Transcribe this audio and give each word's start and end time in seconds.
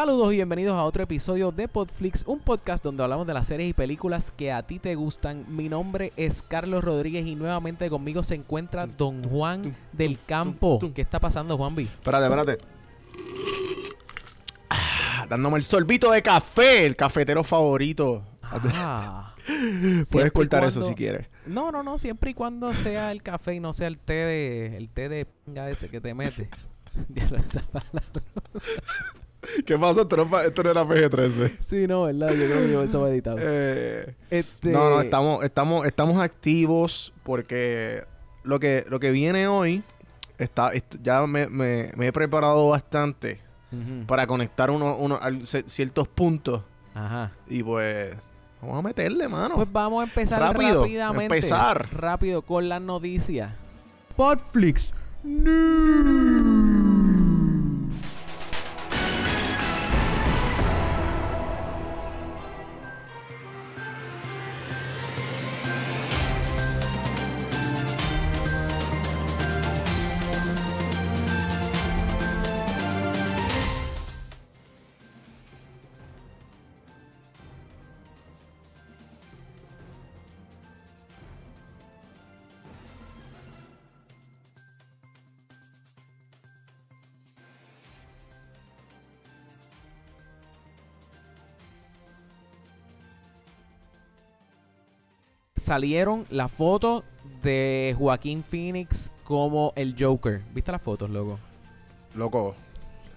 Saludos 0.00 0.32
y 0.32 0.36
bienvenidos 0.36 0.78
a 0.78 0.84
otro 0.84 1.02
episodio 1.02 1.52
de 1.52 1.68
Podflix, 1.68 2.24
un 2.26 2.40
podcast 2.40 2.82
donde 2.82 3.02
hablamos 3.02 3.26
de 3.26 3.34
las 3.34 3.46
series 3.46 3.68
y 3.68 3.74
películas 3.74 4.32
que 4.34 4.50
a 4.50 4.62
ti 4.62 4.78
te 4.78 4.94
gustan. 4.94 5.44
Mi 5.46 5.68
nombre 5.68 6.14
es 6.16 6.40
Carlos 6.40 6.82
Rodríguez 6.82 7.26
y 7.26 7.34
nuevamente 7.34 7.90
conmigo 7.90 8.22
se 8.22 8.34
encuentra 8.34 8.86
Don 8.86 9.22
Juan 9.28 9.76
del 9.92 10.18
Campo. 10.24 10.80
¿Qué 10.94 11.02
está 11.02 11.20
pasando, 11.20 11.58
Juanvi? 11.58 11.82
Espérate, 11.82 12.24
espérate. 12.24 12.58
Ah, 14.70 15.26
dándome 15.28 15.58
el 15.58 15.64
sorbito 15.64 16.10
de 16.12 16.22
café, 16.22 16.86
el 16.86 16.96
cafetero 16.96 17.44
favorito. 17.44 18.24
Ah. 18.42 19.34
Puedes 20.10 20.32
cortar 20.32 20.64
eso 20.64 20.82
si 20.82 20.94
quieres. 20.94 21.28
No, 21.44 21.70
no, 21.70 21.82
no, 21.82 21.98
siempre 21.98 22.30
y 22.30 22.34
cuando 22.34 22.72
sea 22.72 23.12
el 23.12 23.22
café 23.22 23.56
y 23.56 23.60
no 23.60 23.74
sea 23.74 23.88
el 23.88 23.98
té 23.98 24.14
de 24.14 24.76
el 24.78 24.88
té 24.88 25.10
de 25.10 25.26
pinga 25.26 25.68
ese 25.68 25.90
que 25.90 26.00
te 26.00 26.14
mete. 26.14 26.48
Esa 27.14 27.60
palabra. 27.60 28.22
¿Qué 29.66 29.78
pasa? 29.78 30.02
Esto 30.02 30.16
no, 30.16 30.40
esto 30.40 30.62
no 30.62 30.70
era 30.70 30.84
PG-13. 30.84 31.52
sí, 31.60 31.86
no, 31.86 32.04
¿verdad? 32.04 32.28
Yo 32.30 32.46
creo 32.46 32.60
que 32.62 32.72
yo 32.72 32.82
eso 32.82 33.00
va 33.00 33.10
editado. 33.10 33.38
Eh, 33.42 34.14
Este- 34.30 34.70
No, 34.72 34.90
no, 34.90 35.00
estamos, 35.00 35.44
estamos, 35.44 35.86
estamos 35.86 36.18
activos 36.22 37.12
porque 37.22 38.04
lo 38.42 38.58
que, 38.60 38.84
lo 38.88 39.00
que 39.00 39.10
viene 39.10 39.46
hoy 39.48 39.82
está, 40.38 40.70
est- 40.72 40.96
ya 41.02 41.26
me, 41.26 41.48
me- 41.48 41.90
me 41.96 42.06
he 42.08 42.12
preparado 42.12 42.68
bastante 42.68 43.40
para 44.08 44.26
conectar 44.26 44.68
unos 44.70 44.96
uno, 44.98 45.20
ce- 45.44 45.62
ciertos 45.68 46.08
puntos 46.08 46.62
Ajá. 46.92 47.30
y 47.48 47.62
pues 47.62 48.16
vamos 48.60 48.78
a 48.78 48.82
meterle, 48.82 49.28
mano. 49.28 49.54
Pues 49.54 49.68
vamos 49.70 50.00
a 50.00 50.04
empezar 50.08 50.40
Rápido, 50.40 50.80
rápidamente. 50.82 51.36
empezar. 51.36 51.88
Rápido 51.92 52.42
con 52.42 52.68
las 52.68 52.80
noticias. 52.82 53.52
Podflix. 54.16 54.92
Salieron 95.70 96.26
las 96.30 96.50
fotos 96.50 97.04
de 97.44 97.94
Joaquín 97.96 98.42
Phoenix 98.42 99.12
como 99.22 99.72
el 99.76 99.94
Joker. 99.96 100.42
¿Viste 100.52 100.72
las 100.72 100.82
fotos, 100.82 101.08
loco? 101.08 101.38
Loco, 102.16 102.56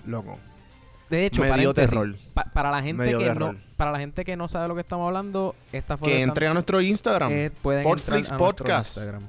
loco. 0.06 0.38
De 1.10 1.26
hecho, 1.26 1.42
terror. 1.74 2.16
pa- 2.36 2.46
para 2.54 2.70
la 2.70 2.84
gente 2.84 3.06
que 3.06 3.18
terror. 3.18 3.56
no, 3.56 3.60
para 3.76 3.92
la 3.92 3.98
gente 3.98 4.24
que 4.24 4.38
no 4.38 4.48
sabe 4.48 4.66
de 4.66 4.68
lo 4.70 4.76
que 4.76 4.82
estamos 4.82 5.08
hablando, 5.08 5.56
esta 5.72 5.98
foto 5.98 6.12
Que 6.12 6.22
entre 6.22 6.46
a 6.46 6.54
nuestro 6.54 6.80
Instagram. 6.80 7.32
eh, 7.32 7.50
pueden 7.60 7.88
entrar 7.88 8.22
a 8.30 8.38
Podcast. 8.38 8.98
Instagram. 8.98 9.24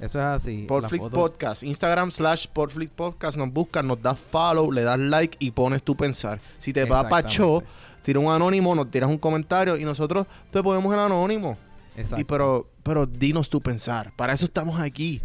Eso 0.00 0.18
es 0.18 0.24
así. 0.24 0.64
Foto- 0.66 1.10
Podcast, 1.10 1.62
Instagram 1.64 2.10
slash 2.10 2.46
Podflix 2.54 2.90
Podcast, 2.94 3.36
nos 3.36 3.50
buscas, 3.50 3.84
nos 3.84 4.00
das 4.00 4.18
follow, 4.18 4.72
le 4.72 4.80
das 4.82 4.98
like 4.98 5.36
y 5.40 5.50
pones 5.50 5.82
tu 5.82 5.94
pensar. 5.94 6.40
Si 6.58 6.72
te 6.72 6.86
va 6.86 7.06
pa' 7.06 7.20
show, 7.28 7.58
Exactamente. 7.58 8.02
tira 8.02 8.18
un 8.18 8.30
anónimo, 8.32 8.74
nos 8.74 8.90
tiras 8.90 9.10
un 9.10 9.18
comentario 9.18 9.76
y 9.76 9.84
nosotros 9.84 10.26
te 10.50 10.62
ponemos 10.62 10.90
el 10.94 11.00
anónimo. 11.00 11.58
Exacto. 11.96 12.20
Y 12.20 12.24
pero, 12.24 12.68
pero 12.82 13.06
dinos 13.06 13.50
tu 13.50 13.60
pensar, 13.60 14.12
para 14.16 14.32
eso 14.32 14.44
estamos 14.44 14.80
aquí. 14.80 15.20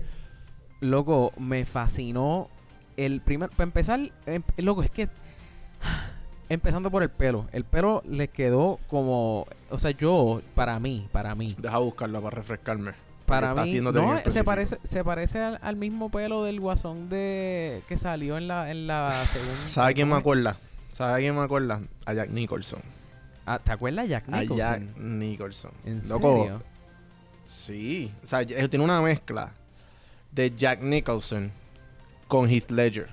Loco, 0.79 1.33
me 1.37 1.65
fascinó 1.65 2.49
el 2.97 3.21
primer... 3.21 3.49
Para 3.49 3.63
empezar, 3.63 3.99
em- 4.25 4.43
loco, 4.57 4.83
es 4.83 4.91
que... 4.91 5.09
Empezando 6.49 6.89
por 6.89 7.03
el 7.03 7.09
pelo. 7.09 7.47
El 7.51 7.63
pelo 7.65 8.01
le 8.05 8.27
quedó 8.29 8.79
como... 8.87 9.45
O 9.69 9.77
sea, 9.77 9.91
yo, 9.91 10.41
para 10.55 10.79
mí, 10.79 11.07
para 11.11 11.35
mí, 11.35 11.55
Deja 11.57 11.77
buscarlo 11.79 12.21
para 12.21 12.35
refrescarme. 12.37 12.93
para 13.25 13.53
mí... 13.55 13.79
No, 13.81 13.91
se 14.27 14.43
parece, 14.43 14.77
se 14.83 15.03
parece 15.03 15.41
al, 15.41 15.59
al 15.61 15.75
mismo 15.75 16.09
pelo 16.09 16.43
del 16.43 16.59
guasón 16.59 17.09
de... 17.09 17.81
Que 17.87 17.97
salió 17.97 18.37
en 18.37 18.47
la, 18.47 18.71
en 18.71 18.87
la 18.87 19.25
segunda... 19.25 19.69
¿Sabe 19.69 19.93
quién 19.93 20.07
me 20.07 20.15
acuerda? 20.15 20.57
¿Sabe 20.91 21.21
quién 21.21 21.35
me 21.35 21.41
acuerda? 21.41 21.81
A 22.05 22.13
Jack 22.13 22.29
Nicholson. 22.29 22.79
Ah, 23.49 23.59
¿Te 23.59 23.71
acuerdas 23.71 24.03
de 24.05 24.09
Jack 24.09 24.25
A 24.29 24.41
Nicholson? 24.41 24.87
Jack 24.87 24.97
Nicholson. 24.97 25.71
¿En 25.85 26.09
Loco, 26.09 26.37
serio? 26.43 26.63
Sí. 27.45 28.13
O 28.23 28.27
sea, 28.27 28.41
él 28.41 28.69
tiene 28.69 28.83
una 28.83 29.01
mezcla 29.01 29.51
de 30.31 30.53
Jack 30.55 30.81
Nicholson 30.81 31.51
con 32.27 32.49
Heath 32.49 32.69
Ledger. 32.71 33.07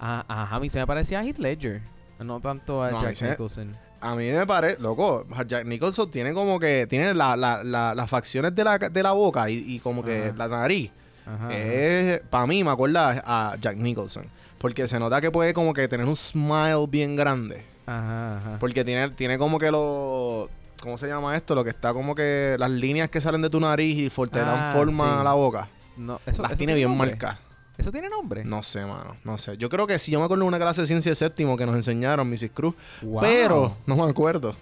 Ah, 0.00 0.24
ajá, 0.28 0.56
a 0.56 0.60
mí 0.60 0.68
se 0.68 0.78
me 0.78 0.86
parecía 0.86 1.18
a 1.20 1.24
Heath 1.24 1.38
Ledger. 1.38 1.82
No 2.20 2.40
tanto 2.40 2.82
a 2.82 2.90
No, 2.92 3.00
a 3.00 3.12
Jack 3.12 3.30
Nicholson. 3.30 3.76
A 4.00 4.14
mí 4.14 4.30
me 4.30 4.46
parece, 4.46 4.80
loco, 4.80 5.26
Jack 5.48 5.64
Nicholson 5.66 6.08
tiene 6.08 6.32
como 6.32 6.60
que, 6.60 6.86
tiene 6.86 7.12
la- 7.14 7.36
la- 7.36 7.64
la- 7.64 7.96
las 7.96 8.08
facciones 8.08 8.54
de 8.54 8.62
la, 8.62 8.78
de 8.78 9.02
la 9.02 9.10
boca 9.10 9.50
y, 9.50 9.56
y 9.74 9.80
como 9.80 10.04
que 10.04 10.26
Ajá. 10.28 10.34
la 10.36 10.46
nariz. 10.48 10.92
Ajá. 11.26 11.52
Es, 11.52 12.20
para 12.30 12.46
mí 12.46 12.62
me 12.62 12.70
acuerda 12.70 13.22
a 13.26 13.56
Jack 13.60 13.76
Nicholson. 13.76 14.24
Porque 14.58 14.86
se 14.86 15.00
nota 15.00 15.20
que 15.20 15.32
puede 15.32 15.52
como 15.52 15.74
que 15.74 15.88
tener 15.88 16.06
un 16.06 16.14
smile 16.16 16.86
bien 16.88 17.16
grande. 17.16 17.64
Ajá, 17.88 18.36
ajá. 18.38 18.56
Porque 18.60 18.84
tiene, 18.84 19.08
tiene 19.10 19.38
como 19.38 19.58
que 19.58 19.70
lo... 19.70 20.48
¿Cómo 20.82 20.96
se 20.98 21.08
llama 21.08 21.34
esto? 21.36 21.54
Lo 21.54 21.64
que 21.64 21.70
está 21.70 21.92
como 21.92 22.14
que 22.14 22.54
las 22.58 22.70
líneas 22.70 23.10
que 23.10 23.20
salen 23.20 23.42
de 23.42 23.50
tu 23.50 23.58
nariz 23.58 23.96
y 23.98 24.26
te 24.28 24.40
Ah, 24.40 24.44
dan 24.44 24.72
forma 24.74 25.04
sí. 25.04 25.20
a 25.20 25.24
la 25.24 25.32
boca. 25.32 25.68
No, 25.96 26.20
eso, 26.26 26.42
las 26.42 26.52
eso 26.52 26.58
tiene 26.58 26.74
bien 26.74 26.96
marcadas. 26.96 27.38
¿Eso 27.76 27.90
tiene 27.92 28.08
nombre? 28.08 28.44
No 28.44 28.62
sé, 28.62 28.84
mano. 28.84 29.16
No 29.24 29.38
sé. 29.38 29.56
Yo 29.56 29.68
creo 29.68 29.86
que 29.86 29.98
sí. 29.98 30.10
Yo 30.12 30.18
me 30.18 30.24
acuerdo 30.24 30.42
de 30.44 30.48
una 30.48 30.58
clase 30.58 30.80
de 30.80 30.86
ciencia 30.88 31.10
de 31.12 31.16
séptimo 31.16 31.56
que 31.56 31.64
nos 31.64 31.76
enseñaron, 31.76 32.28
Mrs. 32.28 32.50
Cruz. 32.52 32.74
Wow. 33.02 33.20
Pero 33.20 33.76
no 33.86 33.96
me 33.96 34.02
acuerdo. 34.10 34.54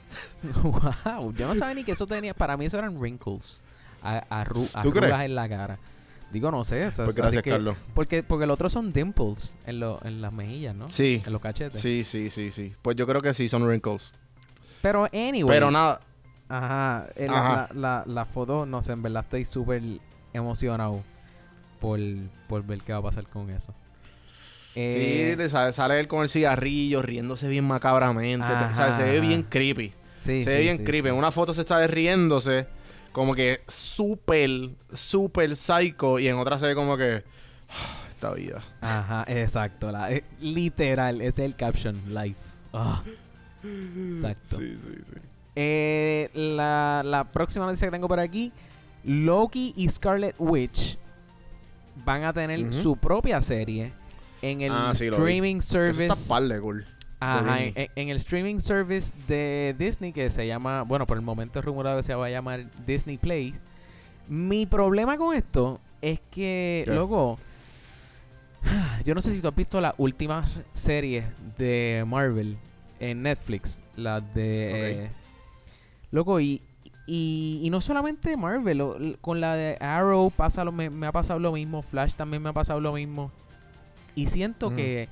wow. 0.62 1.32
Yo 1.34 1.48
no 1.48 1.54
sabía 1.54 1.74
ni 1.74 1.84
que 1.84 1.92
eso 1.92 2.06
tenía. 2.06 2.34
Para 2.34 2.56
mí 2.56 2.66
eso 2.66 2.78
eran 2.78 2.96
wrinkles. 2.98 3.60
A, 4.02 4.44
¿Tú 4.82 4.90
crees? 4.92 5.04
arrugas 5.04 5.22
en 5.24 5.34
la 5.34 5.48
cara. 5.48 5.78
Digo, 6.30 6.50
no 6.50 6.64
sé. 6.64 6.84
Eso, 6.86 7.04
Pues 7.04 7.14
así 7.16 7.20
gracias, 7.22 7.42
que- 7.42 7.50
Carlos. 7.50 7.76
Porque, 7.94 8.22
porque 8.22 8.44
el 8.44 8.50
otro 8.50 8.68
son 8.68 8.92
dimples 8.92 9.56
en, 9.66 9.80
lo, 9.80 10.00
en 10.04 10.20
las 10.20 10.32
mejillas, 10.32 10.74
¿no? 10.74 10.88
Sí. 10.88 11.22
En 11.24 11.32
los 11.32 11.40
cachetes. 11.40 11.80
Sí, 11.80 12.02
sí, 12.04 12.30
sí, 12.30 12.50
sí. 12.50 12.74
Pues 12.82 12.96
yo 12.96 13.06
creo 13.06 13.20
que 13.22 13.32
sí 13.34 13.48
son 13.48 13.64
wrinkles. 13.66 14.12
Pero 14.82 15.04
anyway. 15.12 15.46
Pero 15.46 15.70
nada. 15.70 16.00
Ajá. 16.48 17.06
eh, 17.16 17.26
la, 17.28 17.38
Ajá. 17.38 17.68
La, 17.74 17.80
la, 17.80 18.04
la 18.06 18.24
foto, 18.24 18.66
no 18.66 18.82
sé, 18.82 18.92
en 18.92 19.02
verdad 19.02 19.24
estoy 19.24 19.44
súper 19.44 19.82
emocionado 20.32 21.02
por, 21.80 21.98
por 22.48 22.64
ver 22.64 22.80
qué 22.82 22.92
va 22.92 22.98
a 22.98 23.02
pasar 23.02 23.26
con 23.26 23.50
eso. 23.50 23.74
Eh, 24.74 25.30
sí, 25.32 25.36
le 25.36 25.48
sale, 25.48 25.72
sale 25.72 25.98
él 25.98 26.06
con 26.08 26.22
el 26.22 26.28
cigarrillo, 26.28 27.00
riéndose 27.02 27.48
bien 27.48 27.64
macabramente. 27.64 28.44
Ajá, 28.44 28.70
o 28.70 28.74
sea, 28.74 28.96
se 28.96 29.04
ve 29.04 29.20
bien 29.20 29.42
creepy. 29.42 29.92
sí, 30.18 30.44
se 30.44 30.50
ve 30.50 30.56
sí, 30.56 30.62
bien 30.64 30.78
sí, 30.78 30.84
creepy. 30.84 31.08
En 31.08 31.14
una 31.14 31.32
foto 31.32 31.54
se 31.54 31.62
está 31.62 31.84
riéndose 31.86 32.66
como 33.16 33.34
que 33.34 33.62
súper, 33.66 34.50
súper 34.92 35.56
psycho. 35.56 36.18
Y 36.18 36.28
en 36.28 36.36
otra 36.36 36.58
se 36.58 36.66
ve 36.66 36.74
como 36.74 36.98
que... 36.98 37.24
"Ah, 37.70 38.02
Esta 38.10 38.34
vida. 38.34 38.62
Ajá, 38.82 39.24
exacto. 39.26 39.90
La, 39.90 40.12
eh, 40.12 40.22
literal, 40.38 41.22
ese 41.22 41.42
es 41.44 41.48
el 41.50 41.56
caption. 41.56 41.98
Life. 42.14 42.38
Ah, 42.74 43.02
exacto. 44.06 44.58
Sí, 44.58 44.76
sí, 44.78 44.92
sí. 45.06 45.14
Eh, 45.54 46.28
la, 46.34 47.00
la 47.04 47.24
próxima 47.24 47.64
noticia 47.64 47.86
que 47.88 47.92
tengo 47.92 48.06
por 48.08 48.20
aquí: 48.20 48.52
Loki 49.04 49.72
y 49.76 49.88
Scarlet 49.88 50.34
Witch 50.38 50.98
van 52.04 52.24
a 52.24 52.32
tener 52.34 52.70
su 52.74 52.96
propia 52.96 53.40
serie 53.40 53.92
en 54.42 54.60
el 54.60 54.72
Ah, 54.72 54.92
sí, 54.94 55.08
streaming 55.08 55.56
Eso 55.56 55.68
service. 55.72 56.06
está 56.12 56.34
par 56.34 56.42
de 56.48 56.60
cool. 56.60 56.86
Ajá, 57.20 57.56
de 57.56 57.90
en, 57.96 58.08
el 58.10 58.16
streaming 58.18 58.58
service 58.58 59.14
de 59.26 59.74
Disney 59.78 60.12
que 60.12 60.28
se 60.30 60.46
llama, 60.46 60.82
bueno, 60.82 61.06
por 61.06 61.16
el 61.16 61.22
momento 61.22 61.58
es 61.58 61.64
rumorado 61.64 61.96
que 61.96 62.02
se 62.02 62.14
va 62.14 62.26
a 62.26 62.30
llamar 62.30 62.66
Disney 62.86 63.16
Play. 63.18 63.54
Mi 64.28 64.66
problema 64.66 65.16
con 65.16 65.34
esto 65.34 65.80
es 66.02 66.20
que, 66.30 66.84
loco, 66.86 67.38
yo 69.04 69.14
no 69.14 69.20
sé 69.20 69.32
si 69.32 69.40
tú 69.40 69.48
has 69.48 69.54
visto 69.54 69.80
las 69.80 69.94
últimas 69.98 70.48
series 70.72 71.24
de 71.56 72.04
Marvel 72.06 72.56
en 73.00 73.22
Netflix, 73.22 73.82
las 73.96 74.22
de... 74.34 75.04
eh, 75.04 75.10
loco, 76.10 76.40
y, 76.40 76.60
y, 77.06 77.60
y 77.62 77.70
no 77.70 77.80
solamente 77.80 78.36
Marvel, 78.36 78.78
lo- 78.78 78.98
con 79.20 79.40
la 79.40 79.54
de 79.54 79.76
Arrow 79.80 80.30
pasa 80.30 80.64
lo, 80.64 80.72
me, 80.72 80.90
me 80.90 81.06
ha 81.06 81.12
pasado 81.12 81.38
lo 81.38 81.52
mismo, 81.52 81.82
Flash 81.82 82.14
también 82.14 82.42
me 82.42 82.48
ha 82.50 82.52
pasado 82.52 82.80
lo 82.80 82.92
mismo. 82.92 83.30
Y 84.14 84.26
siento 84.26 84.68
Ujú. 84.68 84.76
que 84.76 85.08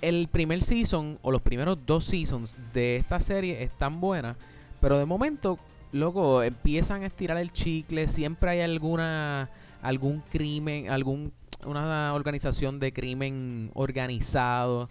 el 0.00 0.28
primer 0.28 0.62
season 0.62 1.18
o 1.22 1.30
los 1.30 1.42
primeros 1.42 1.78
dos 1.86 2.04
seasons 2.04 2.56
de 2.72 2.96
esta 2.96 3.20
serie 3.20 3.62
están 3.62 4.00
buenas, 4.00 4.36
pero 4.80 4.98
de 4.98 5.06
momento, 5.06 5.58
loco, 5.92 6.42
empiezan 6.42 7.02
a 7.02 7.06
estirar 7.06 7.38
el 7.38 7.52
chicle, 7.52 8.08
siempre 8.08 8.50
hay 8.50 8.60
alguna 8.60 9.50
algún 9.82 10.22
crimen, 10.30 10.90
algún 10.90 11.32
una 11.64 12.14
organización 12.14 12.80
de 12.80 12.92
crimen 12.92 13.70
organizado 13.74 14.88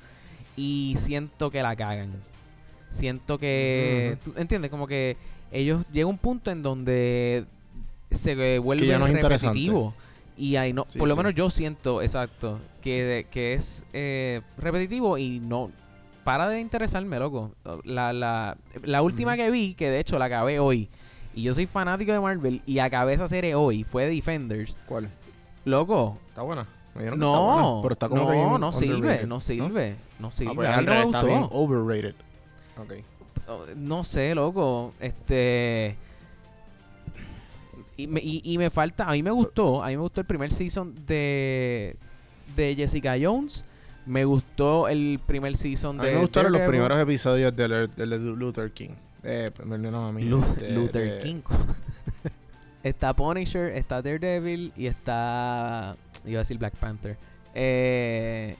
y 0.55 0.95
siento 0.97 1.49
que 1.49 1.63
la 1.63 1.75
cagan. 1.75 2.11
Siento 2.91 3.37
que. 3.37 4.17
¿tú 4.23 4.33
¿entiendes? 4.35 4.69
Como 4.69 4.87
que 4.87 5.15
ellos 5.51 5.85
llega 5.91 6.07
un 6.07 6.17
punto 6.17 6.51
en 6.51 6.61
donde 6.61 7.45
se 8.11 8.59
vuelve 8.59 8.87
ya 8.87 8.99
no 8.99 9.07
es 9.07 9.13
interesante. 9.13 9.47
repetitivo. 9.47 9.93
Y 10.39 10.55
ahí 10.55 10.71
no, 10.71 10.85
Sí, 10.87 10.97
por 10.97 11.07
lo 11.09 11.15
sí. 11.15 11.17
menos 11.17 11.35
yo 11.35 11.49
siento, 11.49 12.01
exacto, 12.01 12.59
que, 12.81 13.27
que 13.29 13.53
es 13.53 13.83
eh, 13.91 14.41
repetitivo 14.57 15.17
y 15.17 15.39
no 15.41 15.69
para 16.23 16.47
de 16.47 16.59
interesarme, 16.61 17.19
loco. 17.19 17.51
La, 17.83 18.13
la, 18.13 18.57
la 18.83 19.01
última 19.01 19.35
que 19.35 19.51
vi, 19.51 19.73
que 19.73 19.89
de 19.89 19.99
hecho 19.99 20.17
la 20.17 20.25
acabé 20.25 20.59
hoy, 20.59 20.89
y 21.33 21.43
yo 21.43 21.53
soy 21.53 21.65
fanático 21.65 22.13
de 22.13 22.19
Marvel 22.21 22.61
y 22.65 22.79
acabé 22.79 23.13
esa 23.13 23.27
serie 23.27 23.53
hoy, 23.55 23.83
fue 23.83 24.05
Defenders. 24.07 24.77
¿Cuál? 24.87 25.09
Loco, 25.65 26.17
¿Está 26.29 26.41
buena? 26.43 26.65
Me 26.95 27.01
dijeron 27.01 27.19
que 27.19 27.25
está 27.25 27.37
no, 27.37 27.43
buena, 27.53 27.81
pero 27.81 27.93
está 27.93 28.09
como 28.09 28.21
que 28.29 28.35
no, 28.37 28.47
bien 28.49 28.61
no 28.61 28.71
sirve, 28.73 29.25
no 29.27 29.39
sirve, 29.41 29.95
no 30.19 30.31
sirve. 30.31 30.51
Ah, 30.51 30.55
pues 30.55 30.67
a 30.69 30.75
al 30.75 30.85
mí 30.85 30.91
no 30.91 31.01
está 31.03 31.23
bien 31.23 31.47
overrated. 31.51 32.15
Ok. 32.77 32.93
Oh, 33.47 33.65
No 33.75 34.03
sé, 34.03 34.33
loco. 34.35 34.93
Este. 34.99 35.97
Y 38.03 38.07
me, 38.07 38.19
y, 38.21 38.41
y 38.43 38.57
me 38.57 38.69
falta. 38.69 39.05
A 39.09 39.11
mí 39.13 39.21
me 39.23 39.31
gustó. 39.31 39.83
A 39.83 39.87
mí 39.87 39.95
me 39.97 40.01
gustó 40.01 40.21
el 40.21 40.27
primer 40.27 40.51
season 40.53 40.93
de. 41.05 41.95
De 42.55 42.75
Jessica 42.75 43.15
Jones. 43.21 43.65
Me 44.05 44.25
gustó 44.25 44.87
el 44.87 45.19
primer 45.25 45.55
season 45.55 45.99
A 45.99 46.03
de. 46.03 46.09
mí 46.09 46.15
me 46.15 46.21
gustaron 46.21 46.51
los 46.51 46.61
primeros 46.61 46.99
episodios 46.99 47.55
de, 47.55 47.87
de 47.95 48.05
Lu- 48.05 48.35
Luther 48.35 48.71
King. 48.71 48.91
Eh, 49.23 49.45
perdón, 49.55 49.93
a 49.95 50.11
mí. 50.11 50.23
Lu- 50.23 50.41
de- 50.55 50.71
Luther 50.71 51.17
de- 51.17 51.23
King. 51.23 51.41
está 52.83 53.13
Punisher, 53.15 53.75
está 53.75 54.01
Daredevil 54.01 54.71
y 54.75 54.87
está. 54.87 55.95
Iba 56.25 56.39
a 56.39 56.41
decir 56.41 56.57
Black 56.57 56.75
Panther. 56.77 57.17
Eh, 57.53 58.55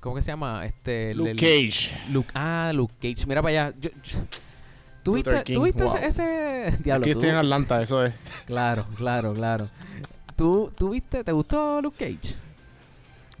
¿Cómo 0.00 0.16
que 0.16 0.22
se 0.22 0.32
llama? 0.32 0.64
Este. 0.66 1.14
Luke 1.14 1.30
el- 1.30 1.36
Cage. 1.38 1.94
Luke, 2.10 2.30
ah, 2.34 2.72
Luke 2.74 2.94
Cage. 3.00 3.26
Mira 3.26 3.42
para 3.42 3.66
allá. 3.68 3.76
Yo- 3.80 3.90
yo- 4.02 4.18
¿Tú 5.02 5.16
Luther 5.16 5.32
viste, 5.34 5.44
King, 5.44 5.54
¿tú 5.54 5.62
viste 5.62 5.82
wow. 5.84 5.96
ese, 5.96 6.06
ese- 6.68 6.76
Diablo, 6.82 7.04
Aquí 7.04 7.12
tú- 7.12 7.18
estoy 7.18 7.30
en 7.30 7.36
Atlanta, 7.36 7.80
eso 7.82 8.04
es. 8.04 8.12
Claro, 8.46 8.84
claro, 8.96 9.32
claro. 9.34 9.68
¿Tú, 10.36 10.72
¿Tú 10.76 10.90
viste? 10.90 11.24
¿Te 11.24 11.32
gustó 11.32 11.80
Luke 11.82 11.96
Cage? 11.98 12.34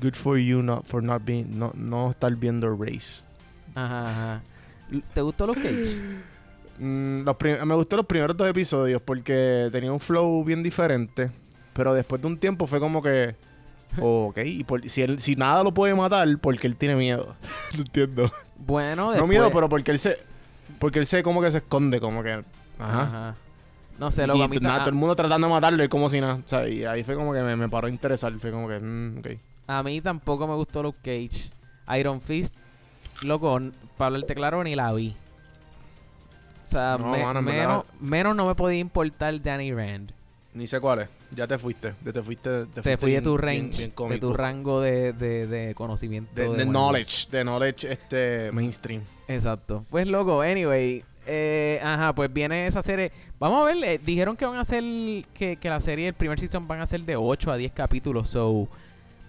Good 0.00 0.14
for 0.14 0.38
you 0.38 0.62
not 0.62 0.86
for 0.86 1.02
not 1.02 1.22
being 1.24 1.58
no, 1.58 1.72
no 1.74 2.10
estar 2.10 2.34
viendo 2.36 2.74
Race. 2.74 3.22
Ajá, 3.74 4.10
ajá. 4.10 4.42
¿Te 5.14 5.20
gustó 5.20 5.46
Luke 5.46 5.60
Cage? 5.62 5.98
Mm, 6.82 7.24
los 7.26 7.36
me 7.66 7.74
gustó 7.74 7.96
los 7.98 8.06
primeros 8.06 8.34
dos 8.34 8.48
episodios 8.48 9.02
porque 9.02 9.68
tenía 9.70 9.92
un 9.92 10.00
flow 10.00 10.42
bien 10.42 10.62
diferente. 10.62 11.30
Pero 11.74 11.92
después 11.92 12.22
de 12.22 12.26
un 12.26 12.38
tiempo 12.38 12.66
fue 12.66 12.80
como 12.80 13.02
que. 13.02 13.36
oh, 14.00 14.28
ok, 14.30 14.38
y 14.46 14.64
por- 14.64 14.88
si, 14.88 15.02
él, 15.02 15.20
si 15.20 15.36
nada 15.36 15.62
lo 15.62 15.74
puede 15.74 15.94
matar, 15.94 16.26
porque 16.40 16.66
él 16.66 16.76
tiene 16.76 16.96
miedo. 16.96 17.36
No 17.74 17.80
entiendo. 17.82 18.32
Bueno, 18.56 19.04
No 19.04 19.10
después... 19.10 19.28
miedo, 19.28 19.50
pero 19.52 19.68
porque 19.68 19.90
él 19.90 19.98
se. 19.98 20.16
Porque 20.78 20.98
él 21.00 21.06
se 21.06 21.22
como 21.22 21.40
que 21.40 21.50
se 21.50 21.58
esconde, 21.58 22.00
como 22.00 22.22
que. 22.22 22.32
Ajá. 22.78 23.02
Ajá. 23.02 23.34
No 23.98 24.10
sé, 24.10 24.26
loco, 24.26 24.42
a 24.42 24.48
mí 24.48 24.56
nada, 24.60 24.78
todo 24.78 24.88
el 24.88 24.94
mundo 24.94 25.14
tratando 25.14 25.46
de 25.46 25.52
matarlo 25.52 25.84
y 25.84 25.88
como 25.88 26.08
si 26.08 26.20
nada. 26.20 26.36
O 26.36 26.48
sea, 26.48 26.66
y 26.66 26.84
ahí 26.84 27.04
fue 27.04 27.14
como 27.16 27.34
que 27.34 27.42
me, 27.42 27.54
me 27.56 27.68
paró 27.68 27.86
a 27.86 27.90
interesar. 27.90 28.32
Fue 28.38 28.50
como 28.50 28.66
que, 28.66 28.78
mm, 28.80 29.18
ok. 29.18 29.26
a 29.66 29.82
mí 29.82 30.00
tampoco 30.00 30.46
me 30.48 30.54
gustó 30.54 30.82
Luke 30.82 30.98
Cage. 31.02 31.50
Iron 31.98 32.20
Fist, 32.20 32.54
loco, 33.22 33.58
para 33.98 34.06
hablarte 34.06 34.34
claro, 34.34 34.62
ni 34.64 34.74
la 34.74 34.92
vi. 34.94 35.14
O 36.62 36.66
sea, 36.66 36.96
No, 36.98 37.08
me- 37.08 37.22
mano, 37.24 37.38
en 37.40 37.44
menos, 37.44 37.84
menos 38.00 38.36
no 38.36 38.46
me 38.46 38.54
podía 38.54 38.78
importar 38.78 39.42
Danny 39.42 39.72
Rand. 39.74 40.12
Ni 40.52 40.66
sé 40.66 40.80
cuál 40.80 41.00
es. 41.02 41.08
Ya 41.34 41.46
te 41.46 41.56
fuiste. 41.58 41.92
Te, 42.02 42.12
te 42.12 42.22
fuiste. 42.22 42.66
Te, 42.66 42.82
Te 42.82 42.96
fui 42.96 43.12
de 43.12 43.22
tu 43.22 43.36
range, 43.36 43.76
bien 43.78 43.92
de 44.10 44.18
tu 44.18 44.32
rango 44.32 44.80
de, 44.80 45.12
de, 45.12 45.46
de 45.46 45.74
conocimiento. 45.76 46.34
De, 46.34 46.64
knowledge. 46.66 47.28
De 47.30 47.42
knowledge 47.44 47.92
este 47.92 48.50
mainstream. 48.52 49.02
Exacto. 49.28 49.84
Pues 49.90 50.08
loco, 50.08 50.40
anyway. 50.42 51.04
eh, 51.26 51.78
ajá, 51.82 52.12
pues 52.14 52.32
viene 52.32 52.66
esa 52.66 52.82
serie. 52.82 53.12
Vamos 53.38 53.62
a 53.62 53.72
ver, 53.72 53.84
eh, 53.84 54.00
dijeron 54.04 54.36
que 54.36 54.44
van 54.44 54.56
a 54.56 54.62
hacer, 54.62 54.82
que, 55.34 55.56
que 55.56 55.68
la 55.70 55.80
serie, 55.80 56.08
el 56.08 56.14
primer 56.14 56.40
season 56.40 56.66
van 56.66 56.80
a 56.80 56.86
ser 56.86 57.02
de 57.02 57.14
8 57.14 57.52
a 57.52 57.56
10 57.56 57.70
capítulos, 57.72 58.28
so 58.30 58.68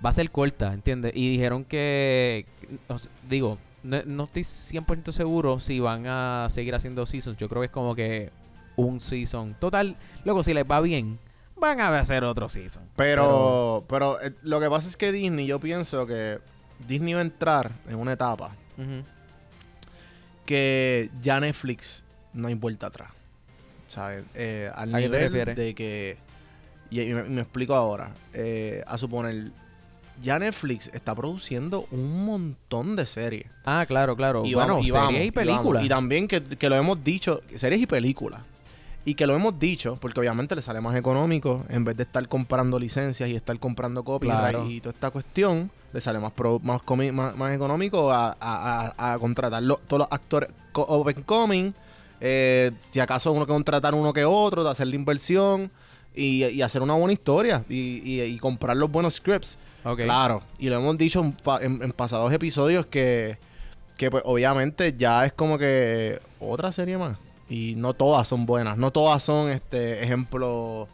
va 0.03 0.09
a 0.09 0.13
ser 0.13 0.31
corta, 0.31 0.73
¿entiendes? 0.73 1.11
Y 1.15 1.29
dijeron 1.29 1.63
que, 1.65 2.47
o 2.87 2.97
sea, 2.97 3.11
digo, 3.29 3.59
no, 3.83 4.01
no 4.07 4.23
estoy 4.23 4.41
100% 4.41 5.11
seguro 5.11 5.59
si 5.59 5.79
van 5.79 6.07
a 6.07 6.47
seguir 6.49 6.73
haciendo 6.73 7.05
seasons. 7.05 7.37
Yo 7.37 7.47
creo 7.47 7.61
que 7.61 7.67
es 7.67 7.71
como 7.71 7.93
que 7.93 8.31
un 8.75 8.99
season. 8.99 9.55
Total, 9.59 9.95
loco, 10.23 10.43
si 10.43 10.53
les 10.53 10.65
va 10.65 10.81
bien, 10.81 11.19
van 11.57 11.79
a 11.79 11.97
hacer 11.97 12.23
otro 12.23 12.49
season. 12.49 12.83
Pero, 12.95 13.85
pero, 13.87 14.21
eh, 14.21 14.33
lo 14.41 14.59
que 14.59 14.69
pasa 14.69 14.87
es 14.87 14.97
que 14.97 15.11
Disney, 15.11 15.45
yo 15.45 15.59
pienso 15.59 16.05
que 16.05 16.39
Disney 16.87 17.13
va 17.13 17.19
a 17.19 17.23
entrar 17.23 17.71
en 17.87 17.95
una 17.95 18.13
etapa 18.13 18.51
que 20.45 21.09
ya 21.21 21.39
Netflix 21.39 22.03
no 22.33 22.47
hay 22.47 22.55
vuelta 22.55 22.87
atrás. 22.87 23.11
¿Sabes? 23.87 24.23
Eh, 24.35 24.71
al 24.73 24.95
¿A 24.95 24.99
qué 24.99 25.09
te 25.09 25.29
nivel 25.29 25.55
de 25.55 25.75
que. 25.75 26.17
Y, 26.89 27.01
y 27.01 27.13
me, 27.13 27.21
y 27.21 27.29
me 27.29 27.41
explico 27.41 27.75
ahora. 27.75 28.11
Eh, 28.33 28.83
a 28.87 28.97
suponer. 28.97 29.51
Ya 30.21 30.37
Netflix 30.37 30.89
está 30.93 31.15
produciendo 31.15 31.87
un 31.89 32.25
montón 32.25 32.95
de 32.95 33.05
series. 33.05 33.47
Ah, 33.65 33.85
claro, 33.87 34.15
claro. 34.15 34.45
Y 34.45 34.53
bueno, 34.53 34.73
vamos, 34.73 34.87
y 34.87 34.91
series 34.91 35.05
vamos, 35.05 35.21
y 35.21 35.23
y 35.23 35.31
películas. 35.31 35.63
vamos. 35.63 35.85
Y 35.85 35.89
también 35.89 36.27
que, 36.27 36.43
que 36.43 36.69
lo 36.69 36.75
hemos 36.75 37.03
dicho, 37.03 37.41
series 37.55 37.81
y 37.81 37.87
películas. 37.87 38.41
Y 39.03 39.15
que 39.15 39.25
lo 39.25 39.33
hemos 39.35 39.57
dicho, 39.59 39.97
porque 39.99 40.19
obviamente 40.19 40.55
le 40.55 40.61
sale 40.61 40.79
más 40.79 40.95
económico, 40.95 41.65
en 41.69 41.83
vez 41.83 41.97
de 41.97 42.03
estar 42.03 42.27
comprando 42.27 42.77
licencias 42.77 43.27
y 43.29 43.35
estar 43.35 43.57
comprando 43.57 44.03
copyright 44.03 44.39
Claro. 44.39 44.65
y 44.69 44.79
toda 44.79 44.93
esta 44.93 45.09
cuestión, 45.09 45.71
le 45.91 45.99
sale 46.01 46.19
más 46.19 46.31
pro- 46.33 46.59
más, 46.59 46.81
comi- 46.83 47.11
más, 47.11 47.35
más 47.35 47.51
económico 47.53 48.11
a, 48.11 48.37
a, 48.39 48.93
a, 48.97 49.13
a 49.13 49.19
contratar 49.19 49.63
lo- 49.63 49.77
todos 49.87 50.01
los 50.01 50.07
actores 50.11 50.49
open 50.73 51.23
coming, 51.23 51.71
eh, 52.19 52.71
si 52.91 52.99
acaso 52.99 53.31
uno 53.31 53.47
que 53.47 53.51
contratar 53.53 53.95
uno 53.95 54.13
que 54.13 54.23
otro, 54.23 54.63
de 54.63 54.69
hacer 54.69 54.85
la 54.87 54.95
inversión 54.95 55.71
y, 56.13 56.45
y 56.45 56.61
hacer 56.61 56.83
una 56.83 56.93
buena 56.93 57.13
historia 57.13 57.65
y, 57.67 58.01
y- 58.07 58.21
y 58.21 58.37
comprar 58.37 58.77
los 58.77 58.91
buenos 58.91 59.15
scripts. 59.15 59.57
Claro, 60.05 60.43
y 60.59 60.69
lo 60.69 60.75
hemos 60.75 60.95
dicho 60.99 61.21
en- 61.59 61.81
en 61.81 61.91
pasados 61.93 62.31
episodios 62.31 62.85
que, 62.85 63.39
que 63.97 64.11
pues 64.11 64.21
obviamente 64.27 64.93
ya 64.95 65.25
es 65.25 65.33
como 65.33 65.57
que 65.57 66.19
otra 66.39 66.71
serie 66.71 66.99
más. 66.99 67.17
Y 67.51 67.75
no 67.75 67.93
todas 67.93 68.27
son 68.27 68.45
buenas, 68.45 68.77
no 68.77 68.91
todas 68.91 69.21
son, 69.23 69.49
este, 69.49 70.01
ejemplo, 70.03 70.87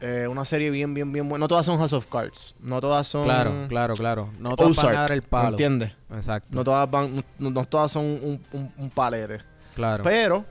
eh, 0.00 0.26
una 0.30 0.44
serie 0.44 0.70
bien, 0.70 0.94
bien, 0.94 1.12
bien 1.12 1.28
buena. 1.28 1.42
No 1.42 1.48
todas 1.48 1.66
son 1.66 1.78
House 1.78 1.92
of 1.92 2.06
Cards, 2.06 2.54
no 2.60 2.80
todas 2.80 3.06
son... 3.08 3.24
Claro, 3.24 3.52
claro, 3.68 3.94
claro. 3.94 4.30
No 4.38 4.54
todos 4.54 4.76
van 4.76 4.94
a 4.96 5.00
dar 5.00 5.12
el 5.12 5.22
palo. 5.22 5.50
¿Entiendes? 5.50 5.90
Exacto. 6.14 6.48
No 6.52 6.62
todas 6.62 6.88
van, 6.90 7.24
no, 7.38 7.50
no 7.50 7.64
todas 7.64 7.90
son 7.90 8.04
un, 8.04 8.40
un, 8.52 8.72
un 8.76 8.90
palete. 8.90 9.38
claro. 9.74 10.04
Pero, 10.04 10.44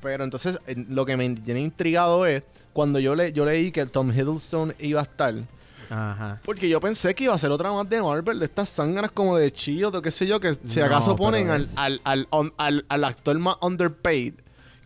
pero 0.00 0.22
entonces 0.22 0.58
eh, 0.66 0.76
lo 0.88 1.04
que 1.06 1.16
me 1.16 1.28
tiene 1.34 1.60
intrigado 1.60 2.24
es 2.26 2.44
cuando 2.72 2.98
yo 3.00 3.14
le, 3.16 3.32
yo 3.32 3.44
leí 3.44 3.72
que 3.72 3.84
Tom 3.86 4.10
Hiddleston 4.12 4.74
iba 4.78 5.00
a 5.00 5.04
estar. 5.04 5.34
Ajá. 5.90 6.40
Porque 6.44 6.68
yo 6.68 6.80
pensé 6.80 7.14
que 7.14 7.24
iba 7.24 7.34
a 7.34 7.38
ser 7.38 7.50
otra 7.50 7.70
más 7.72 7.88
de 7.88 8.00
Marvel, 8.00 8.38
de 8.38 8.44
estas 8.46 8.68
sangras 8.70 9.10
como 9.10 9.36
de 9.36 9.50
Shield 9.50 9.94
o 9.96 10.00
qué 10.02 10.10
sé 10.10 10.26
yo, 10.26 10.38
que 10.40 10.54
si 10.64 10.78
No, 10.80 10.86
acaso 10.86 11.16
ponen 11.16 11.50
al, 11.50 11.62
es- 11.62 11.76
al, 11.76 12.00
al, 12.04 12.26
on- 12.30 12.54
al- 12.56 12.86
al 12.88 13.04
actor 13.04 13.38
más 13.38 13.56
underpaid, 13.60 14.34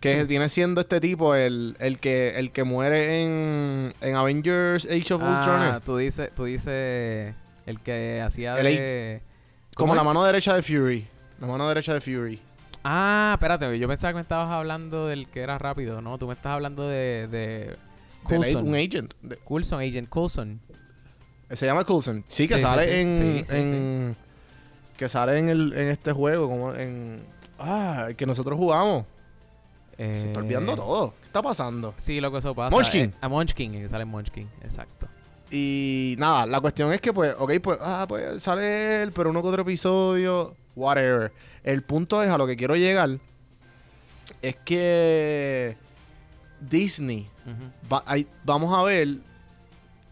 que 0.00 0.25
viene 0.25 0.49
siendo 0.49 0.81
este 0.81 1.00
tipo, 1.00 1.35
el, 1.35 1.76
el 1.81 1.99
que 1.99 2.38
el 2.38 2.50
que 2.53 2.65
muere 2.65 3.23
en, 3.23 3.93
en 4.00 4.15
Avengers 4.17 4.85
Age 4.85 5.15
of 5.15 5.23
Ultron. 5.23 5.61
Ah, 5.62 5.81
tú 5.85 5.97
dices, 5.97 6.31
tú 6.35 6.45
dices 6.45 7.35
el 7.67 7.81
que 7.81 8.23
hacía 8.25 8.59
El 8.59 8.65
de... 8.67 9.23
Como 9.75 9.88
¿Cómo 9.91 9.95
la 9.97 10.05
mano 10.05 10.25
derecha 10.25 10.55
de 10.55 10.62
Fury. 10.62 11.07
La 11.41 11.47
mano 11.47 11.69
derecha 11.69 11.93
de 11.93 12.00
Fury. 12.00 12.41
Ah, 12.85 13.33
espérate, 13.35 13.79
yo 13.79 13.88
pensaba 13.88 14.12
que 14.12 14.17
me 14.17 14.21
estabas 14.23 14.49
hablando 14.50 15.09
del 15.09 15.29
que 15.29 15.41
era 15.41 15.59
rápido, 15.59 16.00
¿no? 16.00 16.19
Tú 16.19 16.26
me 16.29 16.35
estás 16.35 16.53
hablando 16.53 16.88
de... 16.88 17.26
de 17.29 17.76
Coulson. 18.23 18.69
un 18.69 18.75
agent. 18.75 19.15
de- 19.23 19.37
Coulson, 19.38 19.81
Agent 19.81 20.09
Coulson. 20.09 20.61
se 21.50 21.67
llama 21.67 21.85
Coulson. 21.85 22.25
Sí, 22.29 22.47
que 22.49 22.55
Sí, 22.57 22.61
sale 22.61 22.85
sí. 22.85 23.00
en, 23.00 23.12
Sí, 23.12 23.45
sí, 23.45 23.55
en- 23.57 24.17
que 24.97 25.09
sale 25.09 25.38
en, 25.38 25.49
el, 25.49 25.73
en 25.75 25.88
este 25.88 26.12
juego, 26.12 26.49
como 26.49 26.73
en 26.75 27.23
ah, 27.59 28.07
el 28.09 28.17
que 28.17 28.25
nosotros 28.26 28.57
jugamos. 28.59 29.05
Se 29.97 30.26
está 30.26 30.41
olvidando 30.41 30.73
Eh, 30.73 30.76
todo. 30.76 31.15
¿Qué 31.21 31.26
está 31.26 31.43
pasando? 31.43 31.95
Sí, 31.97 32.21
lo 32.21 32.31
que 32.31 32.38
eso 32.38 32.55
pasa. 32.55 32.75
Munchkin. 32.75 33.07
Eh, 33.07 33.15
a 33.21 33.29
Munchkin, 33.29 33.73
que 33.73 33.88
sale 33.88 34.05
Munchkin, 34.05 34.49
exacto. 34.62 35.09
Y 35.50 36.17
nada, 36.19 36.45
la 36.47 36.61
cuestión 36.61 36.93
es 36.93 37.00
que, 37.00 37.12
pues, 37.12 37.35
ok, 37.38 37.53
pues, 37.62 37.79
ah, 37.81 38.05
pues 38.09 38.43
sale 38.43 39.03
él, 39.03 39.12
pero 39.12 39.31
uno 39.31 39.41
que 39.43 39.49
otro 39.49 39.62
episodio, 39.62 40.55
whatever. 40.75 41.33
El 41.62 41.83
punto 41.83 42.23
es 42.23 42.29
a 42.29 42.37
lo 42.37 42.47
que 42.47 42.57
quiero 42.57 42.75
llegar 42.76 43.11
es 44.43 44.57
que 44.57 45.76
Disney, 46.61 47.29
va- 47.93 48.03
hay- 48.07 48.26
vamos 48.45 48.76
a 48.76 48.83
ver 48.83 49.09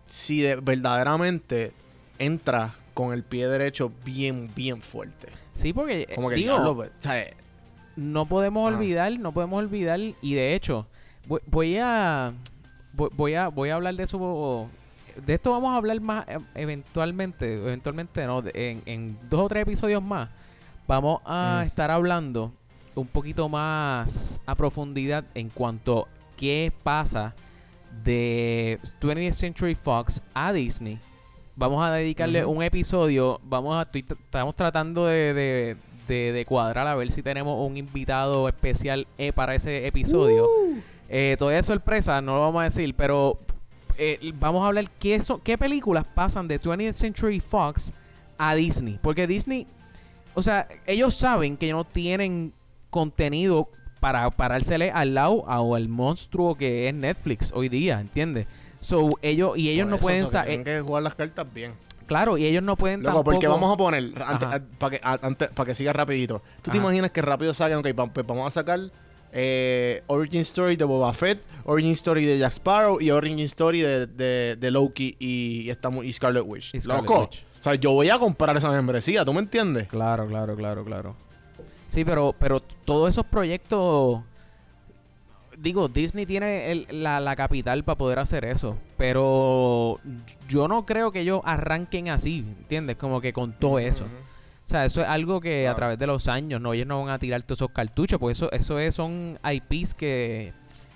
si 0.06 0.40
de- 0.40 0.56
verdaderamente 0.56 1.72
entra 2.18 2.74
con 2.94 3.12
el 3.12 3.24
pie 3.24 3.48
derecho 3.48 3.90
bien, 4.04 4.48
bien 4.54 4.80
fuerte. 4.80 5.28
Sí, 5.54 5.72
porque 5.72 6.02
eh, 6.02 6.14
Como 6.14 6.28
que 6.30 6.36
digo, 6.36 6.52
diablo, 6.54 6.76
pues, 6.76 6.90
o 6.90 7.02
sea, 7.02 7.26
no 7.96 8.26
podemos 8.26 8.72
olvidar, 8.72 9.18
no 9.18 9.32
podemos 9.32 9.58
olvidar 9.58 10.00
y 10.00 10.34
de 10.34 10.54
hecho 10.54 10.86
voy, 11.26 11.40
voy 11.46 11.76
a 11.80 12.32
voy, 12.92 13.34
a 13.34 13.48
voy 13.48 13.70
a 13.70 13.74
hablar 13.76 13.94
de 13.94 14.02
eso 14.04 14.68
de 15.24 15.34
esto 15.34 15.52
vamos 15.52 15.72
a 15.72 15.76
hablar 15.76 16.00
más 16.00 16.26
eh, 16.28 16.38
eventualmente, 16.54 17.54
eventualmente 17.54 18.26
no, 18.26 18.42
en, 18.52 18.82
en 18.86 19.16
dos 19.30 19.42
o 19.42 19.48
tres 19.48 19.62
episodios 19.62 20.02
más, 20.02 20.28
vamos 20.88 21.20
a 21.24 21.60
Mm. 21.62 21.66
estar 21.66 21.90
hablando 21.90 22.52
un 22.96 23.06
poquito 23.06 23.48
más 23.48 24.40
a 24.46 24.54
profundidad 24.54 25.24
en 25.34 25.48
cuanto 25.50 26.02
a 26.02 26.08
qué 26.36 26.72
pasa 26.82 27.34
de 28.04 28.78
20th 29.00 29.32
Century 29.32 29.74
Fox 29.74 30.20
a 30.34 30.52
Disney. 30.52 30.98
Vamos 31.56 31.84
a 31.84 31.92
dedicarle 31.92 32.44
un 32.44 32.62
episodio. 32.62 33.40
Vamos 33.44 33.76
a 33.76 33.82
estoy- 33.82 34.04
estamos 34.08 34.56
tratando 34.56 35.06
de, 35.06 35.32
de- 35.34 35.76
de- 36.08 36.32
de 36.32 36.44
cuadrar 36.44 36.86
a 36.86 36.94
ver 36.94 37.10
si 37.10 37.22
tenemos 37.22 37.66
un 37.66 37.76
invitado 37.76 38.48
especial 38.48 39.06
eh, 39.18 39.32
para 39.32 39.54
ese 39.54 39.86
episodio. 39.86 40.46
Eh, 41.08 41.36
todavía 41.38 41.60
es 41.60 41.66
sorpresa, 41.66 42.20
no 42.20 42.34
lo 42.34 42.40
vamos 42.40 42.60
a 42.62 42.64
decir, 42.64 42.94
pero 42.94 43.38
eh, 43.98 44.18
vamos 44.36 44.64
a 44.64 44.66
hablar 44.68 44.90
qué, 44.98 45.22
son, 45.22 45.40
qué 45.40 45.56
películas 45.58 46.04
pasan 46.14 46.48
de 46.48 46.60
20th 46.60 46.94
Century 46.94 47.40
Fox 47.40 47.92
a 48.38 48.54
Disney. 48.54 48.98
Porque 49.02 49.26
Disney, 49.26 49.66
o 50.34 50.42
sea, 50.42 50.66
ellos 50.86 51.14
saben 51.14 51.56
que 51.56 51.70
no 51.72 51.84
tienen 51.84 52.52
contenido 52.90 53.68
para 54.00 54.30
parársele 54.30 54.90
al 54.90 55.14
lado 55.14 55.44
a- 55.48 55.60
o 55.60 55.74
al 55.74 55.88
monstruo 55.88 56.56
que 56.56 56.88
es 56.88 56.94
Netflix 56.94 57.52
hoy 57.54 57.68
día, 57.68 58.00
¿entiendes? 58.00 58.46
So, 58.80 59.10
ellos, 59.22 59.56
y 59.56 59.70
ellos 59.70 59.84
Por 59.84 59.90
no 59.90 59.96
eso, 59.96 60.02
pueden... 60.04 60.24
so 60.24 60.30
que 60.30 60.32
sa- 60.38 60.44
Tienen 60.44 60.60
eh, 60.60 60.64
que 60.64 60.80
jugar 60.80 61.02
las 61.02 61.14
cartas 61.14 61.46
bien. 61.54 61.72
Claro, 62.06 62.36
y 62.38 62.44
ellos 62.46 62.62
no 62.62 62.76
pueden 62.76 63.02
Loco, 63.02 63.24
porque 63.24 63.40
tampoco- 63.46 63.60
vamos 63.60 63.74
a 63.74 63.76
poner, 63.76 64.12
para 64.78 64.90
que, 64.90 65.00
a- 65.02 65.18
antes- 65.22 65.48
pa' 65.50 65.64
que 65.64 65.74
siga 65.74 65.92
rapidito. 65.92 66.42
¿Tú 66.62 66.70
te 66.70 66.76
imaginas 66.78 67.10
que 67.10 67.20
rápido 67.22 67.52
saquen, 67.54 67.78
ok, 67.78 67.88
pues 68.12 68.26
vamos 68.26 68.46
a 68.46 68.50
sacar 68.50 68.80
eh, 69.36 70.02
Origin 70.06 70.40
Story 70.42 70.76
de 70.76 70.84
Boba 70.84 71.12
Fett, 71.12 71.42
Origin 71.64 71.90
Story 71.92 72.24
de 72.24 72.38
Jack 72.38 72.52
Sparrow 72.52 73.00
y 73.00 73.10
Origin 73.10 73.40
Story 73.40 73.80
de, 73.80 74.06
de, 74.06 74.56
de 74.56 74.70
Loki 74.70 75.16
y, 75.18 75.68
y, 75.68 76.04
y 76.04 76.12
Scarlet 76.12 76.44
Witch. 76.46 76.72
Y 76.74 76.80
Scarlet 76.80 77.02
Loco, 77.04 77.20
Witch. 77.22 77.44
o 77.58 77.62
sea, 77.62 77.74
yo 77.74 77.90
voy 77.92 78.10
a 78.10 78.18
comprar 78.18 78.56
esa 78.56 78.70
membresía, 78.70 79.24
¿tú 79.24 79.32
me 79.32 79.40
entiendes? 79.40 79.88
Claro, 79.88 80.26
claro, 80.28 80.54
claro, 80.54 80.84
claro. 80.84 81.16
Sí, 81.88 82.04
pero, 82.04 82.34
pero 82.38 82.60
todos 82.60 83.08
esos 83.10 83.24
proyectos. 83.26 84.20
Digo, 85.64 85.88
Disney 85.88 86.26
tiene 86.26 86.70
el- 86.70 86.86
la, 86.90 87.18
la 87.18 87.34
capital 87.34 87.82
para 87.82 87.98
poder 87.98 88.20
hacer 88.20 88.44
eso. 88.44 88.76
Pero 88.96 89.98
yo 90.48 90.68
no 90.68 90.84
creo 90.86 91.10
que 91.10 91.20
ellos 91.20 91.40
arranquen 91.44 92.08
así, 92.10 92.44
¿entiendes? 92.60 92.96
Como 92.96 93.20
que 93.20 93.32
con 93.32 93.52
todo 93.52 93.78
eso. 93.80 94.04
O 94.04 94.68
sea, 94.68 94.84
eso 94.84 95.00
es 95.02 95.08
algo 95.08 95.40
que 95.40 95.66
a 95.66 95.74
través 95.74 95.98
de 95.98 96.06
los 96.06 96.28
años, 96.28 96.60
no, 96.60 96.72
ellos 96.74 96.86
no 96.86 97.00
van 97.02 97.10
a 97.14 97.18
tirar 97.18 97.42
todos 97.42 97.58
esos 97.58 97.70
cartuchos, 97.70 98.18
porque 98.20 98.32
eso, 98.32 98.52
eso 98.52 98.78
es, 98.78 98.94
son 98.94 99.38
IPs 99.42 99.94
que. 99.94 100.52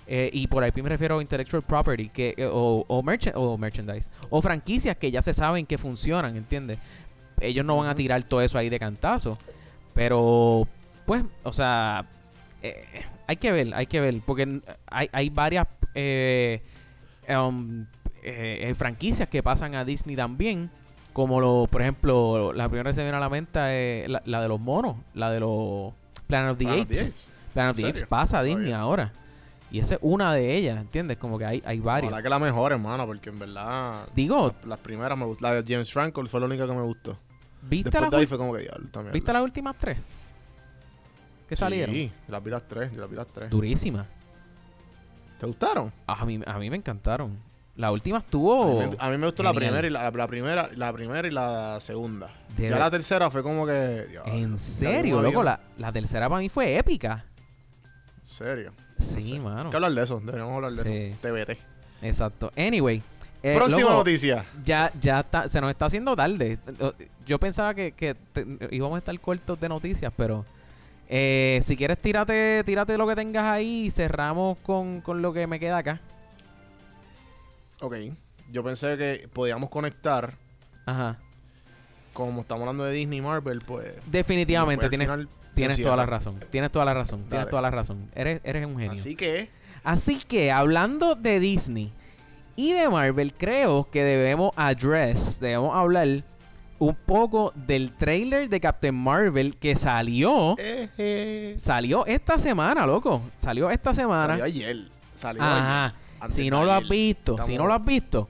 eh, 0.07 0.29
y 0.33 0.47
por 0.47 0.65
IP 0.65 0.77
me 0.81 0.89
refiero 0.89 1.19
a 1.19 1.21
intellectual 1.21 1.61
property 1.63 2.09
que, 2.09 2.33
eh, 2.37 2.45
o, 2.45 2.85
o, 2.87 2.97
o 2.99 3.57
merchandise 3.57 4.09
o 4.29 4.41
franquicias 4.41 4.97
que 4.97 5.11
ya 5.11 5.21
se 5.21 5.33
saben 5.33 5.65
que 5.65 5.77
funcionan, 5.77 6.35
¿entiendes? 6.35 6.79
Ellos 7.41 7.65
no 7.65 7.77
van 7.77 7.87
a 7.89 7.95
tirar 7.95 8.23
todo 8.23 8.41
eso 8.41 8.57
ahí 8.57 8.69
de 8.69 8.79
cantazo. 8.79 9.37
Pero, 9.93 10.67
pues, 11.05 11.23
o 11.43 11.51
sea, 11.51 12.05
eh, 12.63 12.83
hay 13.29 13.37
que 13.37 13.51
ver, 13.51 13.73
hay 13.75 13.85
que 13.85 14.01
ver, 14.01 14.21
porque 14.25 14.61
hay, 14.89 15.07
hay 15.11 15.29
varias 15.29 15.67
eh, 15.93 16.63
um, 17.29 17.81
eh, 18.23 18.57
eh, 18.69 18.75
franquicias 18.75 19.29
que 19.29 19.43
pasan 19.43 19.75
a 19.75 19.85
Disney 19.85 20.15
también. 20.15 20.71
Como 21.13 21.39
lo, 21.39 21.67
por 21.69 21.81
ejemplo, 21.81 22.53
la 22.53 22.67
primera 22.69 22.89
que 22.91 22.93
se 22.95 23.01
viene 23.03 23.17
a 23.17 23.19
la 23.19 23.29
mente 23.29 24.03
es 24.05 24.09
la, 24.09 24.21
la 24.25 24.41
de 24.41 24.47
los 24.47 24.59
monos, 24.59 24.95
la 25.13 25.29
de 25.31 25.39
los 25.39 25.93
Planet 26.27 26.51
of 26.51 26.57
the 26.57 26.65
Planet 26.65 26.83
Apes. 26.85 27.01
Apes. 27.09 27.31
Planet 27.53 27.71
of 27.71 27.75
the 27.77 27.81
¿En 27.83 27.89
Apes 27.89 28.03
pasa 28.07 28.39
a 28.39 28.43
Disney 28.43 28.71
ahora. 28.71 29.11
Y 29.71 29.79
esa 29.79 29.95
es 29.95 29.99
una 30.03 30.33
de 30.33 30.55
ellas, 30.55 30.79
¿entiendes? 30.79 31.17
Como 31.17 31.37
que 31.37 31.45
hay, 31.45 31.61
hay 31.65 31.79
varios. 31.79 32.11
Ojalá 32.11 32.23
que 32.23 32.29
la 32.29 32.39
mejor, 32.39 32.71
hermano, 32.71 33.05
porque 33.05 33.29
en 33.29 33.37
verdad... 33.37 34.07
Digo, 34.15 34.55
la- 34.63 34.69
las 34.69 34.79
primeras 34.79 35.15
me 35.17 35.25
gustó. 35.25 35.43
La 35.47 35.61
de 35.61 35.63
James 35.71 35.91
Franco 35.93 36.25
fue 36.25 36.39
la 36.39 36.47
única 36.47 36.65
que 36.65 36.73
me 36.73 36.81
gustó. 36.81 37.17
¿viste, 37.61 37.89
Después 37.91 38.01
las 38.01 38.11
de 38.11 38.17
ahí 38.17 38.23
ul- 38.25 38.27
fue 38.27 38.37
como 38.39 38.53
que 38.53 38.61
diablo 38.61 38.87
también. 38.89 39.13
¿viste 39.13 39.31
las 39.33 39.43
últimas 39.43 39.75
tres? 39.77 39.97
Que 41.49 41.55
salieron. 41.55 41.93
Sí, 41.95 42.11
las 42.27 42.43
vi 42.43 42.51
las 42.51 42.67
tres, 42.67 42.91
yo 42.93 43.01
las 43.01 43.09
vi 43.09 43.15
las 43.15 43.27
tres. 43.27 43.49
Durísimas. 43.49 44.05
¿Te 45.39 45.45
gustaron? 45.45 45.91
A 46.05 46.25
mí, 46.25 46.39
a 46.45 46.59
mí 46.59 46.69
me 46.69 46.77
encantaron. 46.77 47.37
La 47.75 47.91
última 47.93 48.17
A 48.17 48.19
estuvo. 48.19 48.81
mí, 48.87 48.95
a 48.99 49.09
mí 49.09 49.17
me 49.17 49.25
gustó 49.27 49.41
la 49.41 49.53
primera 49.53 49.87
y 49.87 49.89
la, 49.89 50.11
la 50.11 50.27
primera, 50.27 50.69
la 50.75 50.91
primera 50.91 51.27
y 51.27 51.31
la 51.31 51.77
segunda. 51.79 52.29
De 52.57 52.69
ya 52.69 52.77
la 52.77 52.91
tercera 52.91 53.31
fue 53.31 53.41
como 53.41 53.65
que. 53.65 54.05
En 54.25 54.57
serio, 54.57 55.21
loco. 55.21 55.41
La, 55.43 55.59
la 55.77 55.91
tercera 55.91 56.27
para 56.27 56.41
mí 56.41 56.49
fue 56.49 56.77
épica. 56.77 57.23
En 58.19 58.25
serio. 58.27 58.73
Sí, 58.97 59.39
mano. 59.39 59.61
Hay 59.63 59.69
que 59.69 59.75
hablar 59.77 59.93
de 59.93 60.03
eso, 60.03 60.19
deberíamos 60.19 60.55
hablar 60.55 60.73
de 60.73 60.83
Sí. 60.83 61.17
eso. 61.17 61.19
TBT. 61.21 61.57
Exacto. 62.01 62.51
Anyway. 62.57 63.01
eh, 63.41 63.55
Próxima 63.55 63.81
loco, 63.83 63.93
noticia. 63.93 64.45
Ya, 64.65 64.91
ya 64.99 65.21
está, 65.21 65.47
se 65.47 65.61
nos 65.61 65.69
está 65.69 65.85
haciendo 65.85 66.17
tarde. 66.17 66.59
Yo 67.25 67.39
pensaba 67.39 67.73
que, 67.73 67.93
que 67.93 68.13
te- 68.33 68.45
íbamos 68.71 68.95
a 68.97 68.99
estar 68.99 69.17
cortos 69.21 69.57
de 69.57 69.69
noticias, 69.69 70.11
pero 70.17 70.43
eh, 71.09 71.59
si 71.63 71.75
quieres 71.75 71.97
tírate, 71.97 72.63
tírate 72.63 72.95
lo 72.95 73.07
que 73.07 73.15
tengas 73.15 73.43
ahí 73.45 73.85
y 73.85 73.89
cerramos 73.89 74.59
con, 74.59 75.01
con 75.01 75.23
lo 75.23 75.33
que 75.33 75.47
me 75.47 75.59
queda 75.59 75.79
acá. 75.79 75.99
Ok. 77.81 77.95
Yo 78.51 78.63
pensé 78.63 78.95
que 78.95 79.27
podíamos 79.33 79.69
conectar, 79.69 80.35
Ajá. 80.85 81.17
como 82.13 82.41
estamos 82.41 82.61
hablando 82.61 82.83
de 82.83 82.93
Disney 82.93 83.19
y 83.19 83.21
Marvel, 83.21 83.59
pues. 83.65 83.93
Definitivamente, 84.05 84.87
tienes, 84.89 85.07
final 85.07 85.29
tienes 85.55 85.81
toda 85.81 85.95
la 85.95 86.05
razón. 86.05 86.43
Tienes 86.51 86.71
toda 86.71 86.85
la 86.85 86.93
razón. 86.93 87.25
Tienes 87.27 87.49
toda 87.49 87.61
la 87.63 87.71
razón. 87.71 88.09
Eres, 88.13 88.41
eres 88.43 88.65
un 88.65 88.77
genio. 88.77 88.99
Así 88.99 89.15
que. 89.15 89.49
Así 89.83 90.19
que 90.27 90.51
hablando 90.51 91.15
de 91.15 91.39
Disney 91.39 91.91
y 92.55 92.73
de 92.73 92.87
Marvel, 92.89 93.33
creo 93.33 93.89
que 93.89 94.03
debemos 94.03 94.51
address, 94.55 95.39
debemos 95.39 95.75
hablar 95.75 96.23
un 96.79 96.95
poco 96.95 97.51
del 97.55 97.91
trailer 97.93 98.49
de 98.49 98.59
Captain 98.59 98.95
Marvel 98.95 99.57
que 99.57 99.75
salió, 99.75 100.55
Eh, 100.57 100.89
eh, 100.97 101.55
salió 101.57 102.05
esta 102.05 102.37
semana, 102.37 102.85
loco. 102.85 103.21
Salió 103.37 103.69
esta 103.69 103.93
semana. 103.93 104.33
Salió 104.33 104.45
ayer. 104.45 104.77
Salió 105.15 105.43
Ajá. 105.43 105.93
ayer. 106.21 106.31
Si 106.31 106.49
no 106.49 106.63
lo 106.63 106.71
has 106.73 106.87
visto, 106.87 107.37
si 107.41 107.57
no 107.57 107.67
lo 107.67 107.73
has 107.73 107.83
visto, 107.83 108.27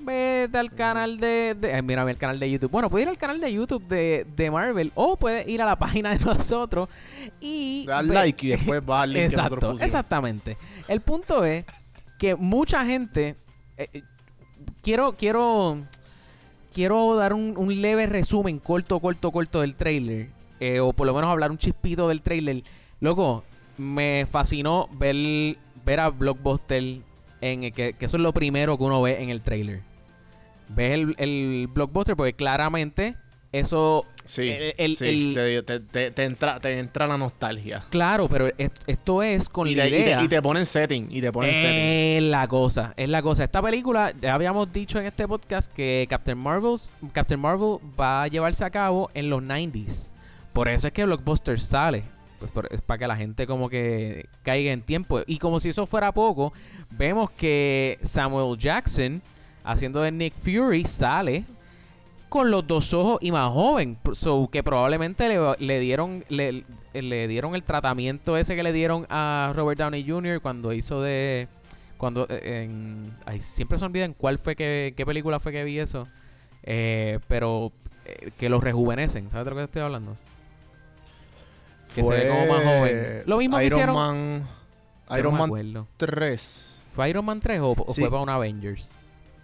vete 0.00 0.56
al 0.58 0.72
canal 0.72 1.18
de, 1.18 1.54
de 1.58 1.76
eh, 1.76 1.82
mírame 1.82 2.12
el 2.12 2.16
canal 2.16 2.38
de 2.40 2.50
YouTube. 2.50 2.70
Bueno, 2.70 2.88
puedes 2.88 3.04
ir 3.04 3.10
al 3.10 3.18
canal 3.18 3.40
de 3.40 3.52
YouTube 3.52 3.84
de, 3.88 4.26
de 4.36 4.50
Marvel 4.50 4.92
o 4.94 5.16
puedes 5.16 5.46
ir 5.48 5.60
a 5.60 5.66
la 5.66 5.76
página 5.78 6.16
de 6.16 6.24
nosotros 6.24 6.88
y 7.40 7.84
ve- 7.86 8.02
like 8.04 8.46
y 8.46 8.50
después 8.50 8.84
vas 8.86 9.02
al 9.04 9.12
link 9.12 9.24
Exacto, 9.24 9.76
exactamente. 9.80 10.56
El 10.86 11.00
punto 11.00 11.44
es 11.44 11.64
que 12.18 12.34
mucha 12.36 12.84
gente 12.84 13.36
quiero 14.82 15.16
quiero 15.16 15.82
quiero 16.78 17.16
dar 17.16 17.32
un, 17.32 17.82
leve 17.82 18.06
resumen 18.06 18.60
corto, 18.60 19.00
corto, 19.00 19.32
corto 19.32 19.62
del 19.62 19.74
trailer 19.74 20.28
eh, 20.60 20.78
o 20.78 20.92
por 20.92 21.08
lo 21.08 21.12
menos 21.12 21.28
hablar 21.28 21.50
un 21.50 21.58
chispito 21.58 22.06
del 22.06 22.22
trailer. 22.22 22.62
Loco, 23.00 23.42
me 23.78 24.26
fascinó 24.30 24.88
ver 24.92 25.56
ver 25.84 25.98
a 25.98 26.10
Blockbuster 26.10 27.00
en 27.40 27.64
el 27.64 27.72
que, 27.72 27.96
eso 27.98 28.16
es 28.16 28.22
lo 28.22 28.32
primero 28.32 28.78
que 28.78 28.84
uno 28.84 29.02
ve 29.02 29.20
en 29.20 29.30
el 29.30 29.40
trailer. 29.40 29.80
Ves 30.68 31.16
el 31.18 31.66
Blockbuster 31.66 32.14
porque 32.14 32.34
claramente 32.34 33.16
eso 33.52 34.04
Sí, 34.24 34.48
el- 34.50 34.74
el- 34.76 34.96
sí, 34.96 35.06
el- 35.34 35.34
te, 35.34 35.62
te- 35.62 35.80
te- 35.80 36.10
te 36.10 36.24
entra, 36.24 36.60
te 36.60 36.78
entra 36.78 37.06
la 37.06 37.16
nostalgia. 37.16 37.84
claro, 37.88 38.28
pero 38.28 38.48
est- 38.58 38.76
esto 38.86 39.22
es 39.22 39.48
con 39.48 39.66
Y 39.68 39.74
la 39.74 39.86
y 39.86 39.94
idea 39.94 40.22
y 40.22 40.28
te 40.28 40.42
ponen 40.42 40.66
setting, 40.66 41.08
y 41.10 41.20
te 41.22 41.32
ponen 41.32 41.54
setting. 41.54 41.70
Es 41.78 42.22
la 42.24 42.46
cosa, 42.46 42.92
es 42.96 43.08
la 43.08 43.22
cosa. 43.22 43.44
Esta 43.44 43.62
película, 43.62 44.12
ya 44.20 44.34
habíamos 44.34 44.70
dicho 44.70 44.98
en 45.00 45.06
este 45.06 45.26
podcast 45.26 45.72
que 45.72 46.06
Captain, 46.10 46.36
Marvel's, 46.36 46.90
Captain 47.12 47.40
Marvel 47.40 47.78
va 47.98 48.24
a 48.24 48.28
llevarse 48.28 48.64
a 48.64 48.70
cabo 48.70 49.10
en 49.14 49.30
los 49.30 49.42
90s. 49.42 50.10
Por 50.52 50.68
eso 50.68 50.86
es 50.88 50.92
que 50.92 51.04
Blockbuster 51.06 51.58
sale. 51.58 52.02
Pues 52.38 52.50
por- 52.52 52.68
es 52.72 52.82
para 52.82 52.98
que 52.98 53.06
la 53.08 53.16
gente 53.16 53.46
como 53.46 53.68
que 53.70 54.26
caiga 54.42 54.70
en 54.72 54.82
tiempo. 54.82 55.22
Y 55.26 55.38
como 55.38 55.58
si 55.58 55.70
eso 55.70 55.86
fuera 55.86 56.12
poco, 56.12 56.52
vemos 56.90 57.30
que 57.30 57.98
Samuel 58.02 58.58
Jackson, 58.58 59.22
haciendo 59.64 60.02
de 60.02 60.12
Nick 60.12 60.34
Fury, 60.34 60.84
sale 60.84 61.44
con 62.28 62.50
los 62.50 62.66
dos 62.66 62.92
ojos 62.94 63.18
y 63.22 63.32
más 63.32 63.50
joven. 63.50 63.98
So, 64.12 64.48
que 64.50 64.62
probablemente 64.62 65.28
le, 65.28 65.38
le 65.58 65.80
dieron 65.80 66.24
le, 66.28 66.64
le 66.92 67.28
dieron 67.28 67.54
el 67.54 67.62
tratamiento 67.62 68.36
ese 68.36 68.54
que 68.56 68.62
le 68.62 68.72
dieron 68.72 69.06
a 69.10 69.52
Robert 69.54 69.78
Downey 69.80 70.08
Jr. 70.08 70.40
cuando 70.40 70.72
hizo 70.72 71.00
de 71.02 71.48
cuando 71.96 72.26
eh, 72.28 72.62
en 72.64 73.16
ay, 73.26 73.40
siempre 73.40 73.76
se 73.78 73.84
olvidan 73.84 74.12
cuál 74.14 74.38
fue 74.38 74.54
que 74.56 74.94
qué 74.96 75.04
película 75.06 75.40
fue 75.40 75.52
que 75.52 75.64
vi 75.64 75.78
eso. 75.78 76.06
Eh, 76.62 77.18
pero 77.28 77.72
eh, 78.04 78.30
que 78.38 78.48
los 78.48 78.62
rejuvenecen, 78.62 79.30
¿sabes 79.30 79.44
de 79.46 79.50
lo 79.50 79.56
que 79.56 79.64
estoy 79.64 79.82
hablando? 79.82 80.16
Que 81.94 82.04
se 82.04 82.12
ve 82.12 82.28
como 82.28 82.46
más 82.46 82.64
joven. 82.64 83.22
Lo 83.26 83.38
mismo 83.38 83.56
que 83.58 83.66
Iron 83.66 83.78
hicieron- 83.78 83.94
Man, 83.96 84.48
Iron 85.18 85.32
no 85.32 85.38
Man 85.38 85.46
acuerdo. 85.48 85.88
3. 85.96 86.74
¿Fue 86.92 87.08
Iron 87.10 87.24
Man 87.24 87.40
3 87.40 87.60
o, 87.60 87.74
o 87.76 87.94
Sí. 87.94 88.00
fue 88.02 88.10
para 88.10 88.22
un 88.22 88.28
Avengers? 88.28 88.92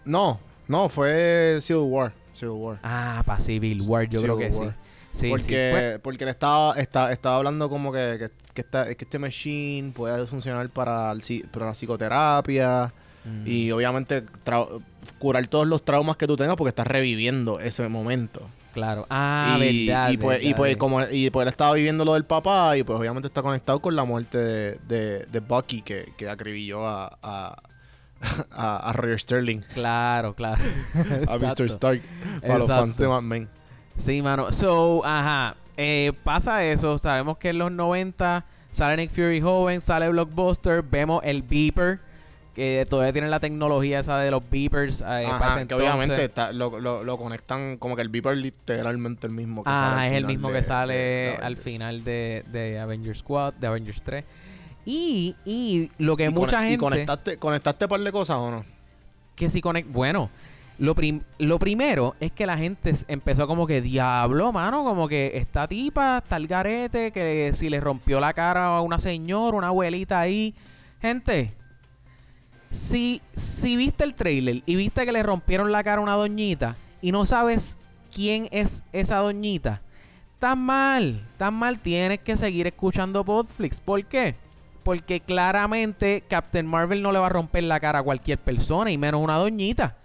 No, 0.05 0.39
no, 0.69 0.89
fue 0.89 1.59
Civil 1.63 1.85
War. 1.87 2.13
Civil 2.35 2.55
War. 2.57 2.79
Ah, 2.83 3.23
para 3.25 3.41
Civil 3.41 3.83
War, 3.83 4.09
yo 4.09 4.21
creo 4.23 4.37
que 4.39 4.53
sí. 4.53 4.61
War. 4.61 4.75
Sí, 5.13 5.29
porque, 5.31 5.43
sí. 5.45 5.53
Pues, 5.73 5.99
porque 6.01 6.25
él 6.25 6.31
estaba, 6.31 6.75
está- 6.75 7.13
estaba 7.13 7.37
hablando 7.37 7.69
como 7.69 7.93
que, 7.93 8.17
que, 8.19 8.31
que 8.53 8.61
esta- 8.63 8.87
que 8.95 9.05
este 9.05 9.19
machine 9.19 9.93
puede 9.93 10.27
funcionar 10.27 10.69
para, 10.71 11.13
el 11.13 11.23
para 11.53 11.67
la 11.67 11.73
psicoterapia, 11.75 12.93
Mm. 13.27 13.47
Y 13.47 13.71
obviamente 13.71 14.23
curar 15.19 15.47
todos 15.49 15.67
los 15.67 15.85
traumas 15.85 16.17
que 16.17 16.27
tú 16.27 16.37
tengas 16.37 16.57
porque 16.57 16.69
estás 16.69 16.87
reviviendo 16.87 17.59
ese 17.59 17.89
momento. 17.89 18.43
Claro. 18.75 19.07
Ah, 19.09 19.57
y, 19.61 19.87
verdad. 19.87 20.11
y 20.11 20.17
pues, 20.19 20.43
y 20.45 20.53
pues 20.55 20.77
como 20.77 21.01
y 21.11 21.31
pues 21.31 21.45
él 21.45 21.49
estaba 21.49 21.75
viviendo 21.75 22.05
lo 22.05 22.15
del 22.15 22.25
papá 22.25 22.77
y 22.77 22.83
pues 22.83 22.99
obviamente 22.99 23.29
está 23.29 23.41
conectado 23.41 23.81
con 23.81 23.95
la 23.95 24.05
muerte 24.05 24.37
de, 24.39 24.79
de, 24.89 25.19
de 25.27 25.41
Bucky 25.41 25.83
que, 25.83 26.13
que 26.17 26.29
acribilló 26.29 26.87
a, 26.87 27.17
a, 27.23 27.63
a, 28.51 28.77
a 28.91 28.93
Roger 28.93 29.19
Sterling, 29.21 29.61
Claro, 29.75 30.35
claro. 30.35 30.61
a. 31.29 31.39
Mr. 31.39 31.67
Stark, 31.71 32.01
para 32.41 32.59
los 32.59 32.69
fans 32.69 32.97
de 32.97 33.07
Men. 33.23 33.49
Sí, 33.97 34.23
mano. 34.23 34.51
So, 34.53 35.03
ajá. 35.05 35.57
Eh, 35.77 36.13
pasa 36.25 36.65
eso. 36.65 36.99
Sabemos 36.99 37.39
que 37.39 37.51
en 37.51 37.59
los 37.59 37.71
90 37.73 38.45
sale 38.71 38.97
Nick 38.97 39.11
Fury 39.11 39.41
joven, 39.41 39.81
sale 39.81 40.09
Blockbuster, 40.09 40.83
vemos 40.83 41.21
el 41.25 41.43
beeper, 41.43 42.01
que 42.55 42.87
todavía 42.89 43.13
tienen 43.13 43.31
la 43.31 43.41
tecnología 43.41 43.99
esa 44.01 44.19
de 44.19 44.31
los 44.31 44.43
beepers. 44.49 45.01
eh, 45.03 45.27
Ajá, 45.27 45.39
para 45.39 45.55
ese 45.57 45.67
que 45.67 45.75
obviamente 45.75 46.25
está- 46.25 46.53
lo, 46.53 46.79
lo, 46.81 47.03
lo 47.05 47.19
conectan 47.19 47.77
como 47.79 47.97
que 47.97 48.03
el 48.03 48.09
Beeper 48.09 48.37
literalmente 48.37 49.27
el 49.27 49.33
mismo 49.33 49.65
que 49.65 49.71
Ah, 49.71 49.91
sale 49.91 50.07
al 50.07 50.13
es 50.13 50.19
el 50.19 50.27
mismo 50.27 50.49
de- 50.49 50.55
que 50.55 50.63
sale 50.63 50.95
de 50.95 51.39
al 51.43 51.57
final 51.57 52.05
de, 52.05 52.45
de 52.53 52.79
Avengers 52.79 53.19
Squad, 53.19 53.55
de 53.55 53.67
Avengers 53.67 54.03
3. 54.05 54.25
Y, 54.87 55.35
y 55.45 55.91
lo 55.99 56.17
que 56.17 56.27
Y 56.27 56.31
mucha 56.31 56.59
cone- 56.59 56.67
¿Y 56.67 56.71
gente... 56.71 56.81
conectaste, 56.85 57.37
conectaste 57.39 57.89
par 57.89 58.01
de 58.01 58.13
cosas 58.13 58.37
o 58.39 58.51
no? 58.51 58.65
que 59.35 59.51
si 59.51 59.61
conect 59.61 59.91
bueno 59.91 60.31
lo, 60.79 60.95
prim- 60.95 61.23
lo 61.39 61.59
primero 61.59 62.15
es 62.21 62.31
que 62.33 62.47
la 62.47 62.57
gente 62.59 62.93
empezó 63.09 63.47
como 63.49 63.67
que 63.67 63.81
diablo 63.81 64.53
mano 64.53 64.85
como 64.85 65.09
que 65.09 65.33
esta 65.35 65.67
tipa 65.67 66.19
está 66.19 66.37
el 66.37 66.47
garete 66.47 67.11
que 67.11 67.51
si 67.55 67.69
le 67.69 67.81
rompió 67.81 68.21
la 68.21 68.33
cara 68.33 68.77
a 68.77 68.81
una 68.81 68.99
señora 69.01 69.57
una 69.57 69.69
abuelita 69.69 70.21
ahí 70.21 70.55
gente 71.01 71.53
si 72.71 73.23
si 73.35 73.77
viste 73.77 74.05
el 74.05 74.15
trailer 74.15 74.63
y 74.67 74.77
viste 74.77 75.05
que 75.05 75.13
le 75.13 75.23
rompieron 75.23 75.71
la 75.73 75.83
cara 75.83 75.99
a 75.99 76.05
una 76.05 76.15
doñita 76.15 76.77
y 77.01 77.13
no 77.13 77.25
sabes 77.27 77.77
quién 78.13 78.49
es 78.51 78.85
esa 78.93 79.17
doñita 79.19 79.81
tan 80.39 80.61
mal 80.61 81.25
tan 81.39 81.55
mal 81.55 81.79
tienes 81.79 82.21
que 82.21 82.37
seguir 82.37 82.67
escuchando 82.67 83.25
Podflix 83.25 83.81
¿por 83.81 84.05
qué? 84.05 84.35
Porque 84.85 85.21
claramente 85.21 86.23
Captain 86.29 86.67
Marvel 86.67 87.03
no 87.03 87.11
le 87.11 87.19
va 87.19 87.27
a 87.27 87.31
romper 87.31 87.65
la 87.65 87.81
cara 87.81 88.01
a 88.01 88.03
cualquier 88.03 88.39
persona 88.39 88.91
y 88.91 88.99
menos 88.99 89.21
una 89.23 89.37
doñita. 89.37 89.97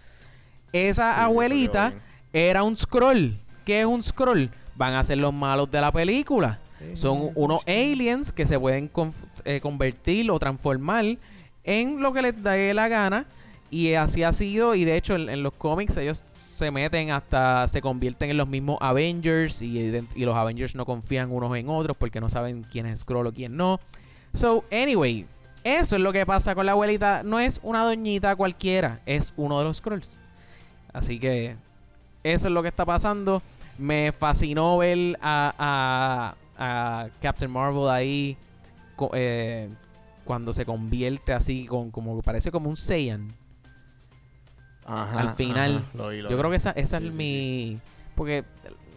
Esa 0.71 1.15
Sí, 1.15 1.21
abuelita 1.21 1.93
era 2.33 2.63
un 2.63 2.75
scroll. 2.75 3.37
¿Qué 3.65 3.81
es 3.81 3.85
un 3.85 4.01
scroll? 4.01 4.49
Van 4.75 4.93
a 4.93 5.03
ser 5.03 5.17
los 5.17 5.33
malos 5.33 5.69
de 5.69 5.81
la 5.81 5.91
película. 5.91 6.59
Son 6.93 7.31
unos 7.35 7.61
aliens 7.67 8.31
que 8.31 8.45
se 8.45 8.57
pueden 8.57 8.89
eh, 9.43 9.59
convertir 9.59 10.31
o 10.31 10.39
transformar 10.39 11.17
en 11.65 12.01
lo 12.01 12.13
que 12.13 12.21
les 12.21 12.41
dé 12.41 12.73
la 12.73 12.87
gana. 12.87 13.25
Y 13.69 13.93
así 13.93 14.23
ha 14.23 14.31
sido. 14.33 14.73
Y 14.75 14.85
de 14.85 14.95
hecho, 14.95 15.15
en, 15.15 15.29
en 15.29 15.43
los 15.43 15.53
cómics, 15.53 15.97
ellos 15.97 16.23
se 16.39 16.71
meten 16.71 17.11
hasta. 17.11 17.67
Se 17.67 17.81
convierten 17.81 18.29
en 18.31 18.37
los 18.37 18.47
mismos 18.47 18.77
Avengers. 18.79 19.61
Y, 19.61 19.79
y 20.15 20.25
los 20.25 20.35
Avengers 20.35 20.73
no 20.73 20.85
confían 20.85 21.31
unos 21.31 21.55
en 21.57 21.69
otros 21.69 21.97
porque 21.97 22.21
no 22.21 22.29
saben 22.29 22.63
quién 22.63 22.85
es 22.85 23.01
Scroll 23.01 23.27
o 23.27 23.33
quién 23.33 23.57
no. 23.57 23.79
So, 24.33 24.63
anyway, 24.71 25.25
eso 25.63 25.95
es 25.95 26.01
lo 26.01 26.13
que 26.13 26.25
pasa 26.25 26.55
con 26.55 26.65
la 26.65 26.73
abuelita. 26.73 27.23
No 27.23 27.39
es 27.39 27.59
una 27.63 27.83
doñita 27.83 28.35
cualquiera, 28.35 29.01
es 29.05 29.33
uno 29.37 29.57
de 29.59 29.65
los 29.65 29.77
Scrolls. 29.77 30.19
Así 30.93 31.19
que 31.19 31.55
eso 32.23 32.47
es 32.47 32.53
lo 32.53 32.61
que 32.61 32.69
está 32.69 32.85
pasando. 32.85 33.41
Me 33.77 34.11
fascinó 34.11 34.77
ver 34.77 35.17
a, 35.21 35.53
a- 35.57 36.35
a 36.61 37.07
Captain 37.21 37.49
Marvel 37.49 37.89
ahí 37.89 38.35
eh, 39.13 39.69
cuando 40.25 40.51
se 40.51 40.65
convierte 40.65 41.31
así, 41.33 41.65
con, 41.65 41.89
como 41.89 42.21
parece 42.21 42.51
como 42.51 42.69
un 42.69 42.75
Saiyan. 42.75 43.33
Ajá, 44.85 45.19
al 45.19 45.29
final. 45.29 45.77
ajá, 45.77 45.85
lo 45.97 46.09
vi, 46.09 46.21
lo 46.21 46.29
Yo 46.29 46.35
vi. 46.35 46.39
creo 46.39 46.49
que 46.51 46.57
esa, 46.57 46.71
esa 46.71 46.99
Sí, 46.99 47.05
es 47.07 47.11
sí, 47.13 47.17
mi... 47.17 47.79
Porque 48.15 48.43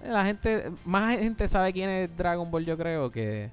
la 0.04 0.24
gente, 0.24 0.72
más 0.84 1.16
gente 1.18 1.46
sabe 1.46 1.72
quién 1.72 1.88
es 1.90 2.16
Dragon 2.16 2.50
Ball, 2.50 2.64
yo 2.64 2.76
creo, 2.76 3.10
que, 3.12 3.50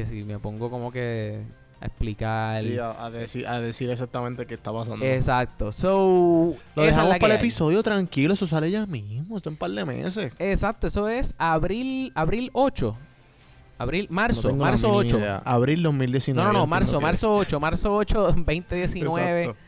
que 0.00 0.06
si 0.06 0.24
me 0.24 0.38
pongo 0.38 0.70
como 0.70 0.90
que 0.90 1.42
a 1.80 1.86
explicar... 1.86 2.62
Sí, 2.62 2.78
a, 2.78 3.04
a 3.04 3.10
decir, 3.10 3.46
a 3.46 3.60
decir 3.60 3.90
exactamente 3.90 4.46
qué 4.46 4.54
está 4.54 4.72
pasando. 4.72 5.04
Exacto. 5.04 5.72
So, 5.72 6.54
Lo 6.74 6.82
dejamos 6.82 7.18
para 7.18 7.26
el 7.26 7.32
hay. 7.32 7.38
episodio 7.38 7.82
tranquilo, 7.82 8.34
eso 8.34 8.46
sale 8.46 8.70
ya 8.70 8.86
mismo, 8.86 9.36
esto 9.36 9.48
en 9.50 9.54
un 9.54 9.58
par 9.58 9.70
de 9.70 9.84
meses. 9.84 10.32
Exacto, 10.38 10.86
eso 10.86 11.08
es 11.08 11.34
abril, 11.38 12.12
abril 12.14 12.50
8. 12.54 12.96
Abril, 13.78 14.06
marzo, 14.10 14.48
No 14.48 14.56
marzo 14.56 14.88
mínima 14.88 15.06
8. 15.06 15.18
idea. 15.18 15.42
Abril 15.44 15.82
2019. 15.82 16.46
No, 16.46 16.52
no, 16.52 16.58
no, 16.60 16.66
marzo, 16.66 17.00
marzo 17.00 17.34
8, 17.34 17.60
marzo 17.60 17.94
8, 17.94 18.32
2019. 18.36 19.40
Exacto. 19.44 19.60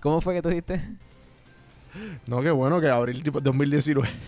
¿Cómo 0.00 0.20
fue 0.20 0.34
que 0.34 0.42
tú 0.42 0.48
dijiste? 0.48 0.80
No, 2.26 2.40
qué 2.42 2.50
bueno 2.50 2.80
que 2.80 2.88
abril 2.88 3.22
tipo 3.22 3.40
2019. 3.40 4.08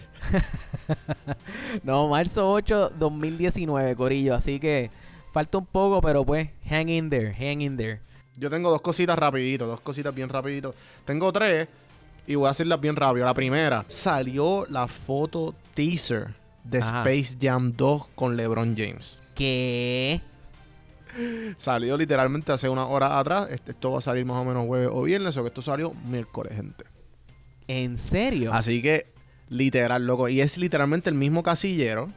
No, 1.84 2.08
marzo 2.08 2.50
8, 2.50 2.92
2019, 2.98 3.96
Corillo. 3.96 4.34
Así 4.34 4.58
que 4.58 4.90
falta 5.30 5.58
un 5.58 5.66
poco, 5.66 6.00
pero 6.00 6.24
pues, 6.24 6.48
hang 6.68 6.88
in 6.88 7.10
there, 7.10 7.32
hang 7.34 7.60
in 7.62 7.76
there. 7.76 8.00
Yo 8.36 8.48
tengo 8.50 8.70
dos 8.70 8.80
cositas 8.80 9.18
rapidito, 9.18 9.66
dos 9.66 9.80
cositas 9.80 10.14
bien 10.14 10.28
rapidito. 10.28 10.74
Tengo 11.04 11.32
tres 11.32 11.68
y 12.26 12.34
voy 12.36 12.46
a 12.46 12.50
hacerlas 12.50 12.80
bien 12.80 12.96
rápido. 12.96 13.26
La 13.26 13.34
primera, 13.34 13.84
salió 13.88 14.64
la 14.68 14.88
foto 14.88 15.54
teaser 15.74 16.34
de 16.64 16.78
Ajá. 16.78 17.02
Space 17.10 17.36
Jam 17.40 17.72
2 17.76 18.08
con 18.14 18.36
LeBron 18.36 18.74
James. 18.76 19.20
¿Qué? 19.34 20.20
Salió 21.56 21.96
literalmente 21.96 22.52
hace 22.52 22.68
una 22.68 22.86
hora 22.86 23.18
atrás. 23.18 23.48
Este- 23.50 23.72
Esto 23.72 23.92
va 23.92 23.98
a 23.98 24.02
salir 24.02 24.24
más 24.24 24.36
o 24.36 24.44
menos 24.44 24.66
jueves 24.66 24.88
o 24.92 25.02
viernes, 25.02 25.36
o 25.36 25.42
que 25.42 25.48
esto 25.48 25.62
salió 25.62 25.92
miércoles, 26.08 26.54
gente. 26.54 26.84
¿En 27.66 27.96
serio? 27.96 28.52
Así 28.52 28.80
que, 28.80 29.06
literal, 29.48 30.06
loco. 30.06 30.28
Y 30.28 30.40
es 30.40 30.56
literalmente 30.56 31.10
el 31.10 31.16
mismo 31.16 31.42
casillero 31.42 32.08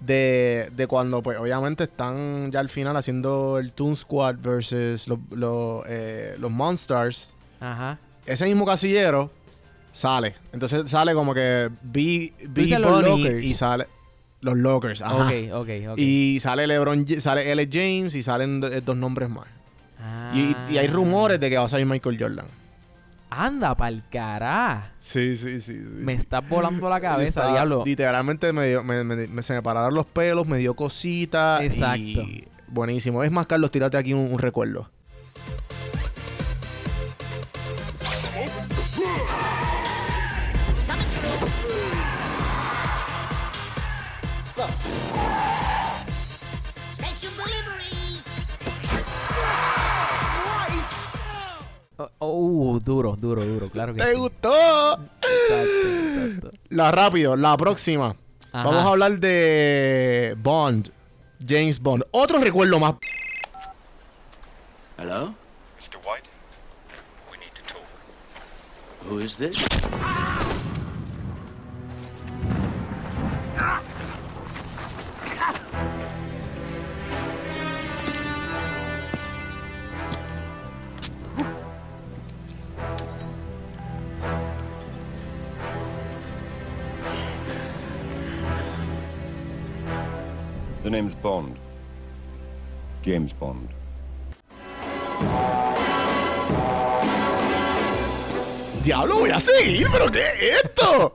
de, 0.00 0.70
de 0.76 0.86
cuando, 0.86 1.22
pues, 1.22 1.38
obviamente 1.38 1.84
están 1.84 2.50
ya 2.52 2.60
al 2.60 2.68
final 2.68 2.96
haciendo 2.96 3.58
el 3.58 3.72
Toon 3.72 3.96
Squad 3.96 4.36
versus 4.40 5.08
los, 5.08 5.18
los, 5.30 5.82
eh, 5.88 6.36
los 6.38 6.50
Monsters. 6.50 7.34
Ajá. 7.60 7.98
Ese 8.26 8.44
mismo 8.46 8.64
casillero 8.66 9.30
sale. 9.92 10.34
Entonces 10.52 10.90
sale 10.90 11.14
como 11.14 11.34
que 11.34 11.70
B, 11.82 12.32
B 12.48 12.66
los 12.78 12.90
Bunny 13.02 13.22
lockers. 13.24 13.44
y 13.44 13.54
sale 13.54 13.86
los 14.40 14.56
Lockers. 14.56 15.02
Ajá. 15.02 15.24
Ok, 15.26 15.32
ok, 15.52 15.68
ok. 15.90 15.98
Y 15.98 16.38
sale 16.40 16.66
LeBron, 16.66 17.04
sale 17.20 17.50
L. 17.50 17.68
James 17.72 18.14
y 18.14 18.22
salen 18.22 18.62
eh, 18.64 18.80
dos 18.84 18.96
nombres 18.96 19.28
más. 19.28 19.46
Y, 20.34 20.54
y 20.72 20.78
hay 20.78 20.86
Ah. 20.86 20.92
rumores 20.92 21.40
de 21.40 21.50
que 21.50 21.56
va 21.58 21.64
a 21.64 21.68
salir 21.68 21.86
Michael 21.86 22.16
Jordan. 22.20 22.46
Anda 23.30 23.76
pa'l 23.76 24.02
cará. 24.10 24.92
Sí, 24.98 25.36
sí, 25.36 25.60
sí. 25.60 25.74
sí. 25.74 25.80
Me 25.82 26.14
estás 26.14 26.48
volando 26.48 26.88
la 26.88 27.00
cabeza, 27.00 27.40
Está- 27.42 27.52
diablo. 27.52 27.82
Literalmente 27.84 28.52
me 28.52 28.66
dio- 28.68 28.82
me- 28.82 29.04
me- 29.04 29.26
me- 29.28 29.42
se 29.42 29.52
me 29.54 29.62
pararon 29.62 29.94
los 29.94 30.06
pelos, 30.06 30.46
me 30.48 30.56
dio 30.58 30.74
cosita. 30.74 31.62
Exacto. 31.62 31.98
Y 32.00 32.46
buenísimo. 32.68 33.22
Es 33.22 33.30
más, 33.30 33.46
Carlos, 33.46 33.70
tírate 33.70 33.96
aquí 33.98 34.12
un, 34.14 34.32
un 34.32 34.38
recuerdo. 34.38 34.90
Oh, 52.00 52.10
oh, 52.20 52.78
duro, 52.78 53.16
duro, 53.16 53.44
duro, 53.44 53.68
claro 53.70 53.92
que 53.92 54.00
¿Te 54.00 54.12
sí. 54.12 54.18
gustó? 54.18 54.52
Exacto, 55.20 55.88
exacto. 56.06 56.50
La 56.68 56.92
rápido, 56.92 57.36
la 57.36 57.56
próxima. 57.56 58.14
Ajá. 58.52 58.64
Vamos 58.64 58.84
a 58.84 58.88
hablar 58.90 59.18
de 59.18 60.36
Bond. 60.38 60.90
James 61.46 61.80
Bond. 61.80 62.04
Otro 62.12 62.38
recuerdo 62.38 62.78
más. 62.78 62.94
Hello? 64.96 65.34
Mr. 65.78 65.96
White, 66.04 66.28
we 67.30 67.38
need 67.38 67.52
to 67.54 67.62
talk. 67.66 67.82
Who 69.08 69.18
is 69.20 69.36
this? 69.36 69.64
The 90.88 90.92
name's 90.96 91.14
Bond. 91.14 91.54
James 93.04 93.34
Bond. 93.38 93.68
Diablo, 98.82 99.18
voy 99.18 99.30
a 99.30 99.38
seguir, 99.38 99.86
pero 99.92 100.10
¿qué 100.10 100.20
es 100.20 100.64
esto? 100.64 101.12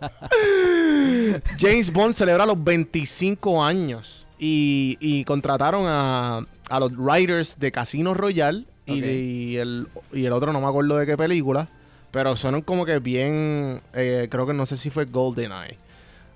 James 1.60 1.92
Bond 1.92 2.14
celebra 2.14 2.46
los 2.46 2.64
25 2.64 3.64
años 3.64 4.28
y, 4.38 4.96
y 5.00 5.24
contrataron 5.24 5.86
a, 5.88 6.46
a 6.70 6.80
los 6.80 6.92
writers 6.96 7.58
de 7.58 7.72
Casino 7.72 8.14
Royale 8.14 8.66
y, 8.86 9.56
el, 9.56 9.88
y 10.12 10.26
el 10.26 10.34
otro 10.34 10.54
no 10.54 10.62
me 10.62 10.68
acuerdo 10.68 10.98
de 10.98 11.08
qué 11.08 11.18
película. 11.18 11.68
Pero 12.12 12.36
fueron 12.36 12.62
como 12.62 12.86
que 12.86 13.00
bien. 13.00 13.82
eh, 13.96 14.28
creo 14.30 14.46
que 14.46 14.54
no 14.54 14.68
sé 14.68 14.78
si 14.78 14.92
fue 14.92 15.06
GoldenEye. 15.06 15.80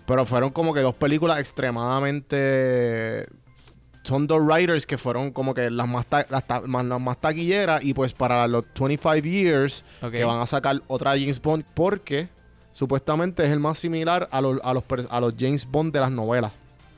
Pero 0.07 0.25
fueron 0.25 0.49
como 0.51 0.73
que 0.73 0.79
dos 0.79 0.95
películas 0.95 1.37
extremadamente. 1.39 3.27
Son 4.03 4.25
dos 4.25 4.41
writers 4.41 4.85
que 4.85 4.97
fueron 4.97 5.31
como 5.31 5.53
que 5.53 5.69
las 5.69 5.87
más, 5.87 6.05
ta- 6.05 6.25
las, 6.29 6.47
ta- 6.47 6.61
más, 6.61 6.85
las 6.85 6.99
más 7.01 7.19
taquilleras. 7.19 7.83
Y 7.83 7.93
pues 7.93 8.13
para 8.13 8.47
los 8.47 8.63
25 8.79 9.15
years 9.27 9.83
que 10.11 10.23
van 10.23 10.39
a 10.39 10.45
sacar 10.45 10.81
otra 10.87 11.11
James 11.11 11.41
Bond. 11.41 11.65
Porque 11.73 12.29
supuestamente 12.71 13.43
es 13.43 13.49
el 13.49 13.59
más 13.59 13.77
similar 13.79 14.29
a 14.31 14.39
los, 14.39 14.59
a 14.63 14.73
los, 14.73 14.83
a 15.09 15.19
los 15.19 15.33
James 15.37 15.65
Bond 15.69 15.93
de 15.93 15.99
las 15.99 16.11
novelas. 16.11 16.53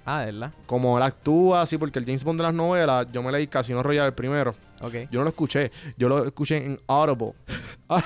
Ah, 0.05 0.21
¿de 0.21 0.31
verdad? 0.31 0.51
Como 0.67 0.95
él 0.97 1.03
actúa 1.03 1.61
así, 1.61 1.77
porque 1.77 1.99
el 1.99 2.05
James 2.05 2.23
Bond 2.23 2.39
de 2.39 2.43
las 2.43 2.53
novelas, 2.53 3.07
yo 3.11 3.21
me 3.23 3.31
leí 3.31 3.47
Casino 3.47 3.81
Royale 3.83 4.07
el 4.07 4.13
primero. 4.13 4.55
Ok. 4.81 4.93
Yo 5.11 5.19
no 5.19 5.23
lo 5.23 5.29
escuché, 5.29 5.71
yo 5.97 6.09
lo 6.09 6.25
escuché 6.25 6.63
en 6.63 6.79
Audible. 6.87 7.33
Ah, 7.91 8.03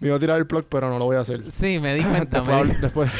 me 0.00 0.08
iba 0.08 0.16
a 0.16 0.18
tirar 0.18 0.38
el 0.38 0.46
plug, 0.46 0.64
pero 0.66 0.88
no 0.88 0.98
lo 0.98 1.04
voy 1.04 1.16
a 1.16 1.20
hacer. 1.20 1.50
Sí, 1.50 1.78
me 1.78 1.94
di 1.94 2.02
cuenta. 2.02 2.40
me, 2.42 2.52
Después, 2.54 2.68
di, 2.74 2.80
después- 2.80 3.10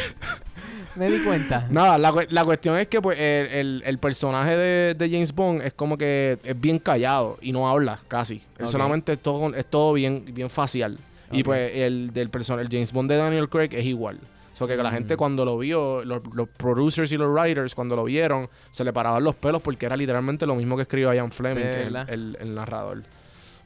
me 0.97 1.11
di 1.11 1.19
cuenta. 1.25 1.67
Nada, 1.71 1.99
la, 1.99 2.13
la 2.31 2.45
cuestión 2.45 2.77
es 2.79 2.87
que 2.89 3.01
pues 3.03 3.19
el, 3.19 3.47
el- 3.47 3.83
el 3.85 3.99
personaje 3.99 4.57
de, 4.57 4.95
de 4.95 5.11
James 5.11 5.35
Bond 5.35 5.63
es 5.63 5.73
como 5.75 5.97
que 5.99 6.39
es 6.43 6.61
bien 6.61 6.79
callado 6.79 7.39
y 7.41 7.53
no 7.53 7.69
habla 7.69 8.01
casi. 8.09 8.37
Él 8.59 8.65
Ok. 8.65 8.71
solamente 8.71 9.13
es 9.13 9.19
todo, 9.19 9.55
es 9.55 9.67
todo 9.67 9.93
bien, 9.93 10.25
bien 10.33 10.51
facial. 10.51 10.99
Y 11.33 11.43
pues 11.43 11.73
el 11.75 12.13
del 12.13 12.31
person 12.31 12.61
el 12.61 12.69
James 12.71 12.93
Bond 12.93 13.11
de 13.11 13.17
Daniel 13.17 13.49
Craig 13.49 13.71
es 13.73 13.85
igual. 13.85 14.19
O 14.53 14.57
sea, 14.57 14.67
que 14.69 14.77
la 14.77 14.91
Mm. 14.91 14.95
gente 14.95 15.17
cuando 15.19 15.45
lo 15.45 15.59
vio, 15.59 16.03
los, 16.05 16.23
los 16.33 16.49
producers 16.49 17.13
y 17.13 17.17
los 17.19 17.29
writers 17.31 17.75
cuando 17.75 17.95
lo 17.97 18.05
vieron, 18.05 18.49
se 18.71 18.85
le 18.85 18.93
paraban 18.93 19.23
los 19.23 19.35
pelos 19.35 19.61
porque 19.61 19.85
era 19.87 19.97
literalmente 19.97 20.47
lo 20.47 20.55
mismo 20.55 20.77
que 20.77 20.83
escribió 20.83 21.13
Ian 21.13 21.31
Fleming, 21.31 21.63
que 21.63 21.83
el- 22.09 22.37
el 22.41 22.55
narrador. 22.55 23.03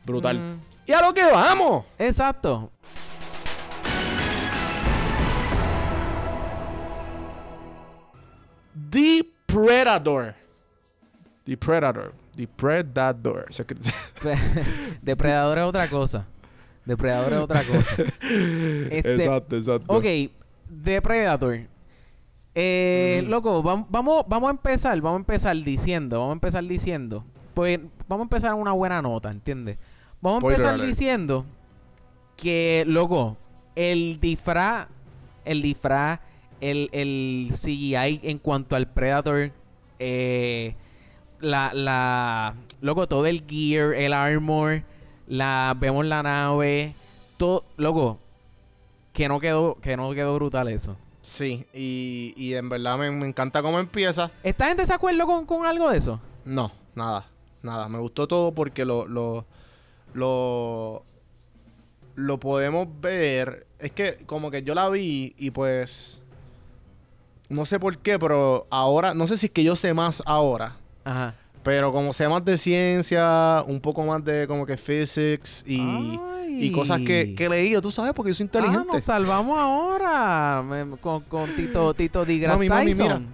Brutal. 0.04 0.38
Mm, 0.38 0.60
¡Y 0.86 0.92
a 0.92 1.02
lo 1.02 1.14
que 1.14 1.24
vamos! 1.30 1.84
exacto. 1.98 2.72
Predator. 9.52 10.34
The 11.44 11.56
Predator. 11.56 12.12
The 12.36 12.46
Predator. 12.46 13.46
Depredador 15.02 15.58
es 15.58 15.64
otra 15.64 15.88
cosa. 15.88 16.26
Depredador 16.84 17.32
es 17.32 17.38
otra 17.40 17.62
cosa. 17.64 17.94
Este, 18.90 19.14
exacto, 19.14 19.56
exacto. 19.56 19.92
Ok, 19.92 20.04
Depredator. 20.68 21.60
Eh. 22.54 23.22
Loco, 23.26 23.62
vam- 23.62 23.86
vamos, 23.88 24.24
vamos 24.28 24.48
a 24.48 24.50
empezar, 24.52 25.00
vamos 25.00 25.18
a 25.18 25.20
empezar 25.20 25.56
diciendo, 25.56 26.18
vamos 26.18 26.32
a 26.32 26.34
empezar 26.34 26.64
diciendo. 26.64 27.24
Pues 27.54 27.78
vamos 28.08 28.24
a 28.24 28.26
empezar 28.26 28.52
en 28.52 28.58
una 28.60 28.72
buena 28.72 29.00
nota, 29.02 29.30
¿entiendes? 29.30 29.78
Vamos 30.20 30.42
a 30.42 30.46
empezar 30.48 30.74
alert. 30.74 30.88
diciendo 30.88 31.46
que, 32.36 32.84
loco, 32.86 33.36
el 33.76 34.18
disfraz, 34.20 34.88
el 35.44 35.62
disfraz, 35.62 36.20
el, 36.60 36.88
el 36.92 37.48
CGI 37.52 38.20
en 38.22 38.38
cuanto 38.38 38.76
al 38.76 38.88
Predator, 38.88 39.52
eh, 39.98 40.74
la, 41.40 41.72
la, 41.74 42.54
loco, 42.80 43.06
todo 43.08 43.26
el 43.26 43.44
gear, 43.46 43.94
el 43.94 44.12
armor, 44.12 44.82
la, 45.26 45.74
vemos 45.78 46.06
la 46.06 46.22
nave, 46.22 46.94
todo, 47.36 47.64
loco, 47.76 48.18
que 49.12 49.28
no 49.28 49.40
quedó, 49.40 49.76
que 49.80 49.96
no 49.96 50.12
quedó 50.12 50.34
brutal 50.34 50.68
eso. 50.68 50.96
Sí, 51.22 51.66
y, 51.74 52.32
y 52.36 52.54
en 52.54 52.68
verdad 52.68 52.98
me, 52.98 53.10
me 53.10 53.26
encanta 53.26 53.62
cómo 53.62 53.78
empieza. 53.78 54.30
¿Estás 54.42 54.70
en 54.70 54.78
desacuerdo 54.78 55.26
con, 55.26 55.44
con 55.44 55.66
algo 55.66 55.90
de 55.90 55.98
eso? 55.98 56.20
No, 56.44 56.72
nada, 56.94 57.26
nada. 57.62 57.88
Me 57.88 57.98
gustó 57.98 58.26
todo 58.26 58.52
porque 58.52 58.84
lo, 58.86 59.06
lo, 59.06 59.44
lo, 60.14 61.04
lo 62.14 62.40
podemos 62.40 62.88
ver. 63.00 63.66
Es 63.78 63.92
que 63.92 64.18
como 64.26 64.50
que 64.50 64.62
yo 64.62 64.74
la 64.74 64.88
vi 64.88 65.34
y 65.36 65.50
pues... 65.50 66.19
No 67.50 67.66
sé 67.66 67.78
por 67.78 67.98
qué, 67.98 68.18
pero 68.18 68.66
ahora, 68.70 69.12
no 69.12 69.26
sé 69.26 69.36
si 69.36 69.46
es 69.46 69.52
que 69.52 69.62
yo 69.62 69.76
sé 69.76 69.92
más 69.92 70.22
ahora. 70.24 70.76
Ajá. 71.04 71.34
Pero 71.62 71.92
como 71.92 72.14
sé 72.14 72.26
más 72.26 72.42
de 72.44 72.56
ciencia, 72.56 73.62
un 73.66 73.80
poco 73.80 74.02
más 74.04 74.24
de 74.24 74.46
como 74.46 74.64
que 74.64 74.78
physics 74.78 75.62
y, 75.66 76.18
y 76.48 76.72
cosas 76.72 77.00
que, 77.00 77.34
que 77.34 77.44
he 77.44 77.48
leído, 77.50 77.82
tú 77.82 77.90
sabes, 77.90 78.14
porque 78.14 78.30
yo 78.30 78.34
soy 78.34 78.44
Ah, 78.44 78.46
inteligente. 78.56 78.88
nos 78.94 79.02
salvamos 79.02 79.58
ahora 79.58 80.62
me- 80.62 80.96
con, 80.96 81.20
con 81.24 81.54
Tito, 81.56 81.92
Tito 81.92 82.24
Digras 82.24 82.54
Mami, 82.56 82.68
mami. 82.68 82.86
Tyson. 82.86 83.26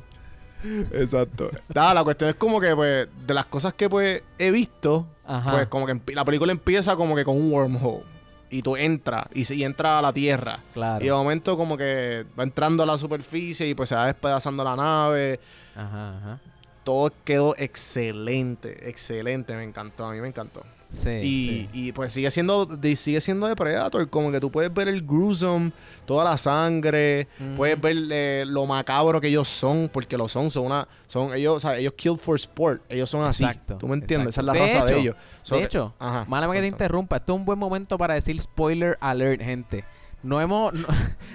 Exacto. 0.92 1.50
Nada, 1.74 1.94
la 1.94 2.02
cuestión 2.04 2.30
es 2.30 2.36
como 2.36 2.60
que, 2.60 2.74
pues, 2.74 3.06
de 3.26 3.34
las 3.34 3.46
cosas 3.46 3.74
que, 3.74 3.88
pues, 3.88 4.24
he 4.38 4.50
visto, 4.50 5.06
Ajá. 5.24 5.52
pues, 5.52 5.66
como 5.68 5.86
que 5.86 6.00
la 6.14 6.24
película 6.24 6.50
empieza 6.52 6.96
como 6.96 7.14
que 7.14 7.24
con 7.24 7.36
un 7.36 7.52
wormhole. 7.52 8.02
Y 8.48 8.62
tú 8.62 8.76
entras, 8.76 9.26
y, 9.34 9.52
y 9.54 9.64
entras 9.64 9.98
a 9.98 10.02
la 10.02 10.12
Tierra. 10.12 10.60
Claro. 10.72 11.04
Y 11.04 11.08
de 11.08 11.14
momento 11.14 11.56
como 11.56 11.76
que 11.76 12.24
va 12.38 12.44
entrando 12.44 12.82
a 12.82 12.86
la 12.86 12.96
superficie 12.96 13.66
y 13.66 13.74
pues 13.74 13.88
se 13.88 13.94
va 13.94 14.06
despedazando 14.06 14.62
la 14.62 14.76
nave. 14.76 15.40
Ajá, 15.74 16.16
ajá. 16.16 16.40
Todo 16.84 17.12
quedó 17.24 17.54
excelente, 17.56 18.88
excelente, 18.88 19.54
me 19.56 19.64
encantó, 19.64 20.06
a 20.06 20.12
mí 20.12 20.20
me 20.20 20.28
encantó. 20.28 20.62
Sí, 20.96 21.10
Y, 21.10 21.22
sí. 21.22 21.68
y, 21.72 21.92
pues 21.92 22.12
sigue 22.12 22.30
siendo 22.30 22.66
sigue 22.96 23.20
siendo 23.20 23.46
de 23.46 23.54
Predator, 23.54 24.08
como 24.08 24.32
que 24.32 24.40
tú 24.40 24.50
puedes 24.50 24.72
ver 24.72 24.88
el 24.88 25.02
gruesome, 25.02 25.72
toda 26.06 26.24
la 26.24 26.36
sangre, 26.38 27.28
puedes 27.56 27.78
ver 27.80 27.96
eh, 28.10 28.44
lo 28.46 28.64
macabro 28.66 29.20
que 29.20 29.28
ellos 29.28 29.46
son, 29.46 29.90
porque 29.92 30.16
lo 30.16 30.26
son, 30.28 30.50
son 30.50 30.64
una 30.66 30.88
son 31.06 31.34
ellos, 31.34 31.56
o 31.56 31.60
sea, 31.60 31.76
ellos 31.76 31.92
kill 31.96 32.16
for 32.18 32.36
sport, 32.36 32.80
ellos 32.88 33.10
son 33.10 33.24
así. 33.24 33.44
Exacto, 33.44 33.76
¿Tú 33.76 33.88
me 33.88 33.94
entiendes? 33.94 34.30
Esa 34.30 34.40
es 34.40 34.44
la. 34.46 34.52
De 34.54 34.58
raza 34.60 34.84
de 34.84 34.98
ellos. 34.98 35.16
So 35.42 35.56
de 35.56 35.64
hecho, 35.64 35.94
ajá, 35.98 36.24
Málame 36.28 36.54
que 36.54 36.60
te 36.62 36.66
interrumpa. 36.68 37.16
Esto 37.16 37.34
es 37.34 37.38
un 37.40 37.44
buen 37.44 37.58
momento 37.58 37.98
para 37.98 38.14
decir 38.14 38.40
spoiler 38.40 38.96
alert, 39.00 39.42
gente. 39.42 39.84
No 40.22 40.40
hemos... 40.40 40.72
no- 40.74 40.88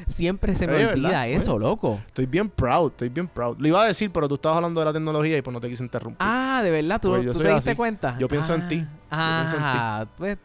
siempre 0.07 0.55
se 0.55 0.67
me 0.67 0.73
Oye, 0.73 0.87
olvida 0.87 1.09
¿verdad? 1.09 1.29
eso, 1.29 1.57
loco. 1.57 2.01
Estoy 2.07 2.25
bien 2.25 2.49
proud, 2.49 2.91
estoy 2.91 3.09
bien 3.09 3.27
proud. 3.27 3.55
Lo 3.59 3.67
iba 3.67 3.81
a 3.81 3.85
decir, 3.85 4.11
pero 4.11 4.27
tú 4.27 4.35
estabas 4.35 4.57
hablando 4.57 4.81
de 4.81 4.85
la 4.85 4.91
tecnología 4.93 5.37
y 5.37 5.41
pues 5.41 5.53
no 5.53 5.61
te 5.61 5.69
quise 5.69 5.83
interrumpir. 5.83 6.17
Ah, 6.19 6.61
de 6.63 6.71
verdad, 6.71 6.99
tú, 6.99 7.09
Pues 7.09 7.25
tú 7.31 7.39
te 7.39 7.53
diste 7.53 7.69
así. 7.69 7.75
cuenta. 7.77 8.17
Yo 8.19 8.27
pienso 8.27 8.53
en 8.55 8.61
Ah, 8.63 8.67
ti. 8.67 8.75
Yo 8.75 8.85
pienso 8.85 8.85
en 8.85 8.89
ti. 8.89 9.00
Ah, 9.11 10.05
pues 10.17 10.37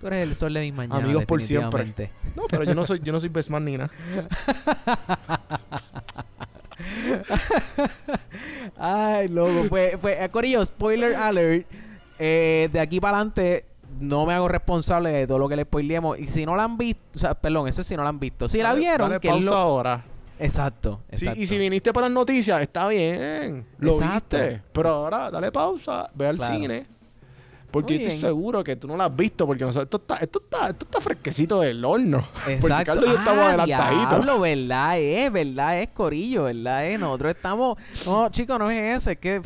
tú 0.00 0.06
eres 0.06 0.26
el 0.26 0.34
sol 0.34 0.52
de 0.54 0.60
mis 0.62 0.74
mañanas. 0.74 1.02
Amigos 1.04 1.24
por 1.26 1.42
siempre. 1.42 2.10
No, 2.34 2.42
pero 2.50 2.64
yo 2.64 2.74
no 2.74 2.84
soy 2.86 3.00
yo 3.00 3.12
no 3.12 3.20
soy 3.20 3.28
best 3.28 3.50
man 3.50 3.64
ni 3.64 3.76
nada. 3.76 3.90
Ay, 8.76 9.28
loco. 9.28 9.68
Pues, 9.68 9.96
pues 10.00 10.16
eh, 10.20 10.28
Corillo, 10.30 10.64
spoiler 10.64 11.14
alert. 11.16 11.66
Eh, 12.18 12.68
de 12.72 12.80
aquí 12.80 13.00
para 13.00 13.16
adelante 13.16 13.66
no 14.00 14.24
me 14.26 14.34
hago 14.34 14.48
responsable 14.48 15.10
de 15.10 15.26
todo 15.26 15.38
lo 15.38 15.48
que 15.48 15.56
le 15.56 15.62
spoileemos. 15.62 16.18
Y 16.18 16.26
si 16.26 16.46
no 16.46 16.56
la 16.56 16.64
han 16.64 16.76
visto, 16.78 17.02
o 17.14 17.18
sea, 17.18 17.34
perdón, 17.34 17.68
eso 17.68 17.80
es 17.80 17.86
si 17.86 17.96
no 17.96 18.02
la 18.02 18.08
han 18.08 18.18
visto. 18.20 18.48
Si 18.48 18.58
la 18.62 18.74
vieron, 18.74 19.08
dale 19.10 19.20
que 19.20 19.28
es 19.28 19.34
pausa 19.34 19.50
lo... 19.50 19.56
ahora. 19.56 20.04
Exacto, 20.36 21.00
Sí, 21.12 21.28
y 21.36 21.46
si 21.46 21.56
viniste 21.56 21.92
para 21.92 22.08
las 22.08 22.14
noticias, 22.14 22.60
está 22.60 22.88
bien. 22.88 23.64
Lo 23.78 23.92
Exacto. 23.92 24.36
viste. 24.36 24.62
Pero 24.72 24.90
ahora, 24.90 25.30
dale 25.30 25.52
pausa, 25.52 26.10
ve 26.12 26.26
al 26.26 26.36
Claro. 26.36 26.54
cine. 26.54 26.86
Porque 27.74 27.94
Muy 27.94 27.98
yo 28.04 28.06
estoy 28.08 28.18
bien. 28.20 28.28
seguro 28.28 28.62
que 28.64 28.76
tú 28.76 28.86
no 28.86 28.96
lo 28.96 29.02
has 29.02 29.14
visto. 29.16 29.46
Porque 29.46 29.64
nosotros, 29.64 29.84
esto, 29.84 29.96
está, 29.98 30.16
esto, 30.24 30.40
está, 30.44 30.68
esto 30.70 30.84
está 30.86 31.00
fresquecito 31.00 31.60
del 31.60 31.84
horno. 31.84 32.18
Porque 32.34 32.52
Exacto. 32.54 32.84
Carlos 32.86 33.04
y 33.06 33.08
yo 33.12 33.18
estamos 33.18 33.38
Ah, 33.44 33.48
adelantaditos. 33.48 34.08
diablo, 34.10 34.40
verdad 34.40 34.98
es, 34.98 35.32
verdad 35.32 35.80
es, 35.82 35.88
Corillo, 35.90 36.44
verdad 36.44 36.86
es. 36.86 37.00
Nosotros 37.00 37.34
estamos... 37.34 37.76
No, 38.06 38.28
chicos, 38.30 38.58
no 38.58 38.70
es 38.70 38.96
eso, 39.02 39.10
es 39.10 39.18
que 39.18 39.42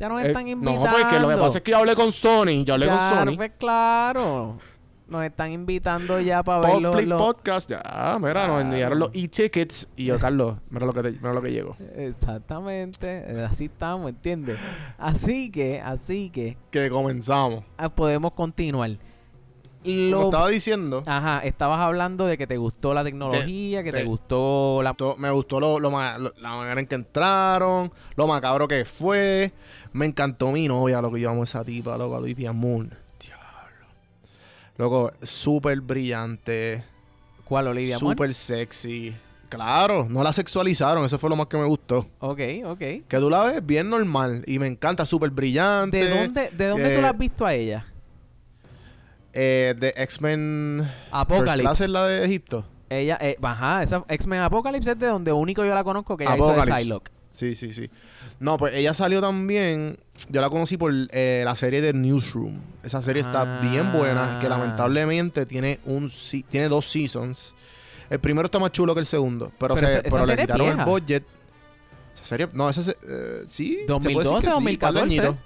ya 0.00 0.08
nos 0.08 0.22
Eh, 0.22 0.28
están 0.28 0.48
invitando. 0.48 0.84
no, 0.86 0.90
porque 0.90 1.20
lo 1.20 1.28
que 1.28 1.36
pasa 1.36 1.58
es 1.58 1.64
que 1.64 1.70
yo 1.70 1.76
hablé 1.78 1.94
con 1.94 2.10
Sony. 2.12 2.64
Yo 2.64 2.74
hablé 2.74 2.86
Claro, 2.86 3.16
con 3.16 3.28
Sony. 3.28 3.36
pues 3.36 3.52
claro. 3.58 4.58
Nos 5.08 5.22
están 5.24 5.52
invitando 5.52 6.20
ya 6.20 6.42
para 6.42 6.66
ver 6.66 6.80
los... 6.82 7.04
Los- 7.04 7.22
Podcast. 7.22 7.70
Ya, 7.70 7.78
mira, 8.20 8.48
nos 8.48 8.56
Claro. 8.56 8.60
enviaron 8.60 8.98
los 8.98 9.10
e-tickets. 9.14 9.88
Y 9.96 10.06
yo, 10.06 10.18
Carlos, 10.18 10.56
mira 10.68 10.84
lo 10.84 10.92
que, 10.92 11.02
te- 11.02 11.12
mira 11.12 11.32
lo 11.32 11.40
que 11.40 11.52
llegó. 11.52 11.76
Exactamente, 11.94 13.24
eh, 13.28 13.46
así 13.48 13.66
estamos, 13.66 14.08
¿entiendes? 14.08 14.58
Así 14.98 15.50
que, 15.50 15.80
así 15.80 16.30
que 16.30 16.56
Que 16.70 16.90
comenzamos. 16.90 17.62
ah, 17.78 17.88
podemos 17.88 18.32
continuar. 18.32 18.90
Como 19.84 19.94
Lo, 20.10 20.24
estaba 20.24 20.48
diciendo, 20.48 21.04
ajá, 21.06 21.38
estabas 21.44 21.78
hablando 21.78 22.26
de 22.26 22.36
que 22.36 22.48
te 22.48 22.56
gustó 22.56 22.92
la 22.92 23.04
tecnología, 23.04 23.84
que 23.84 23.92
te 23.92 24.02
gustó 24.02 24.80
la... 24.82 24.96
me 25.18 25.30
gustó 25.30 25.60
lo, 25.60 25.78
lo 25.78 25.90
lo- 25.90 26.34
la 26.40 26.48
manera 26.56 26.80
en 26.80 26.86
que 26.88 26.96
entraron, 26.96 27.92
lo 28.16 28.26
macabro 28.26 28.66
que 28.66 28.84
fue. 28.84 29.52
Me 29.92 30.06
encantó 30.06 30.50
mi 30.50 30.66
novia, 30.66 31.00
lo 31.00 31.12
que 31.12 31.20
yo 31.20 31.30
amo 31.30 31.42
a 31.42 31.44
esa 31.44 31.62
tipa, 31.64 31.96
loco, 31.96 32.16
Olivia 32.16 32.52
Moon. 32.52 32.92
Loco, 34.78 35.12
súper 35.22 35.80
brillante, 35.80 36.84
¿Cuál, 37.46 37.68
Olivia? 37.68 37.96
Súper 37.96 38.34
sexy. 38.34 39.14
Claro, 39.48 40.08
no 40.10 40.24
la 40.24 40.32
sexualizaron, 40.32 41.04
eso 41.04 41.16
fue 41.16 41.30
lo 41.30 41.36
más 41.36 41.46
que 41.46 41.56
me 41.56 41.64
gustó. 41.64 41.98
Ok, 42.18 42.40
ok. 42.64 42.78
Que 42.78 43.18
tú 43.18 43.30
la 43.30 43.44
ves 43.44 43.64
bien 43.64 43.88
normal 43.88 44.42
y 44.48 44.58
me 44.58 44.66
encanta, 44.66 45.06
súper 45.06 45.30
brillante. 45.30 45.96
¿De 45.96 46.10
dónde, 46.10 46.50
de 46.50 46.66
dónde 46.66 46.92
eh, 46.92 46.96
tú 46.96 47.02
la 47.02 47.10
has 47.10 47.18
visto 47.18 47.46
a 47.46 47.54
ella? 47.54 47.86
Eh, 49.32 49.76
de 49.78 49.94
X-Men 49.96 50.90
Apocalypse. 51.12 51.84
Es 51.84 51.90
la 51.90 52.06
de 52.06 52.24
Egipto. 52.24 52.64
Ella, 52.90 53.16
eh, 53.20 53.36
ajá, 53.40 53.84
esa 53.84 54.04
X-Men 54.08 54.40
Apocalypse 54.40 54.90
es 54.90 54.98
de 54.98 55.06
donde 55.06 55.30
único 55.30 55.64
yo 55.64 55.72
la 55.72 55.84
conozco, 55.84 56.16
que 56.16 56.24
ella 56.24 56.36
hizo 56.36 56.52
de. 56.52 56.62
Psylocke. 56.62 57.12
Sí, 57.36 57.54
sí, 57.54 57.74
sí. 57.74 57.90
No, 58.40 58.56
pues 58.56 58.72
ella 58.74 58.94
salió 58.94 59.20
también. 59.20 59.98
Yo 60.30 60.40
la 60.40 60.48
conocí 60.48 60.78
por 60.78 60.90
eh, 61.10 61.42
la 61.44 61.54
serie 61.54 61.82
de 61.82 61.92
Newsroom. 61.92 62.58
Esa 62.82 63.02
serie 63.02 63.20
está 63.20 63.60
bien 63.60 63.92
buena. 63.92 64.38
Que 64.40 64.46
Ah. 64.46 64.50
lamentablemente 64.50 65.44
tiene 65.44 65.78
un 65.84 66.10
tiene 66.48 66.68
dos 66.70 66.86
seasons. 66.86 67.54
El 68.08 68.20
primero 68.20 68.46
está 68.46 68.58
más 68.58 68.72
chulo 68.72 68.94
que 68.94 69.00
el 69.00 69.06
segundo. 69.06 69.52
Pero, 69.58 69.74
Pero 69.74 69.86
se- 69.86 69.98
esa- 69.98 70.00
esa 70.00 70.10
pero 70.10 70.20
le 70.20 70.24
serie 70.26 70.42
es 70.44 70.46
quitaron 70.46 70.66
vieja. 70.66 70.82
el 70.82 70.88
budget. 70.88 71.24
Esa 72.14 72.24
serie. 72.24 72.48
No, 72.54 72.70
esa 72.70 72.82
se- 72.82 72.96
eh, 73.06 73.42
sí. 73.46 73.66
se 73.80 73.84
puede 73.84 73.84
decir 73.84 73.86
2012, 73.88 74.34
que 74.36 74.40
sí, 74.40 74.54
2014. 74.54 74.78
par 74.78 74.94
de 74.94 75.00
añitos. 75.00 75.36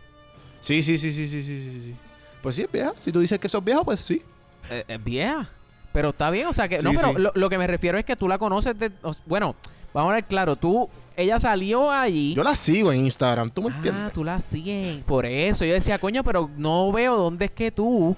Sí, 0.60 0.82
sí, 0.84 0.96
sí, 0.98 1.12
sí, 1.12 1.26
sí, 1.28 1.42
sí, 1.42 1.58
sí, 1.58 1.82
sí. 1.86 1.94
Pues 2.40 2.54
sí, 2.54 2.62
es 2.62 2.70
vieja. 2.70 2.92
Si 3.00 3.10
tú 3.10 3.18
dices 3.18 3.38
que 3.40 3.48
eso 3.48 3.58
es 3.58 3.64
vieja, 3.64 3.82
pues 3.82 3.98
sí. 3.98 4.22
Eh, 4.70 4.84
es 4.86 5.02
vieja. 5.02 5.48
Pero 5.92 6.10
está 6.10 6.30
bien, 6.30 6.46
o 6.46 6.52
sea 6.52 6.68
que. 6.68 6.78
Sí, 6.78 6.84
no, 6.84 6.92
pero 6.92 7.08
sí. 7.08 7.14
lo, 7.18 7.32
lo 7.34 7.48
que 7.50 7.58
me 7.58 7.66
refiero 7.66 7.98
es 7.98 8.04
que 8.04 8.14
tú 8.14 8.28
la 8.28 8.38
conoces 8.38 8.78
de. 8.78 8.92
o 9.02 9.10
bueno, 9.26 9.56
vamos 9.92 10.12
a 10.12 10.14
ver 10.14 10.24
claro. 10.24 10.54
Tú. 10.54 10.88
Ella 11.16 11.38
salió 11.40 11.90
allí. 11.90 12.34
Yo 12.34 12.42
la 12.42 12.56
sigo 12.56 12.92
en 12.92 13.04
Instagram. 13.04 13.50
¿Tú 13.50 13.62
me 13.62 13.70
ah, 13.70 13.76
entiendes? 13.76 14.12
tú 14.12 14.24
la 14.24 14.40
sigues. 14.40 15.02
Por 15.04 15.26
eso. 15.26 15.64
Yo 15.64 15.74
decía, 15.74 15.98
coño, 15.98 16.22
pero 16.22 16.50
no 16.56 16.90
veo 16.92 17.16
dónde 17.16 17.46
es 17.46 17.50
que 17.50 17.70
tú. 17.70 18.16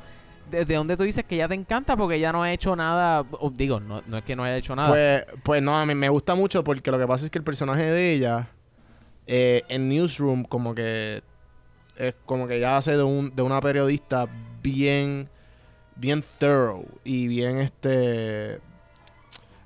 Desde 0.51 0.75
dónde 0.75 0.97
tú 0.97 1.05
dices 1.05 1.25
que 1.25 1.37
ella 1.37 1.49
te 1.49 1.55
encanta 1.55 1.97
porque 1.97 2.17
ella 2.17 2.31
no 2.31 2.43
ha 2.43 2.53
hecho 2.53 2.77
nada. 2.77 3.25
o 3.31 3.51
digo, 3.51 3.81
no, 3.81 4.03
no 4.07 4.19
es 4.19 4.25
que 4.25 4.37
no 4.37 4.45
haya 4.45 4.57
hecho 4.57 4.77
nada. 4.77 4.91
Pues, 4.91 5.25
pues 5.43 5.63
no, 5.63 5.77
a 5.77 5.87
mí 5.87 5.95
me 5.95 6.09
gusta 6.09 6.35
mucho 6.35 6.63
porque 6.63 6.91
lo 6.91 6.99
que 6.99 7.07
pasa 7.07 7.25
es 7.25 7.31
que 7.31 7.39
el 7.39 7.45
personaje 7.45 7.85
de 7.85 8.13
ella 8.13 8.51
eh, 9.27 9.63
en 9.69 9.89
Newsroom 9.89 10.45
como 10.45 10.75
que 10.75 11.23
es 11.97 12.15
como 12.27 12.49
que 12.49 12.57
ella 12.57 12.77
hace 12.77 12.97
de, 12.97 13.03
un, 13.03 13.35
de 13.35 13.43
una 13.43 13.61
periodista 13.61 14.29
bien 14.63 15.29
bien 15.97 16.25
thorough 16.39 16.87
y 17.05 17.29
bien 17.29 17.59
este 17.59 18.61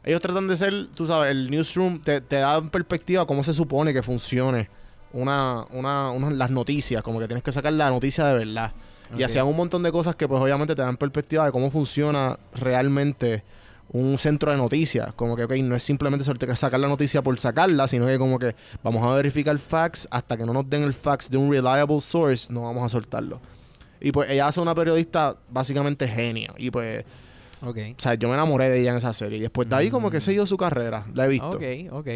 ellos 0.06 0.20
tratan 0.22 0.48
de 0.48 0.56
ser, 0.56 0.86
tú 0.94 1.06
sabes, 1.06 1.30
el 1.30 1.50
newsroom 1.50 2.00
te, 2.00 2.20
te 2.22 2.36
da 2.36 2.56
en 2.56 2.70
perspectiva 2.70 3.26
cómo 3.26 3.42
se 3.44 3.52
supone 3.52 3.92
que 3.92 4.02
funcione 4.02 4.70
una, 5.12 5.66
una, 5.72 6.10
una- 6.12 6.30
las 6.30 6.50
noticias, 6.50 7.02
como 7.02 7.18
que 7.20 7.26
tienes 7.26 7.42
que 7.44 7.52
sacar 7.52 7.72
la 7.74 7.90
noticia 7.90 8.26
de 8.28 8.34
verdad. 8.46 8.72
Y 9.16 9.22
hacían 9.22 9.46
un 9.46 9.56
montón 9.56 9.82
de 9.84 9.92
cosas 9.92 10.16
que 10.16 10.26
pues 10.26 10.40
obviamente 10.40 10.74
te 10.74 10.82
dan 10.82 10.96
perspectiva 10.96 11.44
de 11.44 11.52
cómo 11.52 11.70
funciona 11.70 12.38
realmente 12.54 13.44
un 13.90 14.18
centro 14.18 14.50
de 14.50 14.56
noticias. 14.56 15.12
Como 15.14 15.36
que, 15.36 15.44
ok, 15.44 15.52
no 15.62 15.76
es 15.76 15.82
simplemente 15.84 16.24
sacar 16.56 16.80
la 16.80 16.88
noticia 16.88 17.22
por 17.22 17.38
sacarla, 17.38 17.86
sino 17.86 18.06
que 18.06 18.18
como 18.18 18.36
que 18.38 18.56
vamos 18.82 19.04
a 19.06 19.14
verificar 19.14 19.56
facts 19.58 20.08
hasta 20.10 20.36
que 20.36 20.44
no 20.44 20.52
nos 20.52 20.68
den 20.68 20.82
el 20.82 20.92
fax 20.92 21.30
de 21.30 21.36
un 21.36 21.52
reliable 21.52 22.00
source, 22.00 22.52
no 22.52 22.62
vamos 22.62 22.82
a 22.84 22.88
soltarlo. 22.88 23.40
Y 24.00 24.10
pues 24.10 24.28
ella 24.28 24.48
hace 24.48 24.60
una 24.60 24.74
periodista 24.74 25.36
básicamente 25.50 26.08
genio. 26.08 26.52
Y 26.58 26.70
pues, 26.72 27.04
Ok. 27.66 27.78
o 27.98 28.00
sea, 28.00 28.14
yo 28.14 28.28
me 28.28 28.34
enamoré 28.34 28.70
de 28.70 28.80
ella 28.80 28.90
en 28.92 28.96
esa 28.96 29.12
serie. 29.12 29.38
Y 29.38 29.40
después 29.42 29.68
de 29.68 29.76
ahí 29.76 29.90
como 29.90 30.10
que 30.10 30.18
he 30.18 30.20
seguido 30.20 30.46
su 30.46 30.56
carrera. 30.56 31.04
La 31.14 31.26
he 31.26 31.28
visto. 31.28 31.50
Ok, 31.50 31.62
ok. 31.90 32.08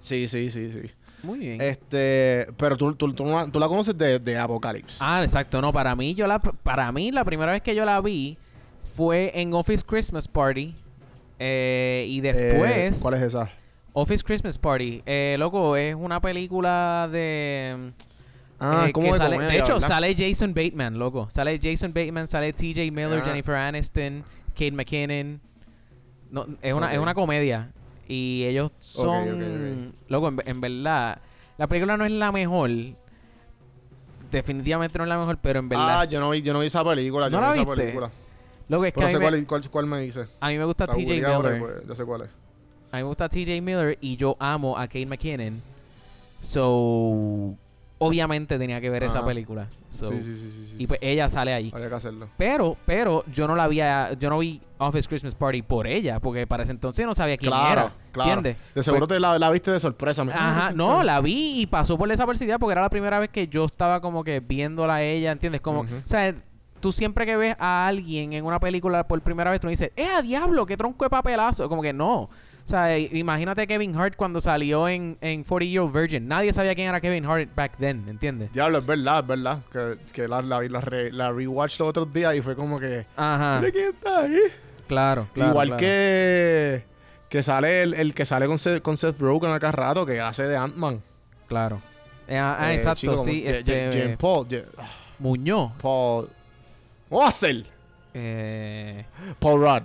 Sí, 0.00 0.28
sí, 0.28 0.50
sí, 0.50 0.70
sí. 0.70 0.90
Muy 1.22 1.38
bien. 1.38 1.60
Este, 1.60 2.46
pero 2.58 2.76
tú, 2.76 2.94
tú, 2.94 3.12
tú, 3.14 3.24
la- 3.24 3.46
tú 3.46 3.58
la 3.58 3.66
conoces 3.68 3.96
de, 3.96 4.18
de 4.18 4.38
Apocalypse. 4.38 4.98
Ah, 5.00 5.22
exacto. 5.22 5.60
No, 5.62 5.72
para 5.72 5.96
mí, 5.96 6.14
yo 6.14 6.26
la, 6.26 6.38
para 6.38 6.92
mí, 6.92 7.10
la 7.10 7.24
primera 7.24 7.52
vez 7.52 7.62
que 7.62 7.74
yo 7.74 7.84
la 7.86 8.00
vi 8.02 8.36
fue 8.78 9.32
en 9.34 9.54
Office 9.54 9.82
Christmas 9.86 10.28
Party. 10.28 10.74
Eh, 11.38 12.06
y 12.08 12.18
Eh, 12.18 12.22
después. 12.32 13.00
¿Cuál 13.00 13.14
es 13.14 13.22
esa? 13.22 13.50
Office 13.94 14.22
Christmas 14.24 14.58
Party. 14.58 15.02
Eh, 15.06 15.36
loco, 15.38 15.76
es 15.76 15.94
una 15.94 16.20
película 16.20 17.08
de. 17.10 17.92
Ah, 18.60 18.86
eh, 18.88 18.92
como 18.92 19.06
que 19.06 19.12
de 19.12 19.18
sale- 19.18 19.36
comedia, 19.36 19.52
de 19.52 19.58
hecho, 19.58 19.74
¿verdad? 19.74 19.88
sale 19.88 20.14
Jason 20.16 20.54
Bateman, 20.54 20.98
loco. 20.98 21.28
Sale 21.30 21.58
Jason 21.62 21.92
Bateman, 21.92 22.26
sale 22.26 22.52
TJ 22.52 22.90
Miller, 22.92 23.20
Ah. 23.22 23.24
Jennifer 23.24 23.54
Aniston, 23.56 24.24
Kate 24.54 24.72
McKinnon. 24.72 25.40
No, 26.30 26.46
es, 26.62 26.72
una, 26.72 26.92
es 26.92 26.98
una 26.98 27.14
comedia. 27.14 27.70
Y 28.08 28.44
ellos 28.44 28.72
son. 28.78 29.86
ok, 29.88 29.94
Loco, 30.08 30.28
en, 30.28 30.42
en 30.46 30.60
verdad. 30.60 31.18
La 31.58 31.66
película 31.68 31.96
no 31.96 32.04
es 32.04 32.10
la 32.12 32.32
mejor. 32.32 32.70
Definitivamente 34.30 34.98
no 34.98 35.04
es 35.04 35.08
la 35.08 35.18
mejor, 35.18 35.38
pero 35.40 35.60
en 35.60 35.68
verdad. 35.68 36.00
Ah, 36.00 36.04
yo 36.04 36.18
no 36.18 36.30
vi, 36.30 36.42
yo 36.42 36.52
no 36.52 36.60
vi 36.60 36.66
esa 36.66 36.84
película. 36.84 37.28
¿No 37.30 37.36
yo 37.36 37.40
la 37.40 37.46
no 37.48 37.52
vi 37.54 37.60
esa 37.60 37.70
viste? 37.70 37.82
película. 37.82 38.10
loco, 38.68 38.84
es 38.84 38.92
que 38.92 38.96
Pero 39.00 39.06
mí, 39.06 39.12
sé 39.12 39.20
cuál, 39.20 39.46
cuál, 39.46 39.70
cuál 39.70 39.86
me 39.86 40.00
dice. 40.00 40.26
a 40.40 40.48
mí 40.48 40.58
me 40.58 40.64
gusta 40.64 40.86
TJ 40.88 41.24
ahora, 41.24 41.50
Miller. 41.50 41.60
pues, 41.60 41.88
ya 41.88 41.94
sé 41.94 42.04
cuál 42.04 42.22
es. 42.22 42.28
A 42.90 42.96
mí 42.96 43.02
me 43.02 43.08
gusta 43.08 43.28
TJ 43.28 43.60
Miller 43.62 43.96
y 44.00 44.16
yo 44.16 44.36
amo 44.40 44.76
a 44.76 44.86
Kate 44.86 45.06
McKinnon. 45.06 45.62
So, 46.40 47.56
obviamente 47.98 48.58
tenía 48.58 48.80
que 48.80 48.90
ver 48.90 49.04
esa 49.04 49.24
película. 49.24 49.68
So, 49.88 50.10
sí, 50.10 50.20
sí, 50.22 50.66
sí. 50.70 50.76
Y 50.78 50.86
pues 50.86 50.98
ella 51.02 51.30
sale 51.30 51.54
ahí. 51.54 51.70
Había 51.74 51.88
que 51.88 51.94
hacerlo. 51.94 52.28
Pero, 52.36 52.76
pero 52.84 53.24
yo 53.32 53.46
no 53.46 53.54
la 53.54 53.68
vi, 53.68 53.80
a- 53.80 54.12
yo 54.14 54.28
no 54.30 54.38
vi 54.38 54.60
Office 54.78 55.08
Christmas 55.08 55.34
Party 55.34 55.62
por 55.62 55.86
ella, 55.86 56.18
porque 56.20 56.46
para 56.46 56.64
ese 56.64 56.72
entonces 56.72 57.06
no 57.06 57.14
sabía 57.14 57.36
quién 57.36 57.50
Claro, 57.52 57.80
era. 57.82 57.92
claro. 58.12 58.30
¿Entiendes? 58.32 58.56
De 58.74 58.82
seguro 58.82 59.06
te 59.06 59.20
la, 59.20 59.38
la 59.38 59.50
viste 59.50 59.70
de 59.70 59.78
sorpresa. 59.78 60.22
Ajá, 60.22 60.72
no, 60.72 61.02
la 61.04 61.20
vi 61.20 61.60
y 61.60 61.66
pasó 61.66 61.96
por 61.96 62.08
desapercibida 62.08 62.58
porque 62.58 62.72
era 62.72 62.82
la 62.82 62.90
primera 62.90 63.18
vez 63.20 63.30
que 63.30 63.46
yo 63.46 63.64
estaba 63.64 64.00
como 64.00 64.24
que 64.24 64.40
viéndola 64.40 64.96
a 64.96 65.02
ella, 65.02 65.30
¿entiendes? 65.30 65.60
Como, 65.60 65.80
o 65.82 65.86
sea, 66.04 66.34
tú 66.80 66.90
siempre 66.92 67.24
que 67.24 67.36
ves 67.36 67.56
a 67.60 67.86
alguien 67.86 68.32
en 68.32 68.44
una 68.44 68.58
película 68.58 69.06
por 69.06 69.20
primera 69.22 69.50
vez, 69.52 69.60
tú 69.60 69.68
dices, 69.68 69.92
¡eh, 69.96 70.08
diablo! 70.22 70.66
¡Qué 70.66 70.76
tronco 70.76 71.04
de 71.04 71.10
papelazo! 71.10 71.68
Como 71.68 71.80
que 71.80 71.92
no. 71.92 72.28
O 72.64 72.66
sea, 72.66 72.98
imagínate 72.98 73.66
Kevin 73.66 73.94
Hart 73.94 74.16
cuando 74.16 74.40
salió 74.40 74.88
en, 74.88 75.18
en 75.20 75.44
40 75.44 75.70
Year 75.70 75.82
Old 75.84 75.92
Virgin. 75.94 76.26
Nadie 76.26 76.50
sabía 76.52 76.74
quién 76.74 76.88
era 76.88 76.98
Kevin 77.00 77.26
Hart 77.26 77.50
back 77.54 77.76
then, 77.76 78.08
¿entiendes? 78.08 78.50
Diablo, 78.54 78.78
es 78.78 78.86
verdad, 78.86 79.20
es 79.20 79.26
verdad. 79.26 79.58
Que, 79.70 79.98
que 80.12 80.26
la, 80.28 80.40
la, 80.40 80.62
la, 80.62 80.80
re- 80.80 81.12
la 81.12 81.30
rewatch 81.30 81.78
los 81.78 81.88
otros 81.90 82.10
días 82.12 82.34
y 82.34 82.40
fue 82.40 82.56
como 82.56 82.80
que. 82.80 83.04
Ajá. 83.16 83.58
Mira 83.60 83.70
quién 83.72 83.88
está 83.90 84.20
ahí. 84.20 84.38
Claro, 84.88 85.28
claro. 85.34 85.50
Igual 85.50 85.68
claro. 85.68 85.80
que. 85.80 86.84
Que 87.28 87.42
sale 87.42 87.82
el, 87.82 87.94
el 87.94 88.14
que 88.14 88.24
sale 88.24 88.46
con 88.46 88.56
Seth, 88.58 88.80
con 88.80 88.96
Seth 88.96 89.18
Rogen 89.20 89.50
acá 89.50 89.70
rato, 89.72 90.06
que 90.06 90.20
hace 90.20 90.44
de 90.44 90.56
Ant-Man. 90.56 91.02
Claro. 91.48 91.82
Eh, 92.28 92.38
ah, 92.38 92.56
ah, 92.58 92.72
Eh, 92.72 92.76
exacto, 92.76 93.00
chico, 93.00 93.16
como 93.16 93.24
sí. 93.24 93.42
que- 93.42 93.58
este, 93.58 94.16
Paul. 94.16 94.46
Ja- 94.48 94.64
Muñoz. 95.18 95.72
Paul. 95.82 96.28
¿Cómo 97.10 97.20
va 97.20 97.28
a 97.28 97.32
ser? 97.32 97.64
Eh, 98.14 99.04
Paul 99.38 99.60
Rudd. 99.60 99.82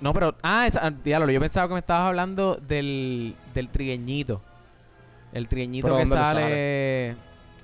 No, 0.00 0.12
pero. 0.12 0.34
Ah, 0.42 0.66
esa, 0.66 0.86
ah, 0.86 0.90
diablo, 0.90 1.30
yo 1.32 1.40
pensaba 1.40 1.68
que 1.68 1.74
me 1.74 1.80
estabas 1.80 2.08
hablando 2.08 2.56
del, 2.56 3.34
del 3.54 3.68
trigueñito. 3.68 4.42
El 5.32 5.48
trigueñito 5.48 5.86
¿Pero 5.86 5.96
que 5.98 6.04
dónde 6.04 6.16
le 6.16 6.22
sale. 6.24 7.16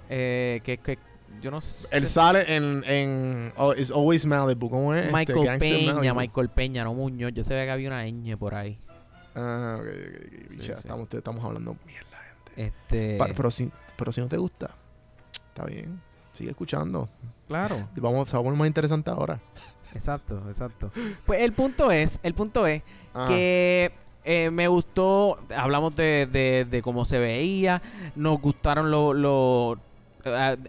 Eh, 0.08 0.60
que, 0.64 0.78
que 0.78 0.98
yo 1.40 1.50
no 1.50 1.60
sé. 1.60 1.96
Él 1.96 2.06
sale 2.06 2.56
en, 2.56 2.82
en 2.86 3.52
oh, 3.56 3.72
It's 3.74 3.90
Always 3.90 4.26
Malibu. 4.26 4.68
¿Cómo 4.68 4.94
es? 4.94 5.06
Este, 5.06 5.12
Michael 5.12 5.58
Peña, 5.58 5.94
Malibu. 5.94 6.14
Michael 6.14 6.48
Peña, 6.50 6.84
no 6.84 6.94
Muñoz. 6.94 7.32
Yo 7.32 7.44
sabía 7.44 7.64
que 7.64 7.70
había 7.70 7.88
una 7.88 8.04
ñ 8.04 8.36
por 8.36 8.54
ahí. 8.54 8.78
Ah, 9.34 9.78
ok, 9.78 9.86
ok, 9.86 9.92
ok. 9.92 10.48
Sí, 10.48 10.56
Bicha, 10.56 10.74
sí. 10.74 10.80
Estamos, 10.80 11.08
estamos 11.12 11.44
hablando 11.44 11.76
mierda. 11.86 12.18
Este. 12.56 13.16
Pa- 13.18 13.28
pero, 13.36 13.50
si, 13.50 13.70
pero 13.96 14.10
si 14.10 14.20
no 14.20 14.26
te 14.26 14.36
gusta, 14.36 14.70
está 15.48 15.64
bien. 15.64 16.00
Sigue 16.32 16.50
escuchando. 16.50 17.08
claro. 17.46 17.88
Vamos, 17.96 18.28
se 18.30 18.36
va 18.36 18.40
a 18.40 18.44
poner 18.44 18.58
más 18.58 18.66
interesante 18.66 19.10
ahora. 19.10 19.40
Exacto, 19.94 20.42
exacto. 20.48 20.90
Pues 21.26 21.42
el 21.42 21.52
punto 21.52 21.90
es, 21.90 22.20
el 22.22 22.34
punto 22.34 22.66
es 22.66 22.82
Ajá. 23.14 23.26
que 23.26 23.92
eh, 24.24 24.50
me 24.50 24.68
gustó, 24.68 25.38
hablamos 25.54 25.96
de, 25.96 26.28
de, 26.30 26.66
de 26.68 26.82
cómo 26.82 27.04
se 27.04 27.18
veía, 27.18 27.82
nos 28.16 28.40
gustaron 28.40 28.90
los... 28.90 29.16
Lo, 29.16 29.78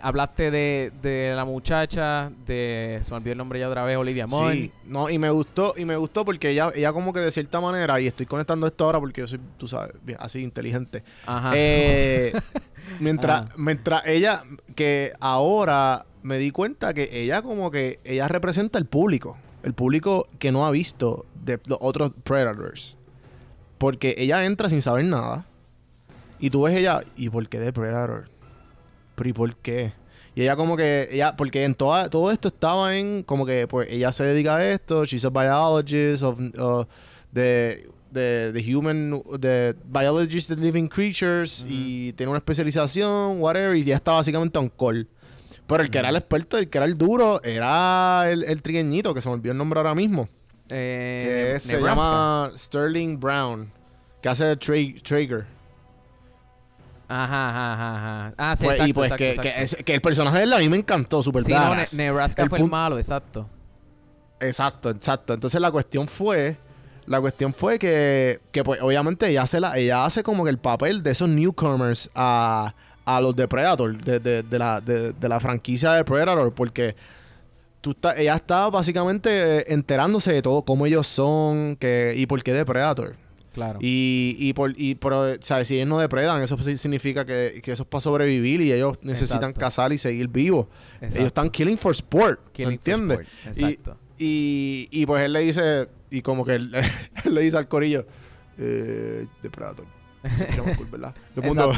hablaste 0.01 0.51
de, 0.51 0.91
de 1.01 1.33
la 1.35 1.45
muchacha, 1.45 2.31
de... 2.45 2.99
Se 3.01 3.11
me 3.11 3.17
olvidó 3.17 3.31
el 3.33 3.37
nombre 3.37 3.59
ya 3.59 3.69
otra 3.69 3.83
vez, 3.83 3.97
Olivia 3.97 4.27
Munn. 4.27 4.51
Sí, 4.53 4.71
no, 4.85 5.09
y 5.09 5.17
me 5.17 5.29
gustó, 5.29 5.73
y 5.77 5.85
me 5.85 5.95
gustó 5.95 6.25
porque 6.25 6.49
ella, 6.49 6.71
ella 6.75 6.93
como 6.93 7.13
que 7.13 7.19
de 7.19 7.31
cierta 7.31 7.59
manera, 7.61 7.99
y 7.99 8.07
estoy 8.07 8.25
conectando 8.25 8.67
esto 8.67 8.85
ahora 8.85 8.99
porque 8.99 9.21
yo 9.21 9.27
soy, 9.27 9.39
tú 9.57 9.67
sabes, 9.67 9.93
bien, 10.03 10.17
así 10.21 10.41
inteligente. 10.41 11.03
Ajá. 11.25 11.51
Eh, 11.55 12.33
mientras, 12.99 13.45
Ajá. 13.45 13.53
mientras 13.57 14.05
ella, 14.05 14.43
que 14.75 15.13
ahora 15.19 16.05
me 16.23 16.37
di 16.37 16.51
cuenta 16.51 16.93
que 16.93 17.09
ella 17.11 17.41
como 17.41 17.71
que, 17.71 17.99
ella 18.03 18.27
representa 18.27 18.77
el 18.77 18.85
público, 18.85 19.37
el 19.63 19.73
público 19.73 20.27
que 20.39 20.51
no 20.51 20.65
ha 20.65 20.71
visto 20.71 21.25
de 21.43 21.59
los 21.65 21.77
otros 21.81 22.11
Predators. 22.23 22.97
Porque 23.77 24.15
ella 24.17 24.45
entra 24.45 24.69
sin 24.69 24.81
saber 24.81 25.05
nada. 25.05 25.45
Y 26.39 26.49
tú 26.49 26.63
ves 26.63 26.75
ella, 26.75 27.01
¿y 27.15 27.29
por 27.29 27.47
qué 27.49 27.59
de 27.59 27.73
Predator? 27.73 28.25
¿Pero 29.21 29.29
y 29.29 29.33
por 29.33 29.55
qué? 29.57 29.93
Y 30.33 30.41
ella 30.41 30.55
como 30.55 30.75
que, 30.75 31.07
ella, 31.11 31.35
porque 31.37 31.63
en 31.63 31.75
toda, 31.75 32.09
todo 32.09 32.31
esto 32.31 32.47
estaba 32.47 32.97
en, 32.97 33.21
como 33.21 33.45
que, 33.45 33.67
pues 33.67 33.87
ella 33.91 34.11
se 34.11 34.23
dedica 34.23 34.55
a 34.55 34.67
esto, 34.67 35.05
she's 35.05 35.23
a 35.25 35.29
biologist 35.29 36.23
of, 36.23 36.39
uh, 36.39 36.85
the, 37.31 37.87
the, 38.11 38.51
the 38.51 38.75
human, 38.75 39.21
the 39.39 39.75
biologist 39.85 40.49
of 40.49 40.59
living 40.59 40.87
creatures, 40.87 41.63
y 41.69 42.13
tiene 42.13 42.31
una 42.31 42.39
especialización, 42.39 43.39
whatever, 43.39 43.75
y 43.75 43.83
ya 43.83 43.95
está 43.97 44.13
básicamente 44.13 44.57
on 44.57 44.69
call. 44.69 45.07
Pero 45.67 45.83
el 45.83 45.91
que 45.91 45.99
era 45.99 46.09
el 46.09 46.15
experto, 46.15 46.57
el 46.57 46.67
que 46.67 46.79
era 46.79 46.87
el 46.87 46.97
duro, 46.97 47.43
era 47.43 48.23
el, 48.27 48.43
el 48.45 48.63
trigueñito, 48.63 49.13
que 49.13 49.21
se 49.21 49.29
me 49.29 49.35
olvidó 49.35 49.51
el 49.51 49.57
nombre 49.59 49.79
ahora 49.79 49.93
mismo. 49.93 50.27
Eh, 50.67 51.51
que 51.53 51.59
se 51.59 51.75
Nebraska. 51.75 52.01
llama 52.03 52.51
Sterling 52.55 53.19
Brown, 53.19 53.71
que 54.19 54.29
hace 54.29 54.55
Traeger. 54.55 55.45
Ajá, 57.13 57.49
ajá, 57.49 57.95
ajá. 58.27 58.33
Ah, 58.37 58.55
sí, 58.55 58.63
Pues, 58.65 58.75
exacto, 58.77 58.89
y 58.89 58.93
pues 58.93 59.11
exacto, 59.11 59.17
que, 59.23 59.29
exacto. 59.31 59.51
que, 59.55 59.63
es- 59.63 59.75
que 59.85 59.93
el 59.95 60.01
personaje 60.01 60.37
de 60.37 60.43
él 60.45 60.53
a 60.53 60.59
mí 60.59 60.69
me 60.69 60.77
encantó, 60.77 61.21
super 61.21 61.43
Sí, 61.43 61.51
no, 61.53 61.75
Ne-. 61.75 61.83
Nebraska 61.93 62.43
El 62.43 62.49
fue 62.49 62.59
el 62.59 62.65
malo, 62.69 62.97
exacto. 62.97 63.47
Exacto, 64.39 64.89
exacto. 64.89 65.33
Entonces 65.33 65.59
la 65.61 65.71
cuestión 65.71 66.07
fue, 66.07 66.57
La 67.07 67.19
cuestión 67.19 67.53
fue 67.53 67.77
que, 67.79 68.39
que 68.51 68.63
pues 68.63 68.79
obviamente 68.81 69.27
ella 69.27 69.41
hace, 69.41 69.59
la, 69.59 69.77
ella 69.77 70.05
hace 70.05 70.23
como 70.23 70.43
que 70.43 70.49
el 70.51 70.59
papel 70.59 71.01
de 71.03 71.11
esos 71.11 71.27
newcomers 71.27 72.09
a, 72.15 72.73
a 73.05 73.19
los 73.21 73.35
de 73.35 73.47
Predator, 73.47 73.97
de, 74.03 74.19
de- 74.19 74.43
de 74.43 74.59
la, 74.59 74.79
de, 74.79 75.11
de 75.11 75.29
la 75.29 75.39
franquicia 75.39 75.93
de 75.93 76.03
Predator, 76.05 76.53
porque 76.53 76.95
tú 77.81 77.91
está- 77.91 78.15
ella 78.15 78.35
está 78.35 78.69
básicamente 78.69 79.29
eh, 79.59 79.63
enterándose 79.69 80.31
de 80.31 80.41
todo, 80.43 80.61
cómo 80.63 80.85
ellos 80.85 81.07
son 81.07 81.75
que, 81.75 82.13
y 82.15 82.25
por 82.27 82.41
qué 82.43 82.53
de 82.53 82.63
Predator. 82.65 83.15
Claro. 83.53 83.79
Y, 83.81 84.35
y, 84.39 84.53
por, 84.53 84.73
y 84.77 84.95
pero, 84.95 85.35
¿sabes? 85.41 85.67
Si 85.67 85.75
ellos 85.75 85.87
no 85.87 85.99
depredan, 85.99 86.41
eso 86.41 86.57
significa 86.77 87.25
que, 87.25 87.59
que 87.61 87.73
eso 87.73 87.83
es 87.83 87.89
para 87.89 87.99
sobrevivir 88.01 88.61
y 88.61 88.71
ellos 88.71 88.97
necesitan 89.01 89.39
Exacto. 89.49 89.59
cazar 89.59 89.91
y 89.93 89.97
seguir 89.97 90.29
vivos. 90.29 90.67
Exacto. 90.95 91.15
Ellos 91.17 91.27
están 91.27 91.49
killing 91.49 91.77
for 91.77 91.91
sport, 91.91 92.39
Killing 92.53 92.69
¿me 92.71 92.77
for 92.77 92.89
entiendes? 92.93 93.19
sport, 93.19 93.57
Y- 93.57 93.63
exacto. 93.65 93.97
Y, 94.17 94.87
y 94.91 95.05
pues 95.05 95.23
él 95.23 95.33
le 95.33 95.39
dice, 95.41 95.89
y 96.11 96.21
como 96.21 96.45
que 96.45 96.53
él, 96.55 96.71
él 97.25 97.33
le 97.33 97.41
dice 97.41 97.57
al 97.57 97.67
corillo, 97.67 98.05
eh, 98.57 99.25
más 99.43 99.75
cool, 100.77 100.87
¿verdad? 100.91 101.13
Todo 101.35 101.45
mundo-. 101.47 101.73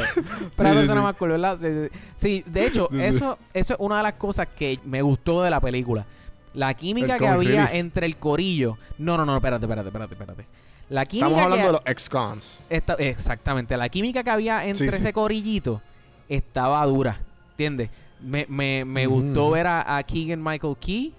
Pero 0.56 0.80
eso 0.82 0.96
más 1.02 1.16
cool, 1.16 1.30
¿verdad? 1.30 1.58
Sí, 1.60 1.68
sí. 1.70 2.00
Sí, 2.16 2.44
de 2.52 2.68
hecho, 2.68 2.90
eso, 2.92 3.38
eso 3.54 3.74
es 3.74 3.80
una 3.80 3.98
de 3.98 4.04
las 4.04 4.14
cosas 4.14 4.48
que 4.56 4.80
me 4.86 5.02
gustó 5.02 5.42
de 5.44 5.50
la 5.50 5.62
película. 5.62 6.06
La 6.54 6.74
química 6.74 7.14
El 7.14 7.20
que 7.20 7.28
había 7.28 7.66
relief. 7.66 7.74
entre 7.74 8.06
el 8.06 8.18
corillo. 8.18 8.78
No, 9.00 9.18
no, 9.18 9.26
no, 9.26 9.36
espérate, 9.38 9.66
espérate, 9.66 9.88
espérate, 9.88 10.14
espérate. 10.14 10.46
La 10.94 11.06
química 11.08 11.26
Estamos 11.28 11.44
hablando 11.44 11.64
que 11.64 11.68
de 11.68 11.72
los 11.72 11.82
ex-cons. 11.88 12.66
exactamente, 13.00 13.76
la 13.78 13.90
química 13.90 14.24
que 14.24 14.30
había 14.30 14.64
entre 14.66 14.86
Sí, 14.86 14.92
sí. 14.92 14.98
ese 15.02 15.12
corillito 15.12 15.82
estaba 16.30 16.86
dura, 16.86 17.20
¿entiendes? 17.52 17.90
Me, 18.22 18.46
me, 18.48 18.86
me 18.86 19.08
gustó 19.08 19.50
ver 19.50 19.66
a, 19.66 19.98
a 19.98 20.04
Keegan 20.04 20.44
Michael 20.44 20.78
Key, 20.80 21.14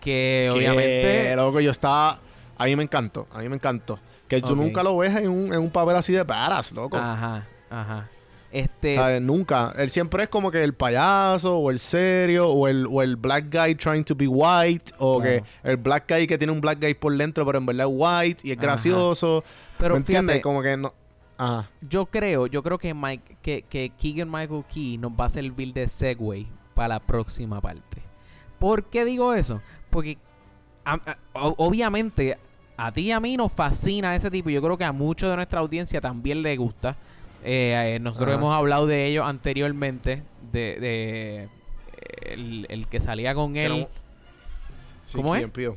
que 0.00 0.48
Que, 0.50 0.50
obviamente... 0.52 1.36
loco, 1.36 1.60
yo 1.60 1.70
estaba... 1.70 2.18
A 2.58 2.64
mí 2.64 2.74
me 2.74 2.82
encantó, 2.82 3.28
a 3.32 3.38
mí 3.38 3.48
me 3.48 3.54
encantó. 3.54 4.00
Que 4.26 4.40
tú 4.40 4.52
Ok. 4.54 4.56
nunca 4.58 4.82
lo 4.82 4.96
ves 4.96 5.14
en 5.16 5.28
un, 5.28 5.52
en 5.54 5.60
un 5.60 5.70
papel 5.70 5.94
así 5.94 6.12
de 6.12 6.24
badass, 6.24 6.72
loco. 6.72 6.96
Ajá, 6.96 7.46
ajá. 7.70 8.08
Este... 8.54 8.94
¿Sabes? 8.94 9.20
Nunca. 9.20 9.72
Él 9.76 9.90
siempre 9.90 10.22
es 10.22 10.28
como 10.28 10.50
que 10.52 10.62
el 10.62 10.74
payaso, 10.74 11.58
o 11.58 11.70
el 11.72 11.80
serio, 11.80 12.48
o 12.48 12.68
el, 12.68 12.86
o 12.88 13.02
el 13.02 13.16
black 13.16 13.46
guy 13.52 13.74
trying 13.74 14.04
to 14.04 14.14
be 14.14 14.28
white, 14.28 14.92
o 14.98 15.20
que 15.20 15.42
el 15.64 15.76
black 15.76 16.08
guy 16.08 16.26
que 16.28 16.38
tiene 16.38 16.52
un 16.52 16.60
black 16.60 16.80
guy 16.80 16.94
por 16.94 17.16
dentro, 17.16 17.44
pero 17.44 17.58
en 17.58 17.66
verdad 17.66 17.88
es 17.88 17.92
white 17.96 18.46
y 18.46 18.52
es 18.52 18.58
Ajá. 18.58 18.66
gracioso. 18.66 19.42
pero 19.76 19.96
¿Me 19.96 20.02
fíjate, 20.02 20.40
Como 20.40 20.62
que 20.62 20.76
no. 20.76 20.94
Ajá. 21.36 21.68
yo 21.80 22.06
creo, 22.06 22.46
yo 22.46 22.62
creo 22.62 22.78
que 22.78 22.94
Mike, 22.94 23.38
que, 23.42 23.62
que 23.68 23.90
Keegan 23.98 24.30
Michael 24.30 24.64
Key 24.72 24.98
nos 24.98 25.10
va 25.10 25.24
a 25.24 25.30
servir 25.30 25.72
de 25.74 25.88
segue 25.88 26.46
para 26.74 26.88
la 26.88 27.00
próxima 27.00 27.60
parte. 27.60 28.02
¿Por 28.60 28.84
qué 28.84 29.04
digo 29.04 29.34
eso? 29.34 29.60
Porque 29.90 30.16
a- 30.84 30.94
a- 30.94 31.18
o- 31.32 31.54
obviamente 31.58 32.38
a 32.76 32.92
ti 32.92 33.02
y 33.02 33.10
a 33.12 33.18
mí 33.18 33.36
nos 33.36 33.52
fascina 33.52 34.14
ese 34.14 34.30
tipo. 34.30 34.48
y 34.48 34.54
Yo 34.54 34.62
creo 34.62 34.78
que 34.78 34.84
a 34.84 34.92
mucho 34.92 35.28
de 35.28 35.34
nuestra 35.34 35.58
audiencia 35.58 36.00
también 36.00 36.40
le 36.42 36.56
gusta. 36.56 36.96
Eh, 37.44 37.94
eh, 37.96 37.98
nosotros 38.00 38.30
Ajá. 38.30 38.38
hemos 38.38 38.54
hablado 38.54 38.86
de 38.86 39.06
ello 39.06 39.24
anteriormente. 39.24 40.22
De, 40.52 40.78
de, 40.80 41.48
el, 42.32 42.66
el 42.68 42.86
que 42.88 43.00
salía 43.00 43.34
con 43.34 43.56
él. 43.56 43.80
no- 43.82 43.88
Sí, 45.04 45.18
¿Cómo 45.18 45.36
es? 45.36 45.46
Peele. 45.50 45.74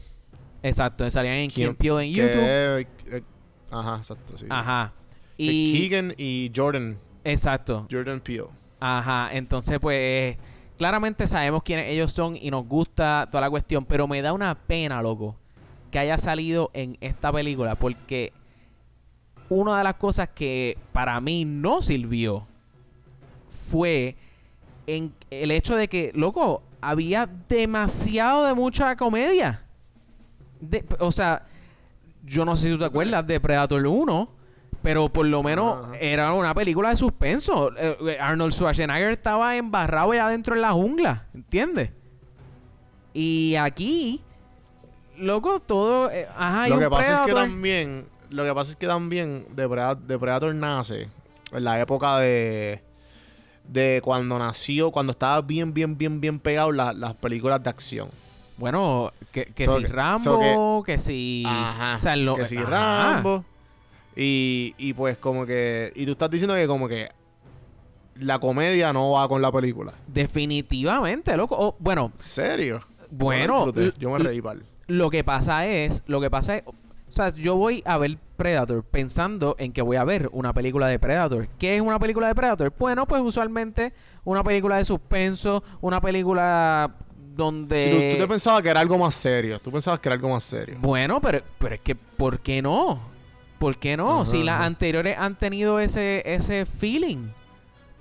Exacto, 0.64 1.10
salían 1.12 1.36
en 1.36 1.52
and- 1.68 1.78
Peele 1.78 2.04
en 2.06 2.12
YouTube. 2.14 2.42
eh, 2.44 2.88
eh, 3.08 3.22
ajá, 3.70 3.98
exacto, 3.98 4.38
sí. 4.38 4.46
Ajá. 4.50 4.94
Y. 5.38 5.80
Keegan 5.82 6.14
y 6.18 6.52
Jordan. 6.56 6.98
Exacto. 7.24 7.86
Jordan 7.92 8.22
Peele. 8.22 8.46
Ajá, 8.80 9.30
entonces 9.34 9.80
pues 9.80 10.38
claramente 10.78 11.28
sabemos 11.28 11.64
quiénes 11.64 11.90
ellos 11.90 12.12
son 12.14 12.36
y 12.40 12.50
nos 12.52 12.66
gusta 12.66 13.28
toda 13.30 13.42
la 13.42 13.50
cuestión, 13.50 13.84
pero 13.86 14.08
me 14.08 14.22
da 14.22 14.32
una 14.34 14.56
pena, 14.56 15.02
loco, 15.02 15.36
que 15.92 16.00
haya 16.00 16.18
salido 16.20 16.70
en 16.74 16.98
esta 17.02 17.32
película 17.34 17.76
porque 17.76 18.32
una 19.50 19.78
de 19.78 19.84
las 19.84 19.96
cosas 19.96 20.30
que 20.34 20.78
para 20.94 21.20
mí 21.22 21.46
no 21.46 21.82
sirvió 21.82 22.46
fue 23.70 24.16
en 24.86 25.14
el 25.30 25.52
hecho 25.52 25.76
de 25.76 25.88
que, 25.88 26.12
loco, 26.16 26.62
había 26.82 27.28
demasiado 27.50 28.46
de 28.46 28.54
mucha 28.54 28.96
comedia. 28.96 29.64
De- 30.60 30.86
o 31.00 31.12
sea, 31.12 31.46
yo 32.26 32.46
no 32.46 32.56
sé 32.56 32.68
si 32.68 32.72
tú 32.74 32.80
te 32.80 32.86
acuerdas 32.86 33.26
de 33.28 33.40
Predator 33.40 33.86
1, 33.86 34.30
pero 34.82 35.10
por 35.10 35.26
lo 35.26 35.44
menos 35.44 35.88
era 36.00 36.32
una 36.34 36.54
película 36.54 36.90
de 36.90 36.96
suspenso. 36.96 37.72
Eh, 37.78 37.98
eh, 38.08 38.18
Arnold 38.20 38.54
Schwarzenegger 38.54 39.12
estaba 39.12 39.56
embarrado 39.58 40.12
allá 40.12 40.28
adentro 40.28 40.56
en 40.56 40.62
la 40.62 40.72
jungla, 40.72 41.26
¿entiendes? 41.34 41.92
Y 43.14 43.56
aquí, 43.56 44.22
loco, 45.18 45.60
todo... 45.60 46.10
eh, 46.12 46.28
ajá, 46.38 46.68
lo 46.70 46.80
que 46.80 46.90
pasa 46.90 47.22
es 47.22 47.28
que 47.28 47.34
también, 47.34 48.06
lo 48.30 48.44
que 48.44 48.54
pasa 48.54 48.72
es 48.72 48.78
que 48.78 48.88
también 48.88 49.46
Depredador 49.56 50.54
nace 50.56 51.08
en 51.52 51.64
la 51.64 51.80
época 51.80 52.20
de 52.20 52.82
de 53.68 54.00
cuando 54.02 54.40
nació, 54.40 54.92
cuando 54.92 55.12
estaba 55.12 55.42
bien, 55.42 55.74
bien, 55.74 55.98
bien, 55.98 56.22
bien 56.22 56.40
pegado 56.40 56.72
la- 56.72 56.94
las 56.94 57.14
películas 57.16 57.62
de 57.62 57.70
acción. 57.70 58.10
Bueno, 58.58 59.12
que, 59.32 59.46
que 59.48 59.66
So 59.66 59.78
si 59.78 59.84
que- 59.84 59.88
Rambo, 59.92 60.24
so 60.24 60.84
que, 60.86 60.98
si... 60.98 61.44
Ajá. 61.46 61.98
O 61.98 62.00
sea, 62.00 62.16
lo- 62.16 62.36
que 62.38 62.46
si 62.46 62.58
ajá. 62.58 63.14
Rambo. 63.16 63.44
Y, 64.16 64.74
y 64.78 64.94
pues 64.94 65.18
como 65.18 65.46
que. 65.46 65.92
Y 65.96 66.06
tú 66.06 66.14
estás 66.14 66.30
diciendo 66.32 66.56
que 66.56 66.66
como 66.66 66.88
que 66.88 67.10
la 68.16 68.40
comedia 68.40 68.92
no 68.94 69.12
va 69.12 69.28
con 69.28 69.42
la 69.42 69.52
película. 69.52 69.94
Definitivamente, 70.08 71.36
loco. 71.38 71.56
Oh, 71.60 71.76
bueno, 71.78 72.12
¿En 72.16 72.22
serio? 72.24 72.82
Bueno, 73.12 73.72
Yo 74.00 74.10
me 74.12 74.20
reí 74.20 74.42
pal. 74.42 74.64
lo 74.88 75.10
que 75.10 75.24
pasa 75.24 75.66
es, 75.68 76.04
lo 76.08 76.20
que 76.22 76.30
pasa 76.30 76.58
es, 76.58 76.64
o 77.08 77.12
sea, 77.12 77.30
yo 77.30 77.56
voy 77.56 77.82
a 77.86 77.98
ver 77.98 78.18
Predator 78.36 78.84
pensando 78.84 79.56
en 79.60 79.72
que 79.74 79.82
voy 79.82 79.98
a 79.98 80.04
ver 80.04 80.30
una 80.32 80.54
película 80.54 80.88
de 80.88 81.00
Predator. 81.00 81.48
¿Qué 81.58 81.76
es 81.76 81.82
una 81.82 81.98
película 82.00 82.28
de 82.28 82.36
Predator? 82.36 82.74
Bueno, 82.78 83.08
pues 83.08 83.22
usualmente 83.22 83.94
una 84.24 84.44
película 84.44 84.78
de 84.78 84.86
suspenso, 84.86 85.64
una 85.82 86.00
película 86.02 86.92
donde... 87.36 87.84
Sí, 87.84 87.92
tú, 88.12 88.18
tú 88.18 88.24
te 88.24 88.28
pensabas 88.28 88.62
que 88.62 88.70
era 88.70 88.80
algo 88.80 88.98
más 88.98 89.16
serio. 89.16 89.60
Tú 89.60 89.72
pensabas 89.72 90.00
que 90.00 90.10
era 90.10 90.16
algo 90.16 90.30
más 90.30 90.44
serio. 90.44 90.78
Bueno, 90.82 91.20
pero, 91.22 91.42
pero 91.58 91.76
es 91.76 91.82
que, 91.82 91.96
¿por 91.96 92.40
qué 92.40 92.62
no? 92.62 93.00
¿Por 93.60 93.78
qué 93.78 93.98
no? 93.98 94.24
Si 94.26 94.44
las 94.44 94.62
anteriores 94.62 95.18
han 95.18 95.36
tenido 95.38 95.80
ese, 95.80 96.22
ese 96.26 96.66
feeling. 96.66 97.30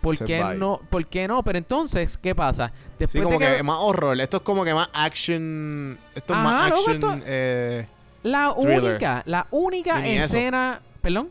¿Por 0.03 0.19
qué 0.19 0.43
no? 0.57 0.81
¿Por 0.91 1.07
qué 1.07 1.27
no? 1.27 1.43
Pero 1.43 1.59
entonces, 1.59 2.19
¿qué 2.19 2.35
pasa? 2.35 2.69
Sí, 2.75 2.83
Después 2.99 3.25
como 3.25 3.39
de 3.39 3.57
que, 3.57 3.63
más 3.63 3.79
horror. 3.81 4.21
Esto 4.21 4.37
es 4.37 4.43
como 4.43 4.65
que 4.65 4.75
más 4.75 4.89
action. 4.93 5.99
Esto 6.15 6.33
es 6.35 6.39
Ajá, 6.39 6.45
más 6.45 6.69
loco, 6.71 6.81
action. 6.91 7.13
esto- 7.15 7.25
eh, 7.27 7.87
la 8.27 8.55
thriller. 8.55 8.83
única, 8.83 9.23
la 9.27 9.47
única 9.51 10.01
Ni 10.01 10.17
escena... 10.17 10.81
¿Perdón? 11.01 11.31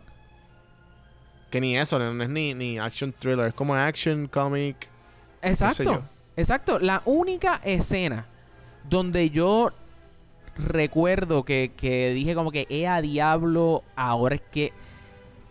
que 1.50 1.62
ni 1.62 1.78
eso, 1.78 1.98
no, 2.00 2.22
es 2.22 2.30
ni, 2.30 2.54
ni 2.54 2.80
action 2.80 3.14
thriller. 3.18 3.48
Es 3.48 3.54
como 3.54 3.76
action 3.76 4.28
comic. 4.28 4.90
Exacto. 5.42 6.04
Exacto. 6.36 6.80
La 6.80 7.02
única 7.06 7.62
escena 7.64 8.26
donde 8.90 9.30
yo 9.30 9.72
recuerdo 10.58 11.44
que, 11.46 11.72
que 11.76 12.14
dije 12.14 12.36
como 12.36 12.52
que, 12.52 12.68
eh, 12.70 12.88
a 12.88 13.02
diablo, 13.02 13.84
ahora 13.96 14.36
es 14.36 14.42
que... 14.52 14.74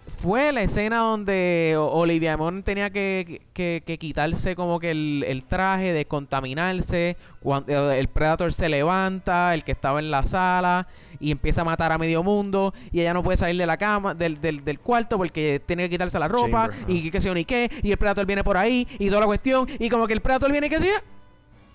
Fue 0.06 0.52
la 0.52 0.60
escena 0.62 0.98
donde 0.98 1.76
Olivia 1.78 2.36
Munn 2.36 2.62
tenía 2.62 2.90
que, 2.90 3.40
que- 3.54 3.82
que 3.86 3.98
quitarse 3.98 4.54
como 4.54 4.78
que 4.78 4.90
el, 4.90 5.24
el 5.26 5.44
traje, 5.44 5.94
descontaminarse. 5.94 7.16
Cuando 7.40 7.90
el 7.90 8.08
Predator 8.08 8.52
se 8.52 8.68
levanta, 8.68 9.54
el 9.54 9.64
que 9.64 9.72
estaba 9.72 10.00
en 10.00 10.10
la 10.10 10.26
sala, 10.26 10.86
y 11.20 11.30
empieza 11.30 11.62
a 11.62 11.64
matar 11.64 11.90
a 11.90 11.96
medio 11.98 12.22
mundo. 12.22 12.74
Y 12.92 13.00
ella 13.00 13.14
no 13.14 13.22
puede 13.22 13.38
salir 13.38 13.56
de 13.58 13.66
la 13.66 13.78
cama, 13.78 14.12
del, 14.14 14.40
del, 14.42 14.62
del 14.62 14.78
cuarto, 14.78 15.16
porque 15.16 15.62
tiene 15.64 15.84
que 15.84 15.90
quitarse 15.90 16.18
la 16.18 16.28
ropa. 16.28 16.68
Chamber, 16.68 16.84
y 16.86 17.10
yo 17.10 17.34
ni 17.34 17.46
qué. 17.46 17.70
Y 17.82 17.90
el 17.90 17.96
Predator 17.96 18.26
viene 18.26 18.44
por 18.44 18.58
ahí, 18.58 18.86
y 18.98 19.08
toda 19.08 19.20
la 19.20 19.26
cuestión. 19.26 19.66
Y 19.78 19.88
como 19.88 20.06
que 20.06 20.12
el 20.12 20.20
Predator 20.20 20.52
viene 20.52 20.66
y 20.66 20.70
sé 20.70 20.86
yo. 20.86 20.92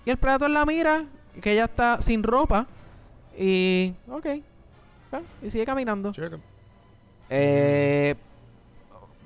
Y 0.06 0.10
el 0.10 0.18
Predator 0.18 0.48
la 0.50 0.64
mira, 0.64 1.04
que 1.42 1.52
ella 1.52 1.64
está 1.64 2.00
sin 2.00 2.22
ropa. 2.22 2.66
Y. 3.36 3.92
Ok. 4.08 4.26
Y 5.42 5.50
sigue 5.50 5.64
caminando. 5.66 6.12
Eh, 7.30 8.14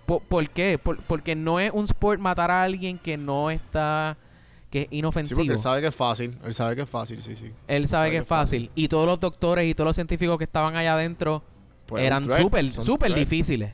po- 0.06 0.20
¿Por 0.20 0.48
qué? 0.50 0.78
Por- 0.78 1.02
porque 1.02 1.34
no 1.34 1.58
es 1.58 1.70
un 1.72 1.84
sport 1.84 2.20
matar 2.20 2.50
a 2.50 2.62
alguien 2.62 2.98
que 2.98 3.16
no 3.16 3.50
está. 3.50 4.16
que 4.70 4.82
es 4.82 4.88
Sí, 4.90 4.96
inofensivo. 4.98 5.38
porque 5.38 5.52
él 5.52 5.58
sabe 5.58 5.80
que 5.82 5.86
es 5.86 5.94
fácil. 5.94 6.36
Él 6.44 6.52
sabe 6.52 6.74
que 6.74 6.82
es 6.82 6.88
fácil, 6.90 7.22
sí, 7.22 7.36
sí. 7.36 7.52
Él 7.68 7.86
sabe 7.86 8.10
que 8.10 8.16
es 8.18 8.26
fácil. 8.26 8.70
Y 8.74 8.88
todos 8.88 9.06
los 9.06 9.20
doctores 9.20 9.68
y 9.68 9.74
todos 9.74 9.86
los 9.86 9.94
científicos 9.96 10.36
que 10.36 10.42
estaban 10.44 10.74
allá 10.76 10.94
adentro 10.94 11.42
Pues 11.86 12.02
eran 12.04 12.28
súper, 12.28 12.72
súper 12.72 13.14
difíciles. 13.14 13.72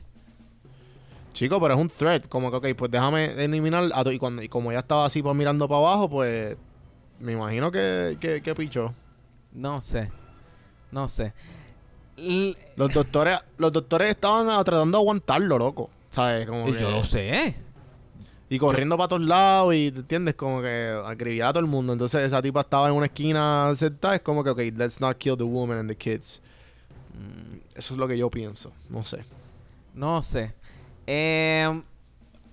Chico, 1.33 1.59
pero 1.59 1.73
es 1.73 1.79
un 1.79 1.89
threat. 1.89 2.27
Como 2.27 2.51
que, 2.51 2.57
ok, 2.57 2.77
pues 2.77 2.91
déjame 2.91 3.25
eliminar. 3.43 3.89
A 3.93 4.03
y, 4.11 4.19
cuando, 4.19 4.43
y 4.43 4.47
como 4.49 4.71
ya 4.71 4.79
estaba 4.79 5.05
así 5.05 5.23
pues, 5.23 5.35
mirando 5.35 5.67
para 5.67 5.79
abajo, 5.79 6.07
pues. 6.09 6.55
Me 7.19 7.33
imagino 7.33 7.71
que, 7.71 8.17
que, 8.19 8.41
que 8.41 8.53
pichó. 8.53 8.93
No 9.53 9.81
sé. 9.81 10.09
No 10.91 11.07
sé. 11.07 11.33
Los 12.75 12.93
doctores, 12.93 13.39
los 13.57 13.71
doctores 13.71 14.09
estaban 14.09 14.47
tratando 14.63 14.97
de 14.97 15.01
aguantarlo, 15.01 15.57
loco. 15.57 15.89
¿Sabes? 16.09 16.47
Como 16.47 16.67
y 16.69 16.73
que- 16.73 16.79
yo 16.79 16.91
lo 16.91 17.03
sé. 17.03 17.55
Y 18.49 18.59
corriendo 18.59 18.97
para 18.97 19.07
todos 19.07 19.21
lados 19.21 19.73
y, 19.73 19.91
¿te 19.91 19.99
entiendes? 20.01 20.35
Como 20.35 20.61
que 20.61 20.93
acribillar 21.05 21.49
a 21.49 21.53
todo 21.53 21.61
el 21.63 21.69
mundo. 21.69 21.93
Entonces 21.93 22.21
esa 22.25 22.41
tipa 22.41 22.59
estaba 22.59 22.89
en 22.89 22.95
una 22.95 23.05
esquina 23.05 23.71
sentada. 23.77 24.15
Es 24.15 24.21
como 24.21 24.43
que, 24.43 24.49
ok, 24.49 24.59
let's 24.75 24.99
not 24.99 25.17
kill 25.17 25.37
the 25.37 25.43
woman 25.45 25.77
and 25.77 25.89
the 25.89 25.95
kids. 25.95 26.41
Eso 27.75 27.93
es 27.93 27.97
lo 27.97 28.07
que 28.09 28.17
yo 28.17 28.29
pienso. 28.29 28.73
No 28.89 29.05
sé. 29.05 29.23
No 29.93 30.21
sé. 30.21 30.53
Eh, 31.07 31.81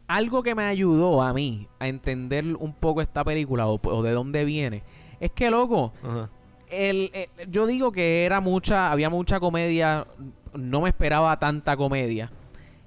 algo 0.07 0.43
que 0.45 0.55
me 0.55 0.65
ayudó 0.65 1.21
a 1.21 1.33
mí 1.33 1.67
a 1.81 1.89
entender 1.89 2.45
un 2.57 2.73
poco 2.75 3.01
esta 3.03 3.25
película 3.25 3.67
o, 3.67 3.81
o 3.83 4.03
de 4.05 4.13
dónde 4.13 4.45
viene 4.45 4.85
es 5.19 5.33
que, 5.33 5.51
loco, 5.51 5.93
Ajá. 6.05 6.31
El, 6.71 7.11
el- 7.13 7.51
yo 7.51 7.67
digo 7.67 7.93
que 7.93 8.25
era 8.25 8.41
mucha, 8.41 8.91
había 8.93 9.11
mucha 9.11 9.39
comedia, 9.41 10.07
no 10.55 10.81
me 10.81 10.89
esperaba 10.89 11.39
tanta 11.39 11.77
comedia. 11.77 12.31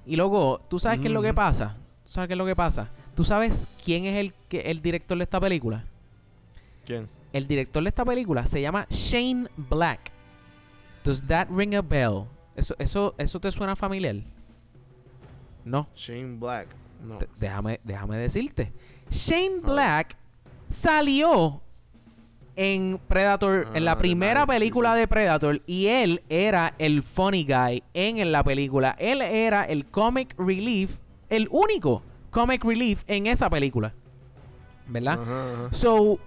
Y 0.06 0.16
luego, 0.16 0.60
¿tú 0.68 0.78
sabes 0.78 0.98
qué 1.00 1.06
es 1.06 1.12
lo 1.12 1.22
que 1.22 1.32
pasa? 1.34 1.76
¿Tú 2.04 2.10
sabes 2.10 2.28
qué 2.28 2.34
es 2.34 2.38
lo 2.38 2.46
que 2.46 2.56
pasa? 2.56 2.90
¿Tú 3.14 3.24
sabes 3.24 3.68
quién 3.84 4.04
es 4.06 4.14
el, 4.16 4.34
que, 4.48 4.62
el 4.62 4.82
director 4.82 5.16
de 5.16 5.24
esta 5.24 5.40
película? 5.40 5.84
¿Quién? 6.84 7.08
El 7.32 7.46
director 7.46 7.82
de 7.82 7.88
esta 7.88 8.04
película 8.04 8.44
se 8.46 8.60
llama 8.60 8.86
Shane 8.90 9.48
Black. 9.56 10.10
Does 11.04 11.22
that 11.28 11.48
ring 11.50 11.74
a 11.74 11.82
bell? 11.82 12.24
¿Eso, 12.56 12.74
eso, 12.78 13.14
eso 13.16 13.40
te 13.40 13.50
suena 13.50 13.74
familiar? 13.76 14.16
No. 15.64 15.88
Shane 15.94 16.38
Black. 16.38 16.68
No. 17.02 17.18
Déjame, 17.38 17.80
déjame 17.84 18.16
decirte. 18.16 18.72
Shane. 19.10 19.60
Black 19.62 20.16
salió 20.68 21.62
en 22.56 23.00
Predator, 23.08 23.68
en 23.74 23.84
la 23.84 23.92
Ah, 23.92 23.98
primera 23.98 24.42
sí, 24.42 24.46
película 24.48 24.94
sí. 24.94 25.00
de 25.00 25.08
Predator, 25.08 25.62
y 25.66 25.86
él 25.86 26.22
era 26.28 26.74
el 26.78 27.02
funny 27.02 27.44
guy 27.44 27.82
en, 27.94 28.18
en 28.18 28.32
la 28.32 28.44
película. 28.44 28.94
Él 28.98 29.22
era 29.22 29.64
el 29.64 29.86
comic 29.86 30.34
relief, 30.38 30.98
el 31.30 31.48
único 31.50 32.02
comic 32.30 32.64
relief 32.64 33.04
en 33.06 33.26
esa 33.26 33.48
película. 33.48 33.94
¿Verdad? 34.86 35.18
Ajá, 35.22 35.52
ajá. 35.64 35.68
So, 35.72 36.18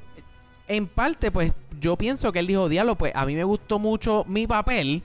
en 0.67 0.87
parte, 0.87 1.31
pues, 1.31 1.53
yo 1.79 1.95
pienso 1.97 2.31
que 2.31 2.39
él 2.39 2.47
dijo, 2.47 2.69
diablo, 2.69 2.95
pues, 2.95 3.11
a 3.15 3.25
mí 3.25 3.35
me 3.35 3.43
gustó 3.43 3.77
mucho 3.79 4.23
mi 4.27 4.47
papel. 4.47 5.03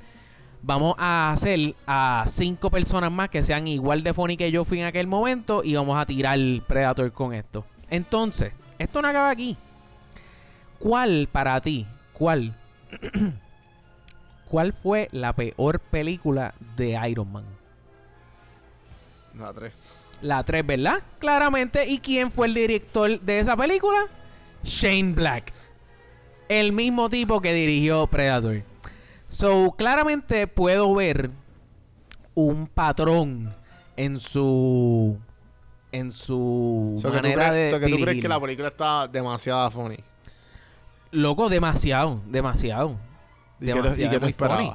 Vamos 0.62 0.94
a 0.98 1.32
hacer 1.32 1.74
a 1.86 2.24
cinco 2.28 2.70
personas 2.70 3.10
más 3.10 3.28
que 3.30 3.42
sean 3.42 3.66
igual 3.66 4.02
de 4.02 4.12
funny 4.14 4.36
que 4.36 4.50
yo 4.50 4.64
fui 4.64 4.78
en 4.78 4.84
aquel 4.86 5.06
momento 5.06 5.62
y 5.64 5.74
vamos 5.74 5.98
a 5.98 6.04
tirar 6.06 6.38
Predator 6.66 7.10
con 7.12 7.32
esto. 7.32 7.64
Entonces, 7.88 8.52
esto 8.78 9.00
no 9.02 9.08
acaba 9.08 9.30
aquí. 9.30 9.56
¿Cuál 10.80 11.28
para 11.30 11.60
ti, 11.60 11.86
cuál, 12.12 12.52
cuál 14.48 14.72
fue 14.72 15.08
la 15.12 15.32
peor 15.34 15.78
película 15.78 16.54
de 16.76 16.98
Iron 17.08 17.30
Man? 17.30 17.44
La 19.38 19.52
tres. 19.52 19.72
La 20.22 20.42
3, 20.44 20.66
¿verdad? 20.66 21.02
Claramente. 21.18 21.86
¿Y 21.88 21.98
quién 21.98 22.30
fue 22.30 22.46
el 22.46 22.52
director 22.52 23.18
de 23.20 23.38
esa 23.38 23.56
película? 23.56 24.00
Shane 24.62 25.14
Black. 25.14 25.50
El 26.48 26.72
mismo 26.72 27.08
tipo 27.08 27.40
que 27.40 27.54
dirigió 27.54 28.06
Predator. 28.06 28.62
So, 29.28 29.70
claramente 29.78 30.46
puedo 30.46 30.92
ver 30.94 31.30
un 32.34 32.66
patrón 32.66 33.54
en 33.96 34.18
su. 34.18 35.16
En 35.92 36.10
su 36.10 36.96
So 37.00 37.10
que 37.10 37.16
tú 37.18 37.22
manera 37.22 37.50
crees- 37.50 37.54
de. 37.54 37.70
so 37.70 37.80
que 37.80 37.88
tú 37.96 38.02
crees 38.02 38.20
que 38.20 38.28
la 38.28 38.40
película 38.40 38.68
está 38.68 39.08
demasiado 39.08 39.70
funny. 39.70 39.96
Loco, 41.12 41.48
demasiado. 41.48 42.20
Demasiado. 42.26 42.96
¿Y 43.60 43.66
qué 43.66 43.72
te- 43.72 43.78
Demasiado, 43.82 44.06
¿Y 44.06 44.10
qué 44.10 44.18
te 44.20 44.24
muy 44.26 44.32
funny. 44.32 44.74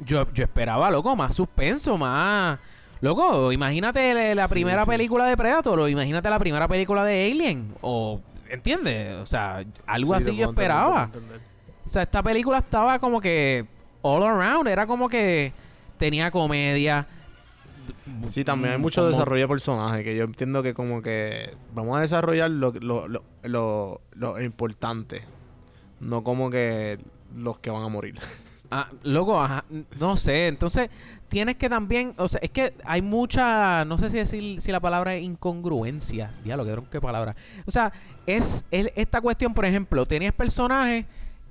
Yo, 0.00 0.30
yo 0.32 0.44
esperaba, 0.44 0.90
loco, 0.90 1.14
más 1.14 1.34
suspenso, 1.34 1.96
más. 1.96 2.58
Loco, 3.00 3.52
imagínate 3.52 4.14
la, 4.14 4.34
la 4.34 4.48
Sí, 4.48 4.54
primera 4.54 4.84
sí. 4.84 4.90
película 4.90 5.26
de 5.26 5.36
Predator 5.36 5.78
o 5.78 5.88
imagínate 5.88 6.28
la 6.30 6.38
primera 6.38 6.66
película 6.68 7.04
de 7.04 7.30
Alien. 7.30 7.74
O, 7.80 8.20
¿entiendes? 8.48 9.14
O 9.16 9.26
sea, 9.26 9.64
algo 9.86 10.12
Sí, 10.14 10.18
así 10.18 10.24
yo 10.36 10.48
entender, 10.48 10.48
esperaba. 10.64 11.10
O 11.84 11.88
sea, 11.88 12.02
esta 12.02 12.22
película 12.22 12.58
estaba 12.58 12.98
como 12.98 13.20
que 13.20 13.66
all 14.02 14.22
around. 14.22 14.68
Era 14.68 14.86
como 14.86 15.08
que 15.08 15.52
tenía 15.98 16.30
comedia. 16.30 17.06
Sí, 18.30 18.44
también 18.44 18.72
hay 18.74 18.78
Mm, 18.78 18.82
mucho 18.82 19.00
como- 19.02 19.10
desarrollo 19.12 19.42
de 19.42 19.48
personaje 19.48 20.04
que 20.04 20.16
yo 20.16 20.24
entiendo 20.24 20.62
que 20.62 20.72
como 20.74 21.02
que 21.02 21.54
vamos 21.74 21.96
a 21.96 22.00
desarrollar 22.00 22.50
lo, 22.50 22.72
lo, 22.72 23.08
lo, 23.08 23.22
lo, 23.42 24.00
lo 24.14 24.40
importante. 24.42 25.22
No 26.02 26.22
como 26.22 26.50
que 26.50 26.98
los 27.34 27.58
que 27.58 27.70
van 27.70 27.82
a 27.82 27.88
morir. 27.88 28.18
Ah, 28.74 28.88
loco, 29.02 29.38
ajá, 29.38 29.66
no 30.00 30.16
sé. 30.16 30.46
Entonces, 30.48 30.88
tienes 31.28 31.56
que 31.56 31.68
también, 31.68 32.14
o 32.16 32.26
sea, 32.26 32.40
es 32.42 32.48
que 32.48 32.72
hay 32.86 33.02
mucha, 33.02 33.84
no 33.84 33.98
sé 33.98 34.08
si 34.08 34.16
decir 34.16 34.62
si 34.62 34.72
la 34.72 34.80
palabra 34.80 35.14
es 35.14 35.22
incongruencia. 35.22 36.32
Diablo, 36.42 36.64
qué 36.64 36.82
qué 36.92 36.98
palabra. 36.98 37.36
O 37.66 37.70
sea, 37.70 37.92
es, 38.24 38.64
es 38.70 38.88
esta 38.96 39.20
cuestión, 39.20 39.52
por 39.52 39.66
ejemplo, 39.66 40.06
tenías 40.06 40.32
personajes 40.32 41.04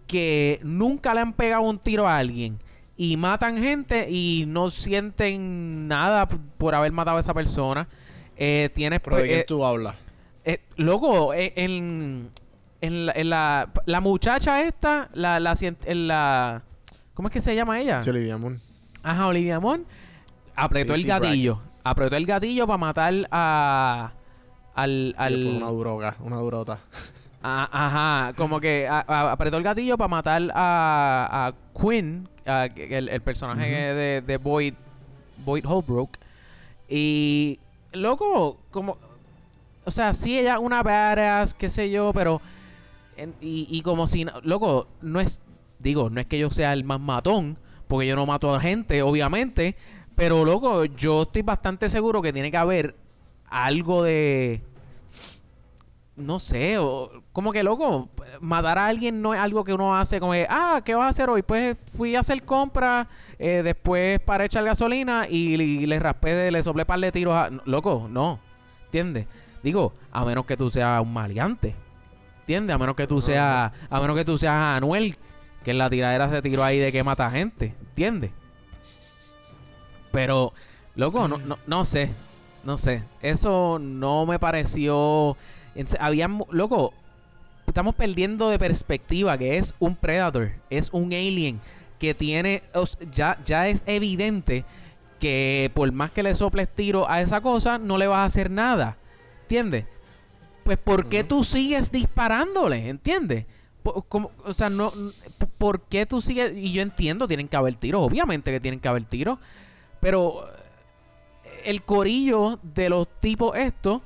que 0.07 0.59
nunca 0.63 1.13
le 1.13 1.21
han 1.21 1.33
pegado 1.33 1.61
un 1.61 1.77
tiro 1.77 2.07
a 2.07 2.17
alguien 2.17 2.57
y 2.97 3.17
matan 3.17 3.57
gente 3.59 4.07
y 4.09 4.45
no 4.47 4.71
sienten 4.71 5.87
nada 5.87 6.27
por 6.27 6.73
haber 6.73 6.91
matado 6.91 7.17
a 7.17 7.19
esa 7.19 7.35
persona. 7.35 7.87
Eh, 8.35 8.71
tienes 8.73 8.99
Pero 8.99 9.17
de 9.17 9.21
pues, 9.21 9.29
quién 9.29 9.39
eh, 9.41 9.45
tú 9.47 9.63
hablas. 9.63 9.95
eh, 10.43 10.59
loco, 10.75 11.35
eh, 11.35 11.53
en, 11.55 12.31
en, 12.81 13.05
la, 13.05 13.13
en 13.15 13.29
la, 13.29 13.69
la 13.85 14.01
muchacha 14.01 14.61
esta, 14.63 15.09
la, 15.13 15.39
la, 15.39 15.55
en 15.85 16.07
la, 16.07 16.63
¿cómo 17.13 17.27
es 17.29 17.33
que 17.33 17.41
se 17.41 17.55
llama 17.55 17.79
ella? 17.79 18.01
Sí, 18.01 18.09
Olivia 18.09 18.37
Munn. 18.37 18.59
Ajá, 19.03 19.27
Olivia 19.27 19.59
Munn 19.59 19.85
apretó 20.55 20.93
el 20.93 21.05
gatillo. 21.05 21.61
Apretó 21.83 22.15
el 22.15 22.25
gatillo 22.25 22.67
para 22.67 22.77
matar 22.77 23.13
a. 23.31 24.11
Al. 24.75 25.15
Al... 25.17 25.33
al 25.33 25.47
Una 25.57 25.71
droga, 25.71 26.15
una 26.19 26.35
durota. 26.37 26.79
a- 27.41 27.69
ajá, 28.27 28.33
como 28.35 28.59
que 28.59 28.87
a- 28.87 29.03
a- 29.07 29.31
apretó 29.31 29.57
el 29.57 29.63
gatillo 29.63 29.97
para 29.97 30.07
matar 30.07 30.41
a, 30.53 31.47
a 31.47 31.53
Quinn, 31.79 32.29
el, 32.45 33.09
el 33.09 33.21
personaje 33.21 33.65
de, 33.65 34.21
de 34.21 34.37
Boyd, 34.37 34.73
Boyd 35.43 35.65
Holbrook. 35.65 36.17
Y. 36.89 37.59
Loco, 37.93 38.57
como. 38.71 38.97
O 39.83 39.91
sea, 39.91 40.13
sí, 40.13 40.37
ella 40.37 40.53
es 40.53 40.59
una 40.59 40.83
badass, 40.83 41.53
qué 41.53 41.69
sé 41.69 41.89
yo, 41.89 42.11
pero. 42.13 42.41
Y, 43.39 43.81
como 43.81 44.07
si. 44.07 44.25
Loco, 44.43 44.87
no 45.01 45.19
es. 45.19 45.41
Digo, 45.79 46.09
no 46.09 46.21
es 46.21 46.27
que 46.27 46.39
yo 46.39 46.49
sea 46.51 46.73
el 46.73 46.83
más 46.83 46.99
matón, 46.99 47.57
porque 47.87 48.07
yo 48.07 48.15
no 48.15 48.25
mato 48.25 48.53
a 48.53 48.59
gente, 48.59 49.01
obviamente. 49.01 49.75
Pero, 50.15 50.45
loco, 50.45 50.85
yo 50.85 51.23
estoy 51.23 51.41
bastante 51.41 51.89
seguro 51.89 52.21
que 52.21 52.33
tiene 52.33 52.51
que 52.51 52.57
haber 52.57 52.95
algo 53.49 54.03
de 54.03 54.61
no 56.15 56.39
sé, 56.39 56.77
o 56.77 57.23
como 57.31 57.51
que 57.51 57.63
loco, 57.63 58.09
matar 58.39 58.77
a 58.77 58.87
alguien 58.87 59.21
no 59.21 59.33
es 59.33 59.39
algo 59.39 59.63
que 59.63 59.73
uno 59.73 59.95
hace 59.95 60.19
como 60.19 60.33
ah, 60.49 60.81
¿qué 60.83 60.95
vas 60.95 61.05
a 61.05 61.09
hacer 61.09 61.29
hoy? 61.29 61.41
Pues 61.41 61.77
fui 61.91 62.15
a 62.15 62.19
hacer 62.19 62.43
compras, 62.43 63.07
eh, 63.39 63.61
después 63.63 64.19
para 64.19 64.45
echar 64.45 64.63
gasolina 64.63 65.27
y, 65.29 65.53
y 65.55 65.85
le 65.85 65.99
raspé, 65.99 66.51
le 66.51 66.63
soplé 66.63 66.85
par 66.85 66.99
de 66.99 67.11
tiros 67.11 67.33
a... 67.33 67.49
Loco, 67.65 68.07
no, 68.09 68.39
¿entiendes? 68.85 69.27
Digo, 69.63 69.93
a 70.11 70.25
menos 70.25 70.45
que 70.45 70.57
tú 70.57 70.69
seas 70.69 71.01
un 71.01 71.13
maleante, 71.13 71.75
¿entiendes? 72.51 72.75
A 72.75 72.77
menos 72.79 72.95
que 72.95 73.07
tú 73.07 73.21
seas, 73.21 73.71
a 73.89 73.99
menos 74.01 74.15
que 74.17 74.25
tú 74.25 74.37
seas 74.37 74.53
Anuel, 74.53 75.15
que 75.63 75.71
en 75.71 75.77
la 75.77 75.89
tiradera 75.89 76.29
se 76.29 76.41
tiró 76.41 76.63
ahí 76.63 76.79
de 76.79 76.91
que 76.91 77.03
mata 77.03 77.29
gente, 77.31 77.75
¿entiendes? 77.79 78.31
Pero, 80.11 80.53
loco, 80.95 81.27
no, 81.27 81.37
no, 81.37 81.57
no 81.65 81.85
sé, 81.85 82.11
no 82.63 82.77
sé, 82.77 83.03
eso 83.21 83.79
no 83.79 84.25
me 84.25 84.39
pareció... 84.39 85.37
En 85.75 85.87
se- 85.87 85.97
Había, 86.01 86.27
mu- 86.27 86.45
loco, 86.51 86.93
estamos 87.65 87.95
perdiendo 87.95 88.49
de 88.49 88.59
perspectiva 88.59 89.37
que 89.37 89.57
es 89.57 89.73
un 89.79 89.95
Predator, 89.95 90.51
es 90.69 90.89
un 90.91 91.13
alien 91.13 91.61
que 91.99 92.13
tiene, 92.13 92.63
ya, 93.13 93.37
ya 93.45 93.67
es 93.69 93.83
evidente 93.85 94.65
que 95.19 95.71
por 95.73 95.89
más 95.93 96.11
que 96.11 96.23
le 96.23 96.35
soples 96.35 96.67
tiro 96.67 97.09
a 97.09 97.21
esa 97.21 97.39
cosa, 97.39 97.77
no 97.77 97.97
le 97.97 98.07
vas 98.07 98.19
a 98.19 98.25
hacer 98.25 98.49
nada, 98.51 98.97
¿entiendes? 99.43 99.85
Pues 100.71 100.79
¿por 100.79 101.09
qué 101.09 101.25
tú 101.25 101.43
sigues 101.43 101.91
disparándole? 101.91 102.87
¿Entiendes? 102.87 103.45
Como- 104.07 104.31
o 104.45 104.53
sea, 104.53 104.69
no, 104.69 104.93
¿por 105.57 105.81
qué 105.81 106.05
tú 106.05 106.21
sigues? 106.21 106.53
Y 106.55 106.71
yo 106.71 106.81
entiendo, 106.81 107.27
tienen 107.27 107.49
que 107.49 107.57
haber 107.57 107.75
tiros, 107.75 108.01
obviamente 108.01 108.51
que 108.51 108.61
tienen 108.61 108.79
que 108.79 108.87
haber 108.87 109.03
tiros, 109.03 109.37
pero 109.99 110.47
eh, 111.43 111.63
el 111.65 111.83
corillo 111.83 112.57
de 112.63 112.87
los 112.89 113.07
tipos 113.19 113.57
estos 113.57 114.01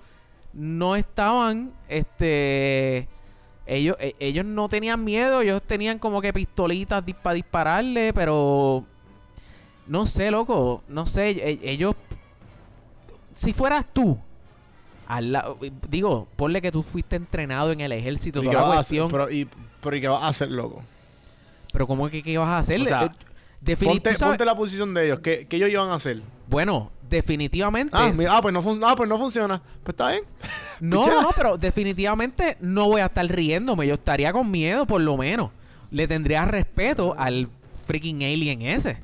no 0.53 0.95
estaban, 0.95 1.72
este, 1.88 3.07
ellos, 3.68 3.95
e- 3.99 4.16
ellos 4.20 4.45
no 4.45 4.68
tenían 4.68 5.03
miedo, 5.03 5.41
ellos 5.41 5.61
tenían 5.61 5.99
como 5.99 6.20
que 6.20 6.34
pistolitas 6.34 7.03
para 7.22 7.36
dispararle, 7.36 8.11
pero 8.13 8.86
no 9.86 10.05
sé, 10.07 10.32
loco, 10.32 10.82
no 10.88 11.05
sé, 11.05 11.30
e- 11.32 11.59
ellos, 11.63 11.95
si 13.34 13.53
fueras 13.53 13.86
tú, 13.93 14.18
al 15.08 15.32
la- 15.32 15.53
digo, 15.89 16.28
ponle 16.36 16.62
que 16.62 16.72
tú 16.72 16.84
fuiste 16.84 17.16
entrenado 17.16 17.72
en 17.72 17.82
el 17.82 17.91
ejército, 17.91 18.41
pero, 18.41 18.51
Pero, 19.10 19.32
y, 19.32 19.47
pero 19.82 19.95
¿y 19.95 20.01
qué 20.01 20.08
vas 20.08 20.24
a 20.24 20.28
hacer, 20.30 20.49
loco? 20.51 20.84
¿cómo 21.88 22.06
es 22.08 22.12
que 22.12 22.24
qué 22.24 22.38
vas 22.38 22.47
a 22.49 22.60
hacer? 22.60 22.82
O 22.82 22.86
sea, 22.86 23.03
Eh, 23.03 23.10
defini- 23.62 24.01
Ponte, 24.20 24.45
la 24.45 24.56
posición 24.56 24.93
de 24.93 25.06
ellos. 25.08 25.20
¿Qué, 25.20 25.45
qué 25.47 25.58
ellos 25.58 25.70
iban 25.70 25.89
a 25.89 25.95
hacer? 25.95 26.22
Bueno, 26.47 26.91
definitivamente. 27.10 27.91
Ah, 27.97 28.08
es- 28.10 28.18
mira, 28.18 28.38
ah, 28.38 28.41
pues 28.41 28.53
no 28.53 28.62
ah, 28.88 28.95
pues 28.95 29.10
no 29.10 29.18
funciona. 29.18 29.62
Pues 29.84 29.93
está 29.93 30.12
bien. 30.12 30.24
No, 30.80 31.06
Ya. 31.08 31.22
no, 31.22 31.30
pero 31.36 31.58
definitivamente 31.58 32.58
no 32.60 32.88
voy 32.88 33.01
a 33.01 33.06
estar 33.06 33.26
riéndome. 33.26 33.88
Yo 33.88 33.93
estaría 33.95 34.32
con 34.34 34.49
miedo, 34.51 34.86
por 34.86 35.01
lo 35.01 35.16
menos. 35.18 35.51
Le 35.91 36.08
tendría 36.08 36.43
respeto 36.45 37.16
al 37.18 37.47
freaking 37.86 38.24
alien 38.24 38.62
ese. 38.62 38.97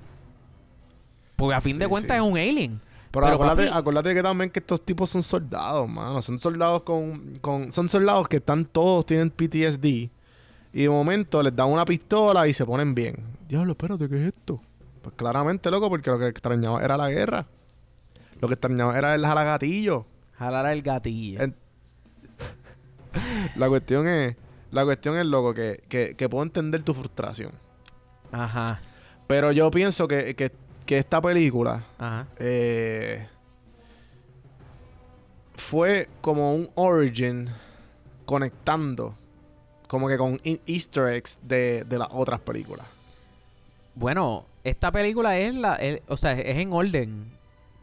Porque 1.35 1.55
a 1.55 1.61
fin 1.61 1.79
de 1.79 1.87
cuentas 1.87 2.17
sí. 2.17 2.23
es 2.23 2.29
un 2.31 2.37
alien. 2.37 2.81
Pero, 3.11 3.25
Pero, 3.25 3.35
acuérdate, 3.35 3.69
papi- 3.69 3.77
acuérdate 3.77 4.13
que 4.13 4.23
también 4.23 4.49
que 4.49 4.59
estos 4.59 4.85
tipos 4.85 5.09
son 5.09 5.21
soldados, 5.21 5.89
mano. 5.89 6.21
Son 6.21 6.39
soldados 6.39 6.83
con, 6.83 7.35
con... 7.39 7.71
Son 7.71 7.89
soldados 7.89 8.27
que 8.29 8.37
están 8.37 8.63
todos, 8.65 9.05
tienen 9.05 9.29
PTSD. 9.29 9.85
Y 10.73 10.83
de 10.83 10.89
momento 10.89 11.43
les 11.43 11.53
dan 11.53 11.67
una 11.69 11.83
pistola 11.83 12.47
y 12.47 12.53
se 12.53 12.65
ponen 12.65 12.95
bien. 12.95 13.15
Diablo, 13.49 13.73
espérate, 13.73 14.07
¿qué 14.07 14.15
es 14.15 14.27
esto? 14.33 14.61
Pues 15.01 15.13
claramente, 15.17 15.69
loco, 15.69 15.89
porque 15.89 16.09
lo 16.09 16.17
que 16.19 16.27
extrañaba 16.27 16.81
era 16.81 16.95
la 16.95 17.09
guerra. 17.09 17.47
Lo 18.39 18.47
que 18.47 18.53
extrañaba 18.53 18.97
era 18.97 19.13
el 19.13 19.21
gatillo. 19.21 20.05
Jalar 20.37 20.67
el 20.67 20.81
gatillo. 20.81 21.41
En- 21.41 21.55
La 23.57 23.67
cuestión 23.67 24.07
es... 24.07 24.35
La 24.71 24.85
cuestión 24.85 25.17
es, 25.17 25.25
loco, 25.25 25.53
que, 25.53 25.81
que, 25.89 26.15
que 26.15 26.29
puedo 26.29 26.43
entender 26.43 26.81
tu 26.83 26.93
frustración. 26.93 27.51
Ajá. 28.31 28.79
Pero 29.27 29.51
yo 29.51 29.69
pienso 29.69 30.07
que, 30.07 30.33
que, 30.37 30.53
que 30.91 30.97
esta 30.97 31.21
película... 31.21 31.85
Ajá. 31.97 32.27
eh, 32.37 33.25
fue 35.55 36.09
como 36.19 36.53
un 36.53 36.69
origin 36.75 37.47
conectando 38.25 39.15
como 39.87 40.09
que 40.09 40.17
con 40.17 40.37
e- 40.43 40.59
easter 40.65 41.13
eggs 41.13 41.37
de, 41.43 41.85
de 41.85 41.97
las 41.97 42.09
otras 42.11 42.41
películas. 42.41 42.85
Bueno, 43.95 44.45
esta 44.65 44.91
película 44.91 45.37
es 45.37 45.55
la. 45.55 45.75
es- 45.75 46.01
o 46.09 46.17
sea, 46.17 46.33
es 46.33 46.57
en 46.57 46.73
orden. 46.73 47.31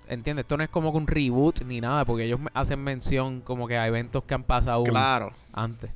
¿Entiendes? 0.06 0.44
Esto 0.44 0.58
no 0.58 0.64
es 0.64 0.68
como 0.70 0.90
que 0.92 0.98
un 0.98 1.06
reboot 1.06 1.62
ni 1.62 1.80
nada, 1.80 2.04
porque 2.04 2.24
ellos 2.24 2.40
hacen 2.52 2.80
mención 2.84 3.40
como 3.40 3.66
que 3.66 3.78
a 3.78 3.86
eventos 3.86 4.22
que 4.24 4.34
han 4.34 4.42
pasado 4.42 4.84
Claro, 4.84 5.32
antes. 5.52 5.90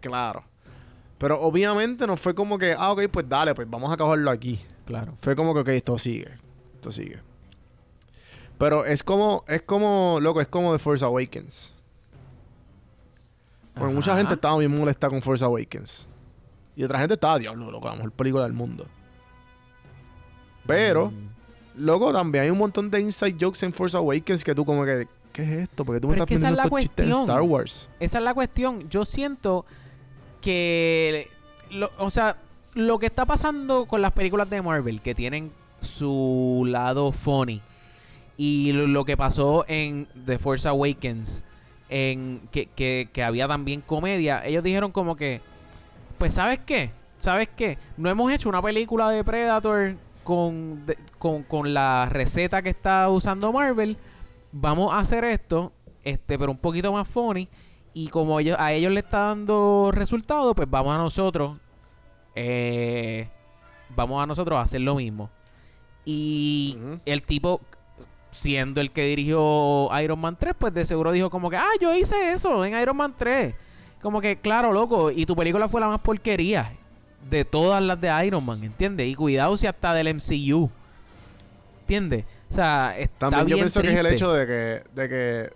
claro. 0.00 0.42
Pero 1.18 1.40
obviamente 1.40 2.06
no 2.08 2.16
fue 2.16 2.34
como 2.34 2.58
que, 2.58 2.74
ah, 2.76 2.90
ok, 2.92 3.02
pues 3.10 3.28
dale, 3.28 3.54
pues 3.54 3.70
vamos 3.70 3.88
a 3.90 3.94
acabarlo 3.94 4.30
aquí. 4.32 4.60
Claro. 4.86 5.14
Fue 5.20 5.36
como 5.36 5.52
que, 5.52 5.60
ok, 5.60 5.68
esto 5.68 5.98
sigue. 5.98 6.28
Esto 6.76 6.90
sigue. 6.90 7.18
Pero 8.58 8.86
es 8.86 9.02
como, 9.04 9.44
es 9.48 9.60
como, 9.62 10.18
loco, 10.20 10.40
es 10.40 10.46
como 10.48 10.72
The 10.72 10.78
Force 10.78 11.04
Awakens. 11.04 11.74
Porque 13.74 13.92
mucha 13.94 14.16
gente 14.16 14.34
estaba 14.34 14.56
bien 14.58 14.74
molesta 14.76 15.10
con 15.10 15.20
Force 15.20 15.44
Awakens. 15.44 16.08
Y 16.76 16.84
otra 16.84 16.98
gente 16.98 17.14
estaba, 17.14 17.38
diablo, 17.38 17.70
loco, 17.70 17.88
la 17.88 17.96
mejor 17.96 18.12
película 18.12 18.44
del 18.44 18.54
mundo. 18.54 18.86
Pero, 20.66 21.10
Mm. 21.10 21.84
loco, 21.84 22.12
también 22.12 22.44
hay 22.44 22.50
un 22.50 22.58
montón 22.58 22.90
de 22.90 23.00
inside 23.00 23.36
jokes 23.38 23.64
en 23.64 23.72
Force 23.72 23.96
Awakens 23.96 24.42
que 24.42 24.54
tú 24.54 24.64
como 24.64 24.84
que, 24.84 25.06
¿qué 25.32 25.42
es 25.42 25.50
esto? 25.68 25.84
Porque 25.84 26.00
tú 26.00 26.08
me 26.08 26.14
Pero 26.14 26.24
estás 26.24 26.36
es 26.36 26.42
que 26.42 26.48
estos 26.62 26.80
chistes 26.80 27.06
en. 27.06 27.12
Star 27.12 27.42
Wars. 27.42 27.88
Esa 28.00 28.18
es 28.18 28.24
la 28.24 28.34
cuestión. 28.34 28.88
Yo 28.88 29.04
siento 29.04 29.64
que. 30.40 31.28
lo- 31.70 31.90
o 31.98 32.10
sea, 32.10 32.36
lo 32.76 32.98
que 32.98 33.06
está 33.06 33.24
pasando 33.24 33.86
con 33.86 34.02
las 34.02 34.12
películas 34.12 34.50
de 34.50 34.60
Marvel, 34.60 35.00
que 35.00 35.14
tienen 35.14 35.50
su 35.80 36.62
lado 36.68 37.10
funny, 37.10 37.62
y 38.36 38.70
lo, 38.72 39.04
que 39.06 39.16
pasó 39.16 39.64
en 39.66 40.06
The 40.26 40.38
Force 40.38 40.68
Awakens, 40.68 41.42
en 41.88 42.42
que, 42.52 42.66
que, 42.66 43.08
que 43.10 43.24
había 43.24 43.48
también 43.48 43.80
comedia, 43.80 44.44
ellos 44.44 44.62
dijeron 44.62 44.92
como 44.92 45.16
que. 45.16 45.40
Pues, 46.18 46.34
¿sabes 46.34 46.60
qué? 46.66 46.90
¿Sabes 47.18 47.48
qué? 47.56 47.78
No 47.96 48.10
hemos 48.10 48.30
hecho 48.30 48.50
una 48.50 48.60
película 48.60 49.08
de 49.08 49.24
Predator 49.24 49.94
con, 50.22 50.84
con, 51.18 51.44
con 51.44 51.72
la 51.72 52.08
receta 52.10 52.60
que 52.60 52.70
está 52.70 53.08
usando 53.08 53.52
Marvel. 53.52 53.96
Vamos 54.52 54.92
a 54.92 54.98
hacer 54.98 55.24
esto, 55.24 55.72
este, 56.04 56.38
pero 56.38 56.50
un 56.50 56.58
poquito 56.58 56.92
más 56.92 57.08
funny. 57.08 57.48
Y 57.94 58.08
como 58.08 58.38
ellos, 58.38 58.58
a 58.60 58.74
ellos 58.74 58.92
le 58.92 59.00
está 59.00 59.20
dando 59.28 59.90
resultado, 59.92 60.54
pues 60.54 60.68
vamos 60.68 60.94
a 60.94 60.98
nosotros. 60.98 61.56
Eh, 62.36 63.28
vamos 63.96 64.22
a 64.22 64.26
nosotros 64.26 64.58
a 64.58 64.62
hacer 64.62 64.82
lo 64.82 64.94
mismo. 64.94 65.30
Y 66.04 66.78
el 67.04 67.22
tipo, 67.22 67.60
siendo 68.30 68.80
el 68.80 68.92
que 68.92 69.06
dirigió 69.06 69.88
Iron 70.00 70.20
Man 70.20 70.36
3, 70.38 70.54
pues 70.56 70.72
de 70.72 70.84
seguro 70.84 71.10
dijo 71.10 71.30
como 71.30 71.50
que, 71.50 71.56
ah, 71.56 71.72
yo 71.80 71.92
hice 71.94 72.32
eso 72.32 72.64
en 72.64 72.78
Iron 72.80 72.96
Man 72.96 73.14
3. 73.16 73.54
Como 74.00 74.20
que, 74.20 74.36
claro, 74.36 74.72
loco, 74.72 75.10
y 75.10 75.26
tu 75.26 75.34
película 75.34 75.68
fue 75.68 75.80
la 75.80 75.88
más 75.88 76.00
porquería 76.00 76.72
de 77.28 77.44
todas 77.44 77.82
las 77.82 78.00
de 78.00 78.26
Iron 78.26 78.44
Man, 78.44 78.62
¿entiendes? 78.62 79.08
Y 79.08 79.14
cuidado 79.14 79.56
si 79.56 79.66
hasta 79.66 79.92
del 79.94 80.14
MCU. 80.14 80.70
¿Entiendes? 81.80 82.24
O 82.50 82.54
sea, 82.54 82.96
está 82.96 83.30
También 83.30 83.48
yo 83.48 83.56
bien 83.56 83.58
pienso 83.64 83.80
que 83.80 83.88
es 83.88 83.96
el 83.96 84.06
hecho 84.06 84.32
de 84.32 84.46
que, 84.46 84.82
de 84.94 85.08
que, 85.08 85.50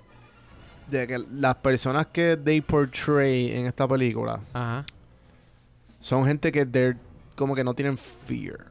de 0.88 1.06
que 1.06 1.24
las 1.32 1.54
personas 1.56 2.06
que 2.08 2.36
they 2.36 2.60
portray 2.60 3.52
en 3.52 3.66
esta 3.66 3.86
película 3.86 4.40
Ajá. 4.52 4.84
Son 6.00 6.26
gente 6.26 6.50
que 6.52 6.66
they're 6.66 6.98
como 7.36 7.54
que 7.54 7.62
no 7.64 7.74
tienen 7.74 7.96
fear. 7.96 8.66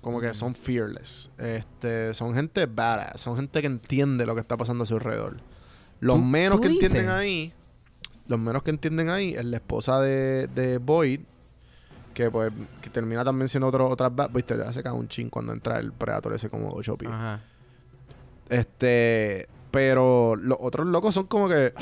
Como 0.00 0.20
que 0.20 0.32
son 0.32 0.54
fearless. 0.54 1.30
Este, 1.38 2.14
son 2.14 2.34
gente 2.34 2.66
badass. 2.66 3.20
Son 3.20 3.36
gente 3.36 3.60
que 3.60 3.66
entiende 3.66 4.24
lo 4.24 4.34
que 4.34 4.40
está 4.40 4.56
pasando 4.56 4.84
a 4.84 4.86
su 4.86 4.94
alrededor. 4.94 5.36
Los 6.00 6.16
¿Tú- 6.16 6.22
menos 6.22 6.56
tú 6.56 6.62
que 6.62 6.68
entienden 6.68 7.02
dices? 7.02 7.10
ahí, 7.10 7.52
los 8.26 8.38
menos 8.38 8.62
que 8.62 8.70
entienden 8.70 9.08
ahí 9.10 9.34
es 9.34 9.44
la 9.44 9.56
esposa 9.56 10.00
de, 10.00 10.48
de 10.54 10.78
Boyd, 10.78 11.20
que 12.14 12.30
pues 12.30 12.52
que 12.80 12.90
termina 12.90 13.24
también 13.24 13.48
siendo 13.48 13.66
otro, 13.68 13.88
otra 13.88 14.08
bad. 14.08 14.30
Viste, 14.30 14.56
ya 14.56 14.72
se 14.72 14.82
cae 14.82 14.92
un 14.92 15.08
chin 15.08 15.28
cuando 15.30 15.52
entra 15.52 15.78
el 15.78 15.92
Predator 15.92 16.32
ese 16.34 16.48
como 16.48 16.70
ocho 16.72 16.96
pies. 16.96 17.10
Ajá. 17.12 17.40
Este, 18.48 19.48
pero 19.70 20.36
los 20.36 20.58
otros 20.60 20.86
locos 20.86 21.14
son 21.14 21.26
como 21.26 21.48
que 21.48 21.74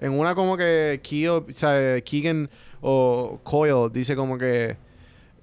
en 0.00 0.12
una 0.18 0.34
como 0.34 0.56
que 0.56 1.00
Keo, 1.02 1.46
o 1.48 1.52
sea, 1.52 2.00
Keegan 2.00 2.50
o 2.86 3.40
Coyle 3.42 3.88
dice 3.90 4.14
como 4.14 4.36
que 4.36 4.76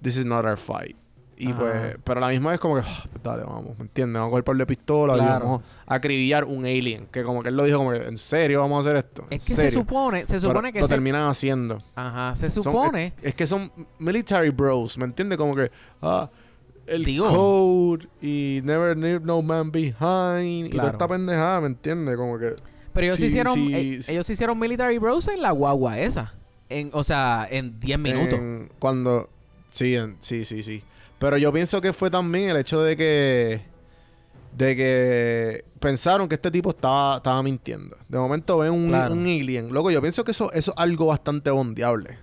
this 0.01 0.17
is 0.17 0.25
not 0.25 0.45
our 0.45 0.57
fight. 0.57 0.95
Y 1.37 1.51
pues, 1.53 1.95
pero 2.03 2.19
a 2.19 2.21
la 2.21 2.27
misma 2.27 2.51
vez 2.51 2.59
como 2.59 2.75
que, 2.75 2.81
"Ah, 2.85 3.03
pues 3.11 3.23
dale, 3.23 3.43
vamos, 3.43 3.75
¿me 3.75 3.85
entiendes? 3.85 4.21
Vamos 4.21 4.39
a 4.39 4.43
par 4.43 4.55
de 4.55 4.65
pistola 4.67 5.15
y 5.17 5.21
vamos 5.21 5.63
a 5.87 5.95
acribillar 5.95 6.43
un 6.43 6.65
alien. 6.65 7.07
Que 7.11 7.23
como 7.23 7.41
que 7.41 7.49
él 7.49 7.55
lo 7.57 7.63
dijo 7.63 7.79
como 7.79 7.89
que, 7.93 7.97
¿en 7.97 8.15
serio 8.17 8.59
vamos 8.61 8.77
a 8.85 8.89
hacer 8.91 8.97
esto? 9.03 9.23
Es 9.31 9.41
¿En 9.41 9.47
que 9.47 9.55
se 9.55 9.61
serio?" 9.69 9.79
supone, 9.79 10.27
se 10.27 10.33
Pero 10.35 10.49
supone 10.49 10.71
que 10.71 10.81
lo 10.81 10.87
se, 10.87 10.93
terminan 10.93 11.27
haciendo. 11.27 11.81
ajá, 11.95 12.35
se 12.35 12.47
Son- 12.51 12.61
supone, 12.63 13.13
es, 13.23 13.29
es 13.29 13.33
que 13.35 13.47
son 13.47 13.71
military 13.97 14.51
bros, 14.51 14.99
¿me 14.99 15.05
entiendes? 15.05 15.39
Como 15.39 15.55
que, 15.55 15.71
ah, 16.03 16.29
el 16.85 17.03
Digo. 17.05 17.27
code 17.27 18.07
y 18.21 18.59
never 18.63 18.95
leave 18.95 19.21
no 19.25 19.41
man 19.41 19.71
behind 19.71 20.67
y 20.67 20.77
toda 20.77 20.91
esta 20.91 21.07
pendejada, 21.07 21.61
¿me 21.61 21.67
entiendes? 21.67 22.17
Como 22.17 22.37
que, 22.37 22.53
pero 22.93 23.05
ellos 23.07 23.17
sí, 23.17 23.25
hicieron, 23.25 23.55
sí, 23.55 23.73
eh, 23.73 23.97
sí. 24.03 24.11
ellos 24.11 24.29
hicieron 24.29 24.59
Military 24.59 24.99
Bros 24.99 25.27
en 25.27 25.41
la 25.41 25.49
guagua 25.51 25.97
esa, 25.97 26.35
en, 26.79 26.89
o 26.93 27.03
sea, 27.03 27.47
en 27.49 27.79
10 27.79 27.99
minutos. 27.99 28.39
en- 28.39 28.69
cuando, 28.79 29.29
sí, 29.71 29.95
en- 29.95 30.17
sí, 30.19 30.45
sí, 30.45 30.63
sí. 30.63 30.83
Pero 31.19 31.37
yo 31.37 31.51
pienso 31.53 31.79
que 31.81 31.93
fue 31.93 32.09
también 32.09 32.49
el 32.49 32.57
hecho 32.57 32.81
de 32.81 32.97
que, 32.97 33.61
de 34.57 34.75
que 34.75 35.65
pensaron 35.79 36.27
que 36.27 36.35
este 36.35 36.49
tipo 36.51 36.71
estaba, 36.71 37.17
estaba 37.17 37.41
mintiendo. 37.43 37.95
De 38.09 38.17
momento 38.17 38.57
ven 38.59 38.71
un, 38.73 38.87
Claro. 38.89 39.13
un 39.13 39.21
alien. 39.25 39.71
Loco, 39.73 39.91
yo 39.91 40.01
pienso 40.01 40.23
que 40.23 40.31
eso, 40.31 40.51
eso 40.51 40.71
es 40.71 40.77
algo 40.77 41.05
bastante 41.07 41.49
bondeable. 41.51 42.17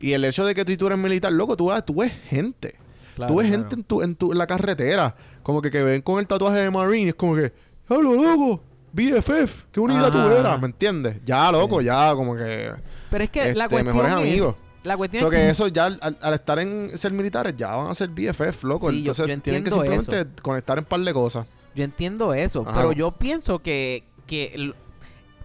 Y 0.00 0.12
el 0.12 0.24
hecho 0.24 0.44
de 0.44 0.54
que 0.54 0.64
tú 0.64 0.86
eres 0.86 0.98
militar, 0.98 1.32
loco, 1.32 1.56
tú 1.56 1.70
tú 1.86 1.94
ves 1.96 2.12
gente. 2.28 2.74
Claro, 3.16 3.32
tú 3.32 3.38
ves 3.38 3.46
claro. 3.48 3.62
gente 3.62 3.74
en, 3.76 3.84
tu, 3.84 4.02
en, 4.02 4.14
tu, 4.16 4.32
en 4.32 4.38
la 4.38 4.46
carretera, 4.46 5.14
como 5.42 5.60
que, 5.62 5.70
que 5.70 5.82
ven 5.82 6.02
con 6.02 6.18
el 6.18 6.26
tatuaje 6.26 6.58
de 6.60 6.70
Marine, 6.70 7.08
es 7.10 7.14
como 7.14 7.34
que, 7.36 7.52
¡Hablo, 7.88 8.14
loco! 8.14 8.62
BFF, 8.92 9.64
¿qué 9.72 9.80
unidad 9.80 10.10
tú 10.10 10.18
eras? 10.18 10.60
¿Me 10.60 10.66
entiendes? 10.66 11.16
Ya, 11.24 11.50
loco, 11.50 11.80
ya, 11.80 12.14
como 12.14 12.36
que. 12.36 12.72
Pero 13.14 13.24
es 13.24 13.30
que 13.30 13.54
la 13.54 13.66
este, 13.66 13.76
cuestión 13.76 13.86
mejores 13.86 14.12
es, 14.12 14.18
amigos. 14.18 14.54
la 14.82 14.96
cuestión 14.96 15.20
So 15.20 15.26
es 15.28 15.38
que 15.38 15.46
que 15.46 15.50
eso 15.50 15.68
ya, 15.68 15.84
al, 15.84 16.18
al 16.20 16.34
estar 16.34 16.58
en 16.58 16.98
ser 16.98 17.12
militares, 17.12 17.54
ya 17.56 17.76
van 17.76 17.88
a 17.88 17.94
ser 17.94 18.08
BFF, 18.08 18.64
loco. 18.64 18.90
Sí, 18.90 18.98
Entonces 18.98 19.24
yo 19.28 19.40
tienen 19.40 19.62
que 19.62 19.70
simplemente 19.70 20.26
conectar 20.42 20.78
en 20.78 20.84
par 20.84 20.98
de 20.98 21.12
cosas. 21.12 21.46
Yo 21.76 21.84
entiendo 21.84 22.34
eso, 22.34 22.62
Ajá. 22.62 22.74
pero 22.74 22.90
yo 22.90 23.12
pienso 23.12 23.60
que, 23.60 24.02
que 24.26 24.72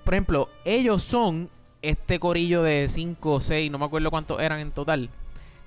por 0.04 0.16
ejemplo, 0.16 0.50
ellos 0.66 1.04
son 1.04 1.48
este 1.84 2.20
corillo 2.20 2.64
de 2.64 2.88
5 2.90 3.34
o 3.34 3.40
6, 3.40 3.70
no 3.70 3.78
me 3.78 3.86
acuerdo 3.86 4.10
cuántos 4.10 4.42
eran 4.42 4.60
en 4.62 4.72
total, 4.72 5.12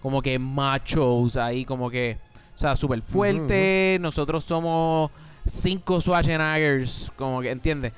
como 0.00 0.22
que 0.22 0.40
machos 0.40 1.36
ahí, 1.36 1.64
como 1.64 1.88
que, 1.88 2.18
o 2.53 2.59
sea, 2.59 2.74
súper 2.74 3.00
fuerte, 3.00 3.98
nosotros 4.00 4.42
somos 4.42 5.12
5 5.46 6.00
Schwarzeneggers, 6.00 7.12
como 7.14 7.40
que, 7.40 7.53
¿entiendes? 7.53 7.92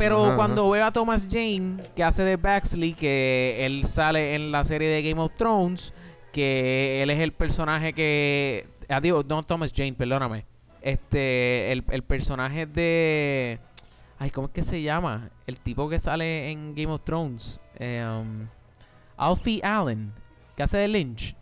Pero 0.00 0.24
Ajá, 0.26 0.36
cuando 0.36 0.68
veo 0.70 0.84
a 0.84 0.90
Thomas 0.92 1.28
Jane, 1.30 1.76
que 1.94 2.02
hace 2.02 2.22
de 2.24 2.36
Baxley, 2.36 2.94
que 2.94 3.58
él 3.64 3.86
sale 3.86 4.34
en 4.34 4.50
la 4.50 4.64
serie 4.64 4.88
de 4.88 5.02
Game 5.02 5.20
of 5.20 5.32
Thrones, 5.36 5.92
que 6.32 7.02
él 7.02 7.10
es 7.10 7.18
el 7.20 7.32
personaje 7.32 7.92
que... 7.92 8.66
Ah, 8.88 9.00
digo, 9.00 9.22
no 9.28 9.42
Thomas 9.42 9.72
Jane, 9.76 9.92
perdóname. 9.92 10.46
Este, 10.82 11.70
el, 11.70 11.84
el 11.90 12.02
personaje 12.02 12.66
de... 12.66 13.58
Ay, 14.18 14.30
¿cómo 14.30 14.46
es 14.48 14.52
que 14.52 14.62
se 14.62 14.82
llama? 14.82 15.30
El 15.46 15.60
tipo 15.60 15.88
que 15.88 15.98
sale 15.98 16.50
en 16.50 16.74
Game 16.74 16.92
of 16.92 17.02
Thrones. 17.04 17.60
Eh, 17.78 18.04
um, 18.06 18.46
Alfie 19.16 19.60
Allen, 19.62 20.12
que 20.56 20.62
hace 20.62 20.78
de 20.78 20.88
Lynch. 20.88 21.36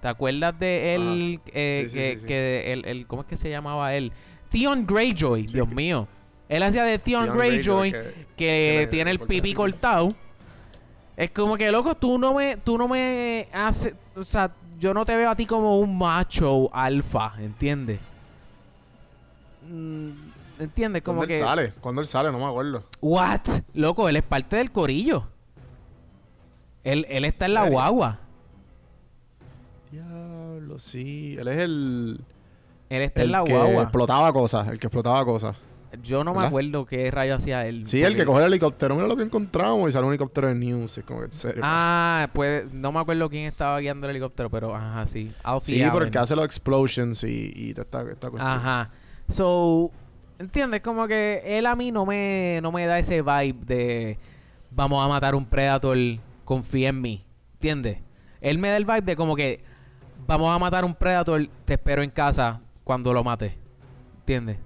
¿Te 0.00 0.08
acuerdas 0.08 0.58
de 0.58 0.94
él? 0.94 1.40
eh, 1.52 1.86
Sí, 1.88 1.94
que, 1.94 2.12
sí, 2.14 2.20
sí. 2.20 2.26
que 2.26 2.72
el, 2.72 2.84
el- 2.86 3.06
¿Cómo 3.06 3.22
es 3.22 3.28
que 3.28 3.36
se 3.36 3.50
llamaba 3.50 3.94
él? 3.94 4.12
Theon 4.50 4.86
Greyjoy, 4.86 5.46
Dios 5.46 5.68
mío. 5.68 6.06
Él 6.48 6.62
hacía 6.62 6.84
de 6.84 6.98
Theon, 6.98 7.24
Theon 7.26 7.38
Greyjoy, 7.38 7.92
que- 8.36 8.88
tiene 8.90 9.10
el 9.10 9.18
pipí 9.20 9.52
cortado. 9.54 10.14
Es 11.16 11.30
como 11.30 11.56
que, 11.56 11.70
loco, 11.72 11.94
tú 11.94 12.18
no 12.18 12.34
me, 12.34 12.56
tú 12.58 12.76
no 12.76 12.86
me 12.86 13.48
haces, 13.52 13.94
o 14.14 14.22
sea, 14.22 14.50
yo 14.78 14.92
no 14.92 15.04
te 15.06 15.16
veo 15.16 15.30
a 15.30 15.34
ti 15.34 15.46
como 15.46 15.78
un 15.80 15.96
macho 15.96 16.68
alfa, 16.74 17.34
¿entiendes? 17.38 17.98
Mm, 19.68 20.10
¿Entiendes? 20.58 21.02
Como 21.02 21.18
¿Cuándo 21.18 21.28
que... 21.28 21.38
él 21.38 21.44
sale? 21.44 21.72
¿Cuándo 21.80 22.00
él 22.00 22.06
sale? 22.06 22.30
No 22.30 22.38
me 22.38 22.44
acuerdo. 22.44 22.84
What? 23.00 23.40
Loco, 23.74 24.08
él 24.08 24.16
es 24.16 24.22
parte 24.22 24.56
del 24.56 24.70
corillo. 24.70 25.26
Él, 26.84 27.06
él 27.08 27.24
está 27.24 27.46
en 27.46 27.54
la 27.54 27.68
guagua. 27.68 28.20
Diablo, 29.90 30.78
sí. 30.78 31.36
Él 31.38 31.48
es 31.48 31.58
el... 31.58 32.20
Él 32.88 33.02
está 33.02 33.22
el 33.22 33.28
en 33.28 33.32
la 33.32 33.44
que 33.44 33.52
guagua. 33.52 33.82
explotaba 33.82 34.32
cosas. 34.32 34.68
El 34.68 34.78
que 34.78 34.86
explotaba 34.86 35.24
cosas. 35.24 35.56
Yo 36.02 36.24
no 36.24 36.34
me 36.34 36.46
acuerdo 36.46 36.84
qué 36.86 37.10
rayo 37.10 37.34
hacía 37.34 37.66
él. 37.66 37.86
Sí, 37.86 38.02
el 38.02 38.16
que 38.16 38.24
coge 38.24 38.40
el 38.40 38.46
helicóptero. 38.46 38.94
Mira 38.94 39.06
lo 39.06 39.16
que 39.16 39.22
encontramos. 39.22 39.88
Y 39.88 39.92
sale 39.92 40.06
un 40.06 40.12
helicóptero 40.12 40.48
de 40.48 40.54
news. 40.54 40.98
Es 40.98 41.04
como 41.04 41.20
que 41.20 41.26
en 41.26 41.32
serio. 41.32 41.62
Ah, 41.64 42.28
pues 42.32 42.72
no 42.72 42.92
me 42.92 43.00
acuerdo 43.00 43.28
quién 43.28 43.44
estaba 43.44 43.78
guiando 43.80 44.06
el 44.06 44.10
helicóptero, 44.12 44.50
pero 44.50 44.74
ajá, 44.74 45.06
sí. 45.06 45.32
Alfie 45.42 45.76
sí, 45.76 45.82
Allen. 45.82 45.94
porque 45.94 46.18
hace 46.18 46.36
los 46.36 46.44
explosions 46.44 47.24
y, 47.24 47.52
y 47.54 47.74
te 47.74 47.82
está, 47.82 48.02
está 48.02 48.30
cuestión. 48.30 48.52
Ajá. 48.52 48.90
So, 49.28 49.90
¿entiendes? 50.38 50.80
Como 50.80 51.06
que 51.08 51.42
él 51.44 51.66
a 51.66 51.74
mí 51.76 51.92
no 51.92 52.06
me, 52.06 52.60
no 52.62 52.72
me 52.72 52.86
da 52.86 52.98
ese 52.98 53.22
vibe 53.22 53.64
de 53.66 54.18
vamos 54.70 55.04
a 55.04 55.08
matar 55.08 55.34
un 55.34 55.46
Predator, 55.46 55.96
confía 56.44 56.90
en 56.90 57.00
mí. 57.00 57.24
¿Entiendes? 57.54 57.98
Él 58.40 58.58
me 58.58 58.68
da 58.68 58.76
el 58.76 58.84
vibe 58.84 59.02
de 59.02 59.16
como 59.16 59.34
que 59.34 59.64
vamos 60.26 60.54
a 60.54 60.58
matar 60.58 60.84
un 60.84 60.94
Predator, 60.94 61.48
te 61.64 61.74
espero 61.74 62.02
en 62.02 62.10
casa 62.10 62.60
cuando 62.84 63.12
lo 63.12 63.24
mate. 63.24 63.58
¿Entiendes? 64.20 64.58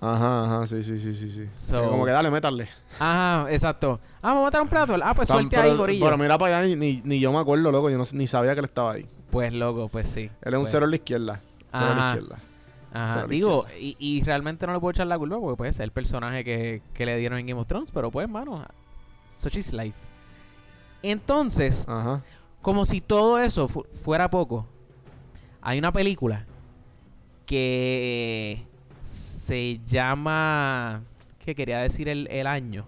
Ajá, 0.00 0.44
ajá. 0.44 0.66
Sí, 0.66 0.82
sí, 0.82 0.98
sí, 0.98 1.12
sí. 1.14 1.30
sí. 1.30 1.46
So- 1.54 1.90
como 1.90 2.04
que 2.06 2.10
dale, 2.12 2.30
métale. 2.30 2.68
Ajá, 2.98 3.46
exacto. 3.52 4.00
Ah, 4.22 4.28
vamos 4.28 4.40
a 4.42 4.44
matar 4.44 4.62
un 4.62 4.68
Predator. 4.68 5.00
Ah, 5.04 5.12
pues 5.14 5.28
Tan- 5.28 5.36
suelte 5.38 5.56
pero, 5.56 5.70
ahí, 5.70 5.76
gorillo. 5.76 6.04
Pero 6.04 6.16
mira 6.18 6.38
para 6.38 6.58
allá, 6.58 6.66
ni, 6.68 6.76
ni, 6.76 7.02
ni 7.04 7.20
yo 7.20 7.30
me 7.32 7.38
acuerdo, 7.38 7.70
loco. 7.70 7.90
Yo 7.90 7.98
no, 7.98 8.04
ni 8.12 8.26
sabía 8.26 8.54
que 8.54 8.60
él 8.60 8.64
estaba 8.66 8.92
ahí. 8.92 9.06
Pues 9.30 9.52
loco, 9.52 9.88
pues 9.88 10.08
sí. 10.08 10.30
Él 10.42 10.54
es 10.54 10.54
un 10.54 10.60
Pues, 10.62 10.70
cero 10.72 10.86
a 10.86 10.88
la 10.88 10.96
izquierda. 10.96 11.40
Cero 11.70 11.84
a 11.84 11.88
la 11.88 11.92
Ajá. 12.10 12.14
izquierda. 12.18 12.36
Ajá, 12.92 13.06
Cero 13.08 13.18
a 13.20 13.22
la 13.22 13.28
digo, 13.28 13.66
y, 13.78 13.96
y 13.98 14.22
realmente 14.24 14.66
no 14.66 14.72
le 14.72 14.80
puedo 14.80 14.90
echar 14.90 15.06
la 15.06 15.18
culpa 15.18 15.38
porque 15.38 15.56
pues 15.56 15.70
es 15.76 15.80
el 15.80 15.90
personaje 15.92 16.44
que, 16.44 16.82
que 16.94 17.04
le 17.06 17.16
dieron 17.18 17.38
en 17.38 17.46
Game 17.46 17.60
of 17.60 17.66
Thrones, 17.66 17.90
pero 17.92 18.10
pues, 18.10 18.28
mano, 18.28 18.64
such 19.38 19.56
is 19.56 19.72
life. 19.74 19.98
Entonces, 21.02 21.86
Ajá. 21.88 22.22
como 22.62 22.84
si 22.86 23.00
todo 23.02 23.38
eso 23.38 23.68
fu- 23.68 23.84
fuera 23.84 24.28
poco, 24.30 24.66
hay 25.62 25.78
una 25.78 25.92
película 25.92 26.46
que 27.46 28.62
se 29.10 29.80
llama, 29.84 31.02
que 31.38 31.54
quería 31.54 31.80
decir 31.80 32.08
el, 32.08 32.28
el 32.30 32.46
año, 32.46 32.86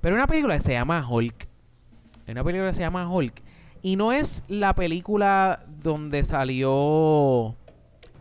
pero 0.00 0.16
una 0.16 0.26
película 0.26 0.56
que 0.56 0.62
se 0.62 0.72
llama 0.72 1.06
Hulk. 1.08 1.48
Hay 2.26 2.32
una 2.32 2.44
película 2.44 2.70
que 2.70 2.74
se 2.74 2.82
llama 2.82 3.08
Hulk. 3.08 3.42
Y 3.82 3.96
no 3.96 4.12
es 4.12 4.44
la 4.48 4.74
película 4.74 5.64
donde 5.82 6.24
salió 6.24 7.54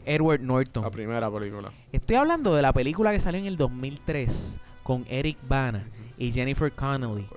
Edward 0.06 0.42
Norton. 0.42 0.84
La 0.84 0.92
primera 0.92 1.32
película. 1.32 1.72
Estoy 1.92 2.18
hablando 2.18 2.54
de 2.54 2.62
la 2.62 2.74
película 2.74 3.12
que 3.12 3.20
salió 3.20 3.40
en 3.40 3.48
el 3.48 3.58
2003 3.58 4.60
con 4.84 5.06
Eric 5.08 5.38
Bana 5.48 5.88
y 6.18 6.32
Jennifer 6.32 6.72
Connelly. 6.72 7.28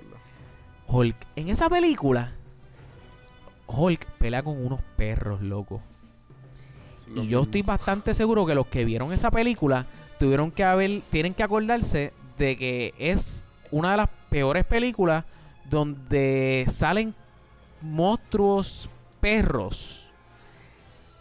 Hulk. 0.87 1.15
En 1.35 1.49
esa 1.49 1.69
película, 1.69 2.33
Hulk 3.67 4.05
pelea 4.17 4.43
con 4.43 4.65
unos 4.65 4.81
perros, 4.95 5.41
loco. 5.41 5.81
Y 7.15 7.27
yo 7.27 7.41
estoy 7.41 7.61
bastante 7.61 8.13
seguro 8.13 8.45
que 8.45 8.53
los 8.55 8.67
que 8.67 8.85
vieron 8.85 9.11
esa 9.13 9.31
película 9.31 9.85
tuvieron 10.19 10.51
que 10.51 10.63
haber, 10.63 11.01
tienen 11.09 11.33
que 11.33 11.43
acordarse 11.43 12.13
de 12.37 12.55
que 12.57 12.93
es 12.97 13.47
una 13.71 13.91
de 13.91 13.97
las 13.97 14.09
peores 14.29 14.65
películas 14.65 15.23
donde 15.69 16.65
salen 16.69 17.13
monstruos 17.81 18.89
perros. 19.19 20.09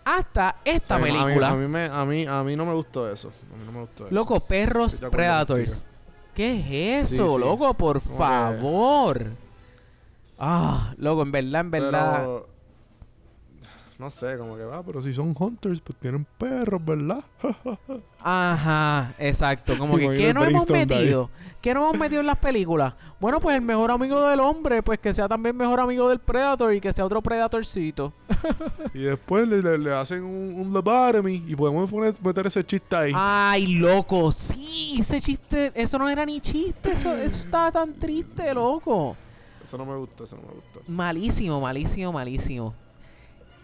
Hasta 0.04 0.56
esta 0.64 0.96
Sí, 0.96 1.02
a 1.02 1.04
mí- 1.04 1.12
película. 1.18 1.48
A 1.50 1.56
mí, 1.56 1.66
me, 1.68 1.84
a, 1.86 2.04
mí, 2.04 2.26
a 2.26 2.42
mí 2.44 2.54
no 2.56 2.64
me 2.64 2.74
gustó 2.74 3.10
eso. 3.10 3.28
A 3.52 3.56
mí 3.56 3.64
no 3.66 3.72
me 3.72 3.80
gustó 3.80 4.06
eso. 4.06 4.14
Loco, 4.14 4.38
perros 4.40 5.00
Predators. 5.10 5.84
¿Qué 6.34 7.00
es 7.00 7.10
eso, 7.12 7.26
Sí, 7.28 7.34
sí. 7.34 7.38
loco? 7.40 7.74
Por 7.74 8.00
que- 8.00 8.08
favor. 8.08 9.30
Ah, 10.38 10.94
loco, 10.98 11.22
en 11.22 11.32
verdad, 11.32 11.60
en 11.62 11.70
verdad. 11.70 12.16
Pero, 12.18 12.48
no 13.98 14.10
sé, 14.10 14.36
como 14.36 14.56
que 14.56 14.64
va, 14.64 14.82
pero 14.82 15.00
si 15.00 15.12
son 15.12 15.34
hunters, 15.38 15.80
pues 15.80 15.98
tienen 15.98 16.26
perros, 16.38 16.84
¿verdad? 16.84 17.24
Ajá, 18.20 19.14
exacto. 19.18 19.78
Como 19.78 19.96
que, 19.98 20.14
¿qué 20.16 20.28
el 20.28 20.34
no 20.34 20.40
hemos 20.44 20.66
metido? 20.68 21.30
¿Qué 21.62 21.72
no 21.74 21.80
hemos 21.84 21.98
metido 21.98 22.20
en 22.20 22.26
las 22.26 22.38
películas? 22.38 22.94
Bueno, 23.20 23.40
pues 23.40 23.56
el 23.56 23.62
mejor 23.62 23.90
amigo 23.90 24.20
del 24.28 24.40
hombre, 24.40 24.82
pues 24.82 24.98
que 24.98 25.12
sea 25.14 25.28
también 25.28 25.56
mejor 25.56 25.80
amigo 25.80 26.08
del 26.08 26.18
Predator 26.18 26.74
y 26.74 26.80
que 26.80 26.92
sea 26.92 27.04
otro 27.04 27.22
Predatorcito. 27.22 28.12
y 28.94 29.00
después 29.02 29.46
le, 29.48 29.62
le- 29.62 29.78
le 29.78 29.94
hacen 29.94 30.22
un, 30.24 30.54
un 30.60 30.72
lobotomy 30.72 31.44
y 31.46 31.54
podemos 31.56 31.90
poner, 31.90 32.14
meter 32.22 32.46
ese 32.48 32.64
chiste 32.64 32.94
ahí. 32.96 33.12
Ay, 33.14 33.74
loco, 33.76 34.30
sí, 34.32 34.96
ese 35.00 35.20
chiste, 35.20 35.72
eso 35.74 35.98
no 35.98 36.08
era 36.08 36.24
ni 36.26 36.40
chiste, 36.40 36.92
eso, 36.92 37.14
eso 37.16 37.38
estaba 37.38 37.72
tan 37.72 37.94
triste, 37.94 38.52
loco. 38.54 39.16
Eso 39.64 39.78
no 39.78 39.84
me 39.86 39.96
gustó, 39.96 40.24
eso 40.24 40.36
no 40.36 40.42
me 40.42 40.54
gustó. 40.54 40.80
Malísimo, 40.86 41.60
malísimo, 41.60 42.12
malísimo. 42.12 42.74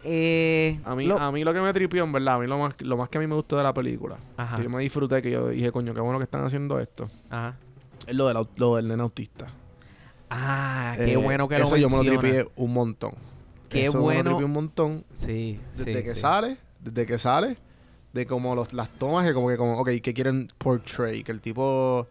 Eh, 0.05 0.81
A 0.85 0.95
mí, 0.97 1.07
lo- 1.07 1.19
a 1.19 1.31
mí 1.31 1.45
lo 1.45 1.53
que 1.55 1.61
me 1.61 1.73
tripió, 1.73 2.03
en 2.05 2.13
verdad, 2.13 2.35
a 2.37 2.39
mí 2.39 2.47
lo 2.47 2.59
más, 2.59 2.75
lo 2.81 2.97
más 2.97 3.09
que 3.09 3.19
a 3.19 3.21
mí 3.21 3.27
me 3.27 3.35
gustó 3.35 3.57
de 3.57 3.63
la 3.63 3.73
película, 3.73 4.17
Ajá, 4.37 4.57
que 4.57 4.65
yo 4.65 4.71
me 4.71 4.83
disfruté, 4.83 5.23
que 5.23 5.31
yo 5.31 5.49
dije, 5.49 5.71
coño, 5.71 5.95
qué 5.95 6.01
bueno 6.01 6.19
que 6.19 6.25
están 6.25 6.45
haciendo 6.45 6.79
esto, 6.81 7.09
ajá. 7.31 7.57
es 8.07 8.15
lo 8.15 8.27
del, 8.29 8.37
au- 8.37 8.49
lo 8.57 8.77
del 8.77 8.89
nene 8.89 9.03
autista. 9.03 9.47
Ah, 10.31 10.95
qué 10.97 11.13
Eh, 11.13 11.17
bueno 11.17 11.47
que 11.49 11.59
lo 11.59 11.65
Eso 11.65 11.77
yo 11.77 11.89
me 11.89 11.97
lo 11.99 12.03
tripié 12.21 12.47
un 12.57 12.73
montón. 12.73 13.13
Qué 13.69 13.85
Eso 13.85 13.99
me 13.99 14.05
bueno. 14.05 14.23
lo 14.23 14.31
tripié 14.31 14.45
un 14.47 14.53
montón. 14.53 15.05
Sí, 15.13 15.61
Desde 15.73 15.95
sí, 15.99 16.03
que 16.03 16.13
sí. 16.15 16.21
sale, 16.21 16.57
desde 16.81 17.07
que 17.07 17.19
sale, 17.19 17.57
de 18.13 18.27
como 18.27 18.55
los, 18.55 18.73
las 18.73 18.89
tomas 18.99 19.27
que 19.27 19.35
como 19.35 19.49
que 19.49 19.57
como, 19.57 19.79
ok, 19.79 19.89
que 20.03 20.15
quieren 20.15 20.49
portray, 20.59 21.23
que 21.23 21.33
el 21.33 21.41
tipo 21.41 22.07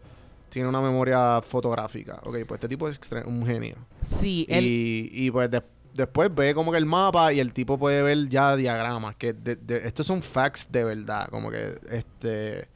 tiene 0.50 0.68
una 0.68 0.80
memoria 0.80 1.40
fotográfica. 1.42 2.20
Ok, 2.24 2.38
pues 2.46 2.58
este 2.58 2.68
tipo 2.68 2.88
es 2.88 3.00
un 3.26 3.44
genio. 3.46 3.74
Sí, 4.00 4.46
él, 4.48 4.64
Y, 4.66 5.10
y 5.12 5.30
pues 5.30 5.50
de- 5.50 5.62
después 5.94 6.34
ve 6.34 6.54
como 6.54 6.72
que 6.72 6.78
el 6.78 6.86
mapa 6.86 7.32
y 7.32 7.40
el 7.40 7.52
tipo 7.52 7.78
puede 7.78 8.02
ver 8.02 8.28
ya 8.28 8.56
diagramas, 8.56 9.16
que 9.16 9.32
de- 9.32 9.56
de- 9.56 9.86
estos 9.86 10.06
son 10.06 10.22
facts 10.22 10.68
de 10.70 10.84
verdad, 10.84 11.28
como 11.28 11.50
que 11.50 11.74
este 11.90 12.68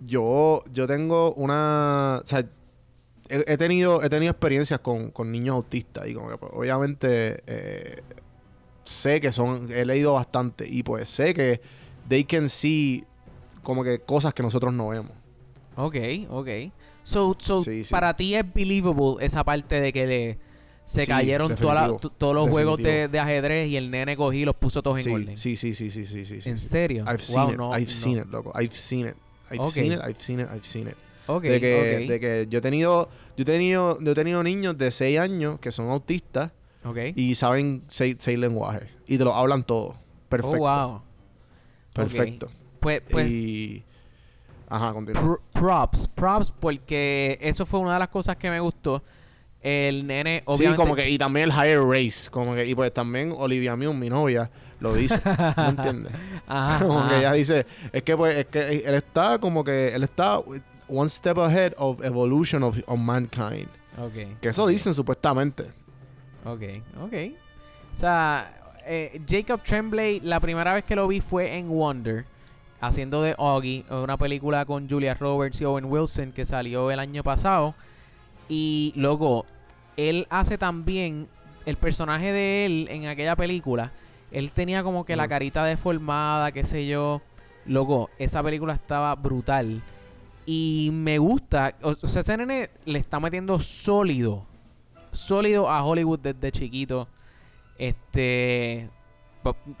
yo 0.00 0.62
yo 0.72 0.86
tengo 0.86 1.32
una, 1.34 2.20
o 2.22 2.26
sea, 2.26 2.40
he, 3.28 3.44
he 3.46 3.56
tenido 3.56 4.02
he 4.02 4.08
tenido 4.10 4.30
experiencias 4.30 4.80
con, 4.80 5.10
con 5.10 5.30
niños 5.32 5.54
autistas 5.54 6.06
y 6.06 6.14
como 6.14 6.28
que 6.28 6.38
pues, 6.38 6.52
obviamente 6.54 7.42
eh, 7.46 8.02
sé 8.84 9.20
que 9.20 9.32
son 9.32 9.72
he 9.72 9.84
leído 9.84 10.12
bastante 10.14 10.66
y 10.68 10.82
pues 10.82 11.08
sé 11.08 11.34
que 11.34 11.60
they 12.08 12.24
can 12.24 12.48
see 12.48 13.04
como 13.62 13.82
que 13.82 13.98
cosas 14.00 14.32
que 14.34 14.42
nosotros 14.42 14.72
no 14.72 14.88
vemos. 14.88 15.12
Ok, 15.76 15.96
ok. 16.30 16.48
So, 17.02 17.36
so 17.38 17.62
Sí, 17.62 17.84
sí. 17.84 17.90
para 17.90 18.14
ti 18.14 18.34
es 18.34 18.44
believable 18.54 19.16
esa 19.24 19.44
parte 19.44 19.80
de 19.80 19.92
que 19.92 20.06
le 20.06 20.38
se 20.86 21.00
Sí, 21.02 21.06
cayeron 21.08 21.54
toda 21.56 21.74
la- 21.74 21.96
todos 21.98 22.32
los 22.34 22.48
juegos 22.48 22.78
de, 22.78 23.10
ajedrez 23.20 23.68
y 23.68 23.76
el 23.76 23.90
nene 23.90 24.16
cogí 24.16 24.38
y 24.38 24.44
los 24.44 24.54
puso 24.54 24.82
todos 24.82 25.04
en 25.04 25.12
orden. 25.12 25.36
sí, 25.36 25.56
sí, 25.56 25.74
sí, 25.74 25.90
sí, 25.90 26.04
sí, 26.06 26.24
sí, 26.24 26.48
¿En 26.48 26.58
serio? 26.58 27.02
I've 27.04 27.16
Wow, 27.16 27.20
seen 27.26 27.50
it. 27.50 27.56
no, 27.56 27.70
I've 27.76 27.86
no. 27.86 27.90
seen 27.92 28.18
it, 28.18 28.26
loco. 28.30 28.52
I've 28.58 28.72
seen 28.72 29.06
it. 29.08 29.16
I've 29.50 29.70
seen 29.72 29.92
it. 29.92 30.00
I've 30.00 30.20
seen 30.22 30.40
it. 30.40 30.48
I've 30.54 30.64
seen 30.64 30.86
it. 30.88 30.94
Ok, 31.26 31.42
de 31.42 31.60
que, 31.60 32.06
de 32.08 32.20
que 32.20 32.46
yo 32.48 32.58
he 32.60 32.62
tenido, 32.62 33.08
yo 33.36 33.42
he 33.42 33.44
tenido, 33.44 33.98
yo 34.00 34.12
he 34.12 34.14
tenido 34.14 34.42
niños 34.44 34.78
de 34.78 34.92
6 34.92 35.18
años 35.18 35.58
que 35.58 35.72
son 35.72 35.90
autistas 35.90 36.52
y 37.16 37.34
saben 37.34 37.82
seis, 37.88 38.16
seis 38.20 38.38
lenguajes 38.38 38.88
y 39.08 39.18
te 39.18 39.24
lo 39.24 39.34
hablan 39.34 39.64
todo. 39.64 39.96
Perfecto. 40.28 40.56
Oh, 40.56 40.60
wow. 40.88 41.02
Perfecto. 41.92 42.48
Pues, 42.78 43.02
pues 43.10 43.28
y 43.32 43.82
ajá, 44.68 44.92
continúa. 44.92 45.20
pr- 45.22 45.40
props, 45.52 46.06
props, 46.14 46.52
porque 46.52 47.38
eso 47.40 47.66
fue 47.66 47.80
una 47.80 47.94
de 47.94 47.98
las 47.98 48.08
cosas 48.08 48.36
que 48.36 48.48
me 48.50 48.60
gustó. 48.60 49.02
El 49.62 50.06
nene, 50.06 50.42
obviamente... 50.44 50.76
Sí, 50.76 50.76
como 50.76 50.94
que 50.94 51.10
y 51.10 51.18
también 51.18 51.50
el 51.50 51.52
higher 51.52 51.82
race, 51.82 52.30
como 52.30 52.54
que 52.54 52.66
y 52.66 52.74
pues 52.74 52.92
también 52.92 53.34
Olivia 53.36 53.74
Mion, 53.76 53.98
mi 53.98 54.08
novia, 54.08 54.50
lo 54.80 54.94
dice, 54.94 55.20
¿me 55.56 55.68
entiendes? 55.68 56.12
Ajá, 56.46 56.78
como 56.86 57.00
ajá. 57.00 57.08
que 57.08 57.18
ella 57.18 57.32
dice, 57.32 57.66
es 57.92 58.02
que 58.02 58.16
pues 58.16 58.38
es 58.38 58.46
que 58.46 58.84
él 58.86 58.94
está 58.94 59.38
como 59.38 59.64
que 59.64 59.94
él 59.94 60.04
está 60.04 60.40
one 60.88 61.08
step 61.08 61.38
ahead 61.38 61.74
of 61.78 62.02
evolution 62.04 62.62
of, 62.62 62.78
of 62.86 62.98
mankind. 62.98 63.68
Ok. 63.98 64.40
Que 64.40 64.48
eso 64.48 64.66
dicen 64.66 64.94
supuestamente. 64.94 65.64
Ok, 66.44 66.62
ok. 67.00 67.14
O 67.92 67.96
sea, 67.96 68.52
eh, 68.86 69.20
Jacob 69.26 69.62
Tremblay, 69.62 70.20
la 70.20 70.38
primera 70.38 70.74
vez 70.74 70.84
que 70.84 70.94
lo 70.94 71.08
vi 71.08 71.20
fue 71.20 71.56
en 71.56 71.68
Wonder, 71.68 72.24
haciendo 72.80 73.22
de 73.22 73.34
Augie, 73.38 73.84
una 73.90 74.16
película 74.16 74.64
con 74.64 74.88
Julia 74.88 75.14
Roberts 75.14 75.60
y 75.60 75.64
Owen 75.64 75.86
Wilson 75.86 76.32
que 76.32 76.44
salió 76.44 76.90
el 76.90 77.00
año 77.00 77.22
pasado. 77.22 77.74
Y 78.48 78.92
luego, 78.96 79.46
él 79.96 80.26
hace 80.30 80.58
también 80.58 81.28
el 81.64 81.76
personaje 81.76 82.32
de 82.32 82.66
él 82.66 82.88
en 82.90 83.06
aquella 83.06 83.36
película. 83.36 83.92
Él 84.30 84.52
tenía 84.52 84.82
como 84.82 85.04
que 85.04 85.16
la 85.16 85.28
carita 85.28 85.64
deformada, 85.64 86.52
qué 86.52 86.64
sé 86.64 86.86
yo. 86.86 87.22
Loco, 87.64 88.10
esa 88.18 88.42
película 88.42 88.74
estaba 88.74 89.14
brutal. 89.14 89.82
Y 90.44 90.90
me 90.92 91.18
gusta, 91.18 91.74
o 91.82 91.94
sea, 91.94 92.36
nene 92.36 92.70
le 92.84 92.98
está 92.98 93.18
metiendo 93.18 93.58
sólido 93.58 94.46
sólido 95.16 95.68
a 95.68 95.84
Hollywood 95.84 96.20
desde 96.20 96.52
chiquito. 96.52 97.08
este, 97.78 98.88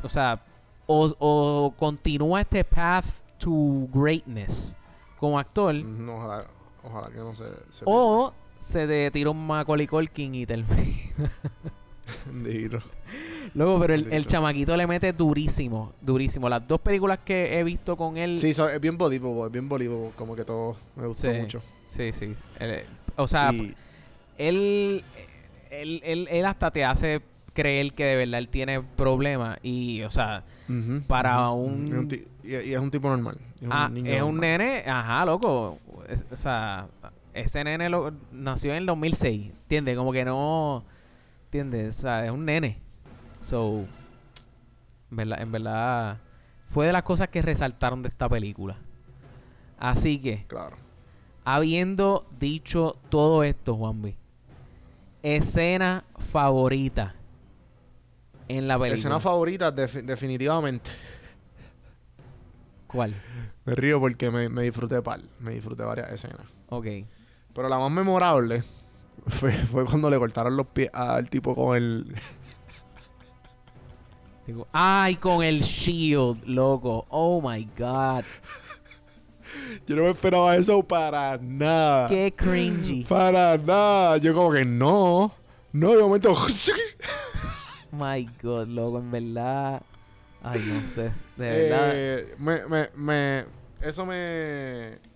o 0.02 0.08
sea, 0.08 0.42
o, 0.86 1.14
o 1.18 1.74
continúa 1.78 2.40
este 2.40 2.64
path 2.64 3.06
to 3.38 3.88
greatness 3.92 4.76
como 5.18 5.38
actor, 5.38 5.74
No, 5.74 6.16
ojalá, 6.16 6.46
ojalá 6.82 7.10
que 7.10 7.18
no 7.18 7.34
se... 7.34 7.44
se 7.70 7.84
o 7.86 8.32
se 8.58 8.86
de 8.86 9.10
tira 9.10 9.30
un 9.30 9.46
Macaulay 9.46 9.86
Culkin 9.86 10.34
y 10.34 10.46
termina. 10.46 10.76
Luego, 13.54 13.80
pero 13.80 13.94
el, 13.94 14.12
el 14.12 14.26
chamaquito 14.26 14.76
le 14.76 14.86
mete 14.86 15.12
durísimo, 15.12 15.92
durísimo. 16.00 16.48
Las 16.48 16.66
dos 16.66 16.80
películas 16.80 17.20
que 17.24 17.58
he 17.58 17.64
visto 17.64 17.96
con 17.96 18.16
él, 18.16 18.40
Sí, 18.40 18.50
es 18.50 18.80
bien 18.80 18.98
Bolívar, 18.98 19.46
es 19.46 19.52
bien 19.52 19.68
Bolívar, 19.68 20.10
como 20.16 20.34
que 20.36 20.44
todo 20.44 20.76
me 20.96 21.06
gustó 21.06 21.32
Sí. 21.32 21.38
mucho. 21.38 21.62
sí, 21.88 22.12
sí. 22.12 22.34
O 23.16 23.26
sea, 23.26 23.52
Y- 23.52 23.74
él, 24.38 25.04
él, 25.70 26.00
él, 26.04 26.28
él 26.30 26.44
hasta 26.44 26.70
te 26.70 26.84
hace 26.84 27.22
creer 27.54 27.94
que 27.94 28.04
de 28.04 28.16
verdad 28.16 28.38
él 28.38 28.48
tiene 28.48 28.82
problemas 28.82 29.58
y, 29.62 30.02
o 30.02 30.10
sea, 30.10 30.44
para 31.06 31.50
un- 31.50 31.86
Y 31.86 31.90
es 31.90 31.96
un, 31.98 32.08
ti- 32.08 32.24
y, 32.44 32.48
y 32.50 32.74
es 32.74 32.78
un 32.80 32.90
tipo 32.90 33.08
normal. 33.08 33.38
Es 33.56 33.62
un 33.62 33.72
ah, 33.72 33.88
niño 33.88 34.10
es 34.12 34.22
un 34.22 34.38
nene, 34.38 34.84
ajá, 34.86 35.24
loco. 35.24 35.78
Es- 36.08 36.26
o 36.30 36.36
sea, 36.36 36.86
ese 37.36 37.62
nene 37.64 37.88
lo, 37.88 38.12
nació 38.32 38.72
en 38.72 38.78
el 38.78 38.86
2006, 38.86 39.50
¿entiendes? 39.50 39.96
Como 39.96 40.12
que 40.12 40.24
no, 40.24 40.84
¿entiendes? 41.44 41.98
O 41.98 42.02
sea, 42.02 42.24
es 42.24 42.30
un 42.30 42.44
nene. 42.44 42.78
So, 43.40 43.84
en 45.10 45.16
verdad, 45.16 45.40
en 45.42 45.52
verdad, 45.52 46.18
fue 46.64 46.86
de 46.86 46.92
las 46.92 47.02
cosas 47.02 47.28
que 47.28 47.42
resaltaron 47.42 48.02
de 48.02 48.08
esta 48.08 48.28
película. 48.28 48.76
Así 49.78 50.20
que, 50.20 50.44
Claro. 50.48 50.76
habiendo 51.44 52.26
dicho 52.40 52.96
todo 53.10 53.42
esto, 53.44 53.76
Juanvi, 53.76 54.16
escena 55.22 56.04
favorita 56.18 57.14
en 58.48 58.66
la 58.68 58.76
película. 58.78 58.94
Escena 58.98 59.20
favorita, 59.20 59.74
defi- 59.74 60.02
definitivamente. 60.02 60.90
¿Cuál? 62.86 63.14
Me 63.64 63.74
río 63.74 63.98
porque 64.00 64.30
me, 64.30 64.48
me 64.48 64.62
disfruté 64.62 65.02
par. 65.02 65.20
Me 65.40 65.52
disfruté 65.52 65.82
varias 65.82 66.10
escenas. 66.12 66.46
Ok. 66.68 66.86
Pero 67.56 67.70
la 67.70 67.78
más 67.78 67.90
memorable 67.90 68.62
fue, 69.26 69.50
fue 69.50 69.86
cuando 69.86 70.10
le 70.10 70.18
cortaron 70.18 70.58
los 70.58 70.66
pies 70.66 70.90
al 70.92 71.30
tipo 71.30 71.54
con 71.54 71.74
el... 71.74 72.14
Digo, 74.46 74.68
Ay, 74.72 75.16
con 75.16 75.42
el 75.42 75.60
shield, 75.60 76.44
loco. 76.44 77.06
Oh 77.08 77.40
my 77.40 77.66
god. 77.76 78.24
Yo 79.86 79.96
no 79.96 80.02
me 80.02 80.10
esperaba 80.10 80.54
eso 80.54 80.82
para 80.82 81.38
nada. 81.38 82.06
Qué 82.06 82.32
cringy. 82.36 83.04
Para 83.04 83.56
nada. 83.56 84.18
Yo 84.18 84.34
como 84.34 84.52
que 84.52 84.66
no. 84.66 85.32
No, 85.72 85.96
de 85.96 86.02
momento... 86.02 86.34
My 87.90 88.28
god, 88.42 88.68
loco, 88.68 88.98
en 88.98 89.10
verdad. 89.10 89.82
Ay, 90.42 90.62
no 90.66 90.84
sé. 90.84 91.10
De 91.36 91.50
verdad. 91.50 91.90
Eh, 91.94 92.34
me, 92.38 92.66
me, 92.66 92.88
me, 92.94 93.44
eso 93.80 94.04
me... 94.04 95.15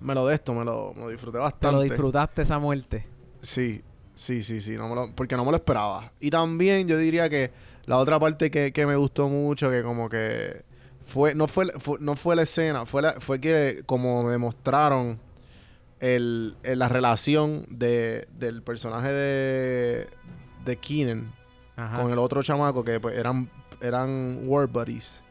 Me 0.00 0.14
lo 0.14 0.26
de 0.26 0.34
esto, 0.34 0.52
me 0.54 0.64
lo, 0.64 0.92
me 0.94 1.02
lo 1.02 1.08
disfruté 1.08 1.38
Te 1.38 1.42
bastante. 1.42 1.76
lo 1.76 1.82
disfrutaste 1.82 2.42
esa 2.42 2.58
muerte. 2.58 3.06
Sí, 3.40 3.82
sí, 4.14 4.42
sí, 4.42 4.60
sí. 4.60 4.76
No 4.76 4.88
me 4.88 4.94
lo- 4.94 5.14
porque 5.14 5.36
no 5.36 5.44
me 5.44 5.50
lo 5.50 5.56
esperaba. 5.56 6.12
Y 6.20 6.30
también 6.30 6.86
yo 6.88 6.96
diría 6.98 7.28
que 7.30 7.50
la 7.86 7.96
otra 7.98 8.18
parte 8.18 8.50
que, 8.50 8.72
que 8.72 8.86
me 8.86 8.96
gustó 8.96 9.28
mucho, 9.28 9.70
que 9.70 9.82
como 9.82 10.08
que 10.08 10.62
fue, 11.06 11.34
no 11.34 11.46
fue, 11.48 11.66
fue- 11.78 11.98
no 12.00 12.16
fue 12.16 12.36
la 12.36 12.42
escena, 12.42 12.86
fue 12.86 13.02
la, 13.02 13.12
fue 13.20 13.40
que 13.40 13.82
como 13.86 14.28
demostraron 14.30 15.18
el, 16.00 16.56
el- 16.62 16.78
la 16.78 16.88
relación 16.88 17.66
de, 17.70 18.26
del 18.38 18.62
personaje 18.62 19.08
de, 19.12 20.08
de 20.64 20.76
Keenan 20.76 21.32
Ajá. 21.76 22.02
con 22.02 22.12
el 22.12 22.18
otro 22.18 22.42
chamaco 22.42 22.84
que 22.84 23.00
pues, 23.00 23.16
eran, 23.18 23.50
eran 23.80 24.40
war 24.44 24.66
buddies. 24.66 25.22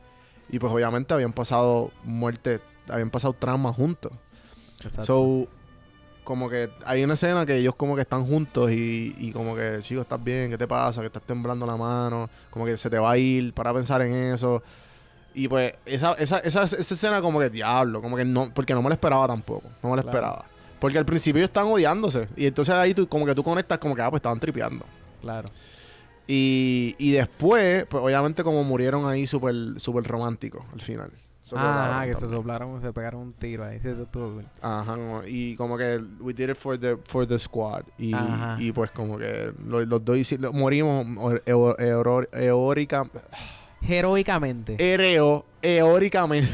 Y 0.50 0.60
pues 0.60 0.72
obviamente 0.72 1.14
habían 1.14 1.34
pasado 1.34 1.92
muerte, 2.04 2.60
habían 2.88 3.10
pasado 3.10 3.34
traumas 3.34 3.76
juntos. 3.76 4.12
Exacto. 4.84 5.04
So, 5.06 5.48
como 6.24 6.50
que 6.50 6.70
hay 6.86 7.04
una 7.04 7.16
escena 7.16 7.46
que 7.46 7.56
ellos 7.58 7.76
como 7.76 7.96
que 7.96 8.02
están 8.02 8.24
juntos 8.26 8.72
y, 8.72 9.14
y 9.18 9.32
como 9.32 9.56
que, 9.56 9.80
chico, 9.82 10.02
¿estás 10.02 10.24
bien? 10.24 10.50
¿Qué 10.52 10.58
te 10.58 10.68
pasa? 10.68 11.02
Que 11.02 11.08
estás 11.08 11.24
temblando 11.24 11.66
la 11.66 11.76
mano. 11.76 12.30
Como 12.50 12.66
que 12.66 12.78
se 12.78 12.90
te 12.90 12.98
va 12.98 13.12
a 13.12 13.18
ir 13.18 13.54
para 13.54 13.74
pensar 13.74 14.02
en 14.04 14.14
eso. 14.34 14.64
Y 15.36 15.48
pues 15.48 15.74
esa, 15.86 16.14
esa, 16.14 16.38
esa, 16.40 16.64
esa 16.64 16.78
escena 16.94 17.22
como 17.22 17.40
que 17.40 17.50
diablo, 17.50 18.02
como 18.02 18.16
que 18.16 18.24
no, 18.24 18.52
porque 18.54 18.74
no 18.74 18.82
me 18.82 18.90
la 18.90 18.96
esperaba 18.96 19.28
tampoco. 19.28 19.68
No 19.82 19.90
me 19.90 19.96
la 19.98 20.04
Claro. 20.04 20.18
esperaba. 20.18 20.46
Porque 20.80 20.98
al 20.98 21.06
principio 21.06 21.40
ellos 21.40 21.50
están 21.50 21.68
odiándose. 21.68 22.28
Y 22.38 22.46
entonces 22.46 22.76
ahí 22.76 22.94
tú, 22.94 23.08
como 23.08 23.26
que 23.26 23.34
tú 23.36 23.44
conectas 23.44 23.80
como 23.80 23.96
que, 23.96 24.02
ah, 24.02 24.10
pues 24.10 24.20
estaban 24.20 24.40
tripeando. 24.40 24.86
claro. 25.22 25.50
Y, 26.26 26.96
y 27.00 27.12
después, 27.12 27.86
pues 27.90 28.02
obviamente 28.02 28.46
como 28.46 28.64
murieron 28.64 29.06
ahí 29.06 29.28
súper 29.28 29.54
súper 29.78 30.06
románticos 30.06 30.64
al 30.72 30.80
final. 30.80 31.12
Ajá, 31.56 32.06
que 32.06 32.16
se 32.16 32.28
soplaron, 32.28 32.82
se 32.82 32.92
pegaron 32.94 33.22
un 33.22 33.34
tiro 33.34 33.64
ahí. 33.66 33.80
Sí, 33.80 33.88
eso 33.90 34.04
estuvo 34.04 34.34
cool. 34.34 34.46
Ajá, 34.62 34.98
y 35.28 35.56
como 35.56 35.78
que 35.78 36.00
we 36.20 36.34
did 36.34 36.50
it 36.50 36.56
for 36.56 36.78
the, 36.78 36.98
for 37.06 37.26
the 37.28 37.38
squad. 37.40 37.84
Y, 37.98 38.14
Ajá. 38.14 38.56
y 38.60 38.72
pues 38.72 38.92
como 38.92 39.18
que 39.18 39.52
lo- 39.66 39.86
los 39.86 40.04
dos 40.04 40.18
morimos 40.54 41.06
eo- 41.46 41.76
eo- 41.78 42.28
eórica, 42.34 43.06
Heroicamente. 43.82 44.76
ereo, 44.80 45.46
eóricamente. 45.62 46.50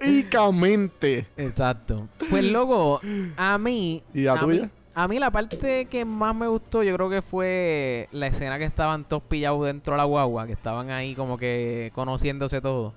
Heroicamente. 0.00 1.26
Exacto. 1.36 2.08
Pues 2.28 2.44
luego, 2.44 3.00
a 3.36 3.58
mí. 3.58 4.02
¿Y 4.14 4.26
a 4.26 4.36
tuya? 4.38 4.62
Mí, 4.64 4.70
a 5.02 5.08
mí 5.08 5.18
la 5.18 5.30
parte 5.30 5.86
que 5.86 6.04
más 6.04 6.36
me 6.36 6.46
gustó, 6.46 6.82
yo 6.82 6.94
creo 6.94 7.08
que 7.08 7.22
fue 7.22 8.06
la 8.12 8.26
escena 8.26 8.58
que 8.58 8.66
estaban 8.66 9.04
todos 9.04 9.22
pillados 9.22 9.64
dentro 9.64 9.94
de 9.94 9.96
la 9.96 10.04
guagua, 10.04 10.46
que 10.46 10.52
estaban 10.52 10.90
ahí 10.90 11.14
como 11.14 11.38
que 11.38 11.90
conociéndose 11.94 12.60
todos. 12.60 12.92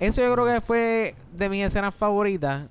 Eso 0.00 0.20
yo 0.20 0.30
creo 0.34 0.44
que 0.44 0.60
fue 0.60 1.14
de 1.32 1.48
mis 1.48 1.64
escenas 1.64 1.94
favoritas, 1.94 2.66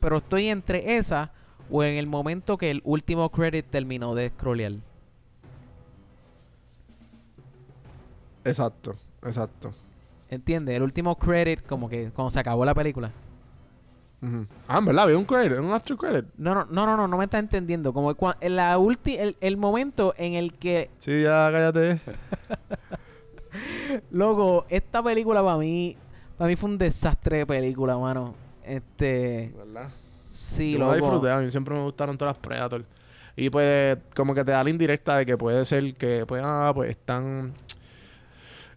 pero 0.00 0.16
estoy 0.16 0.48
entre 0.48 0.96
esa 0.96 1.32
o 1.70 1.84
en 1.84 1.96
el 1.96 2.06
momento 2.06 2.56
que 2.56 2.70
el 2.70 2.80
último 2.84 3.28
credit 3.30 3.66
terminó 3.68 4.14
de 4.14 4.30
scrollear. 4.30 4.72
Exacto, 8.42 8.96
exacto. 9.22 9.74
¿Entiendes? 10.30 10.76
El 10.76 10.82
último 10.82 11.18
credit, 11.18 11.60
como 11.66 11.90
que 11.90 12.10
cuando 12.10 12.30
se 12.30 12.40
acabó 12.40 12.64
la 12.64 12.74
película. 12.74 13.12
Ujú. 14.22 14.46
Ah, 14.68 14.78
en 14.78 14.84
verdad, 14.84 15.04
había 15.04 15.18
un 15.18 15.24
credit, 15.24 15.58
un 15.58 15.72
after 15.72 15.96
credit. 15.96 16.26
No, 16.36 16.54
no, 16.54 16.64
no, 16.70 16.86
no, 16.86 16.96
no, 16.96 17.08
no 17.08 17.16
me 17.16 17.24
estás 17.24 17.40
entendiendo. 17.40 17.92
Como 17.92 18.14
cua- 18.16 18.36
la 18.48 18.78
ulti 18.78 19.16
el, 19.16 19.36
el 19.40 19.56
momento 19.56 20.14
en 20.16 20.34
el 20.34 20.54
que 20.54 20.90
Sí, 21.00 21.22
ya 21.22 21.50
cállate. 21.52 22.00
Loco, 24.10 24.66
esta 24.68 25.02
película 25.02 25.42
para 25.42 25.58
mí, 25.58 25.96
para 26.38 26.48
mí 26.48 26.56
fue 26.56 26.70
un 26.70 26.78
desastre 26.78 27.38
de 27.38 27.46
película, 27.46 27.98
mano. 27.98 28.34
Este, 28.64 29.52
¿Verdad? 29.56 29.88
sí, 30.30 30.72
Yo 30.72 30.78
loco. 30.78 30.90
la 30.92 30.96
disfruté, 30.96 31.30
a 31.30 31.36
mí 31.38 31.50
siempre 31.50 31.74
me 31.74 31.82
gustaron 31.82 32.16
todas 32.16 32.34
las 32.36 32.42
Predator. 32.42 32.84
Y 33.36 33.50
pues, 33.50 33.98
como 34.14 34.34
que 34.34 34.44
te 34.44 34.52
da 34.52 34.62
la 34.62 34.70
indirecta 34.70 35.16
de 35.16 35.26
que 35.26 35.36
puede 35.36 35.64
ser 35.64 35.94
que, 35.94 36.24
pues, 36.26 36.42
ah, 36.44 36.72
pues 36.74 36.90
están. 36.90 37.54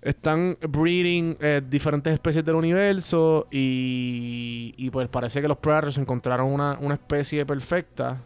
Están 0.05 0.55
breeding 0.61 1.35
eh, 1.41 1.63
diferentes 1.67 2.13
especies 2.13 2.45
del 2.45 2.53
universo 2.53 3.47
y, 3.49 4.71
y 4.77 4.91
pues 4.91 5.07
parece 5.07 5.41
que 5.41 5.47
los 5.47 5.57
Predators 5.57 5.97
encontraron 5.97 6.51
una, 6.51 6.77
una 6.79 6.93
especie 6.93 7.43
perfecta 7.43 8.21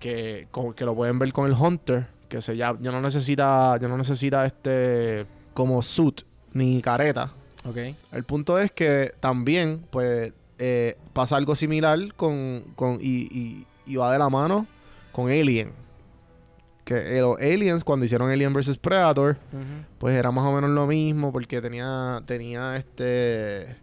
que, 0.00 0.48
que 0.74 0.84
lo 0.84 0.94
pueden 0.96 1.20
ver 1.20 1.32
con 1.32 1.46
el 1.46 1.52
Hunter, 1.52 2.08
que 2.28 2.42
se 2.42 2.56
ya, 2.56 2.76
ya 2.80 2.90
no 2.90 3.00
necesita, 3.00 3.78
ya 3.80 3.86
no 3.86 3.96
necesita 3.96 4.44
este 4.44 5.24
como 5.54 5.82
suit 5.82 6.22
ni 6.52 6.82
careta. 6.82 7.32
Ok. 7.64 7.76
El 8.10 8.24
punto 8.24 8.58
es 8.58 8.72
que 8.72 9.14
también, 9.20 9.86
pues, 9.88 10.32
eh, 10.58 10.96
pasa 11.12 11.36
algo 11.36 11.54
similar 11.54 12.12
con, 12.16 12.64
con 12.74 12.98
y, 13.00 13.28
y, 13.30 13.66
y 13.86 13.94
va 13.94 14.12
de 14.12 14.18
la 14.18 14.28
mano 14.28 14.66
con 15.12 15.30
Alien. 15.30 15.70
Que 16.92 17.18
eh, 17.18 17.20
los 17.20 17.38
Aliens, 17.40 17.84
cuando 17.84 18.04
hicieron 18.04 18.30
Alien 18.30 18.52
vs. 18.52 18.76
Predator, 18.78 19.36
pues 19.98 20.14
era 20.16 20.30
más 20.30 20.44
o 20.44 20.52
menos 20.52 20.70
lo 20.70 20.86
mismo, 20.86 21.32
porque 21.32 21.60
tenía, 21.60 22.22
tenía 22.26 22.76
este... 22.76 23.76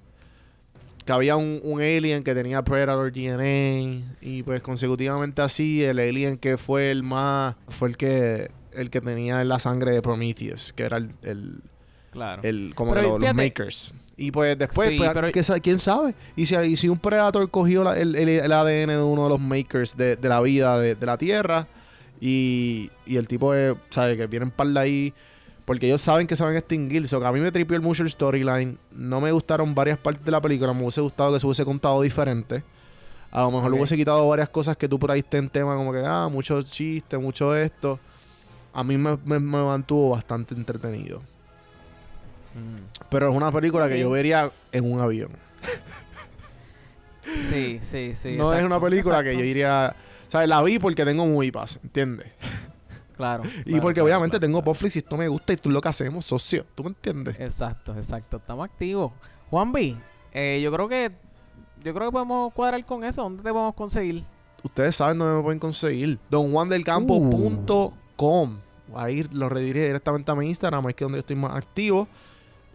Que 1.05 1.13
había 1.13 1.37
un, 1.37 1.59
un 1.63 1.81
alien 1.81 2.23
que 2.23 2.35
tenía 2.35 2.61
Predator 2.61 3.11
DNA 3.11 4.05
y 4.21 4.43
pues 4.43 4.61
consecutivamente 4.61 5.41
así 5.41 5.83
el 5.83 5.97
alien 5.97 6.37
que 6.37 6.55
fue 6.57 6.91
el 6.91 7.01
más 7.01 7.55
fue 7.69 7.89
el 7.89 7.97
que 7.97 8.51
el 8.73 8.91
que 8.91 9.01
tenía 9.01 9.43
la 9.43 9.57
sangre 9.57 9.91
de 9.91 10.03
Prometheus 10.03 10.71
que 10.71 10.83
era 10.83 10.97
el, 10.97 11.09
el, 11.23 11.61
Claro. 12.11 12.43
el 12.43 12.73
como 12.75 12.91
Pero 12.93 13.01
que 13.01 13.07
lo- 13.07 13.19
los 13.19 13.33
makers. 13.35 13.93
Y 14.17 14.29
pues 14.31 14.55
después, 14.59 14.89
Sí, 14.89 14.97
pues, 14.97 15.09
pero- 15.13 15.31
¿qué 15.31 15.41
sa- 15.41 15.59
¿quién 15.59 15.79
sabe? 15.79 16.13
Y 16.35 16.45
si, 16.45 16.55
y 16.55 16.75
si 16.77 16.89
un 16.89 16.99
Predator 16.99 17.49
cogió 17.49 17.83
la- 17.83 17.97
el, 17.97 18.15
el- 18.15 18.29
el 18.29 18.51
ADN 18.51 18.89
de 18.89 19.01
uno 19.01 19.23
de 19.23 19.29
los 19.29 19.39
makers 19.39 19.97
de, 19.97 20.15
de 20.15 20.29
la 20.29 20.41
vida 20.41 20.77
de, 20.77 20.93
de 20.93 21.05
la 21.07 21.17
Tierra 21.17 21.65
y, 22.21 22.89
y 23.05 23.17
el 23.17 23.27
tipo 23.27 23.53
de, 23.53 23.75
¿sabes? 23.89 24.17
Que 24.17 24.27
vienen 24.27 24.51
para 24.51 24.69
de 24.71 24.79
ahí 24.79 25.13
porque 25.65 25.85
ellos 25.85 26.01
saben 26.01 26.25
que 26.25 26.35
se 26.35 26.43
van 26.43 26.55
a 26.55 26.59
extinguir. 26.59 27.07
So, 27.07 27.19
que 27.19 27.27
a 27.27 27.31
mí 27.31 27.39
me 27.39 27.51
tripió 27.51 27.79
mucho 27.81 28.01
el 28.03 28.09
storyline. 28.09 28.77
No 28.91 29.21
me 29.21 29.31
gustaron 29.31 29.75
varias 29.75 29.99
partes 29.99 30.25
de 30.25 30.31
la 30.31 30.41
película. 30.41 30.73
Me 30.73 30.81
hubiese 30.81 30.99
gustado 31.01 31.31
que 31.33 31.39
se 31.39 31.45
hubiese 31.45 31.63
contado 31.63 32.01
diferente. 32.01 32.63
A 33.31 33.41
lo 33.41 33.51
mejor 33.51 33.71
hubiese 33.73 33.95
quitado 33.95 34.27
varias 34.27 34.49
cosas 34.49 34.75
que 34.75 34.89
tú 34.89 34.97
por 34.97 35.11
ahí 35.11 35.19
estés 35.19 35.37
en 35.39 35.49
tema, 35.49 35.75
como 35.75 35.93
que, 35.93 36.01
ah, 36.03 36.27
mucho 36.31 36.59
chiste, 36.63 37.15
mucho 37.19 37.55
esto. 37.55 37.99
A 38.73 38.83
mí 38.83 38.97
me, 38.97 39.17
me- 39.23 39.39
me 39.39 39.61
mantuvo 39.63 40.09
bastante 40.11 40.55
entretenido. 40.55 41.19
Mm. 42.55 43.05
Pero 43.11 43.29
es 43.29 43.35
una 43.35 43.51
película 43.51 43.87
que 43.87 43.99
yo 43.99 44.09
vería 44.09 44.51
en 44.71 44.91
un 44.91 44.99
avión. 44.99 45.29
Sí, 47.35 47.77
sí, 47.81 48.15
sí. 48.15 48.35
no 48.35 48.51
es 48.53 48.63
una 48.63 48.79
película 48.79 49.23
que 49.23 49.37
yo 49.37 49.43
iría. 49.43 49.95
Sea, 50.29 50.45
la 50.47 50.61
vi 50.61 50.79
porque 50.79 51.03
tengo 51.05 51.25
Movie 51.25 51.51
Pass, 51.51 51.79
¿entiendes? 51.83 52.27
Claro. 53.17 53.43
Y 53.65 53.73
claro, 53.73 53.81
porque 53.81 53.95
claro, 53.95 54.05
obviamente 54.05 54.39
claro, 54.39 54.53
tengo. 54.53 54.61
Netflix 54.71 54.95
y 54.95 54.99
esto 54.99 55.17
me 55.17 55.27
gusta 55.27 55.53
y 55.53 55.57
tú 55.57 55.69
lo 55.69 55.81
que 55.81 55.89
hacemos, 55.89 56.25
socio. 56.25 56.65
¿Tú 56.75 56.83
me 56.83 56.89
entiendes? 56.89 57.37
Exacto, 57.39 57.93
exacto. 57.95 58.37
Estamos 58.37 58.63
activos. 58.65 59.11
Juan 59.49 59.71
B, 59.73 59.97
eh, 60.31 60.61
yo 60.63 60.71
creo 60.71 60.87
que 60.87 61.11
yo 61.83 61.93
creo 61.93 62.07
que 62.09 62.13
podemos 62.13 62.53
cuadrar 62.53 62.85
con 62.85 63.03
eso. 63.03 63.23
¿Dónde 63.23 63.43
te 63.43 63.49
podemos 63.51 63.73
conseguir? 63.73 64.23
Ustedes 64.63 64.95
saben 64.95 65.17
dónde 65.19 65.35
me 65.37 65.43
pueden 65.43 65.59
conseguir. 65.59 66.17
donjuandelcampo.com. 66.29 68.59
Ahí 68.95 69.23
lo 69.31 69.49
redirige 69.49 69.85
directamente 69.87 70.31
a 70.31 70.35
mi 70.35 70.47
Instagram, 70.47 70.87
es 70.89 70.95
que 70.95 71.03
donde 71.05 71.17
yo 71.17 71.21
estoy 71.21 71.35
más 71.35 71.55
activo. 71.55 72.07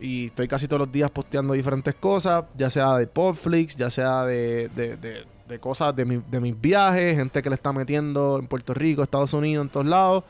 Y 0.00 0.26
estoy 0.26 0.48
casi 0.48 0.66
todos 0.68 0.80
los 0.80 0.92
días 0.92 1.10
posteando 1.10 1.54
diferentes 1.54 1.94
cosas, 1.94 2.44
ya 2.56 2.68
sea 2.68 2.96
de 2.98 3.06
Podflix, 3.06 3.76
ya 3.76 3.90
sea 3.90 4.24
de, 4.24 4.68
de- 4.70 4.96
de- 4.96 5.24
de 5.48 5.58
cosas 5.58 5.94
de, 5.94 6.04
mi- 6.04 6.22
de 6.30 6.40
mis 6.40 6.58
viajes, 6.60 7.16
gente 7.16 7.42
que 7.42 7.48
le 7.50 7.54
está 7.54 7.72
metiendo 7.72 8.38
en 8.38 8.46
Puerto 8.46 8.74
Rico, 8.74 9.02
Estados 9.02 9.32
Unidos, 9.34 9.66
en 9.66 9.70
todos 9.70 9.86
lados. 9.86 10.24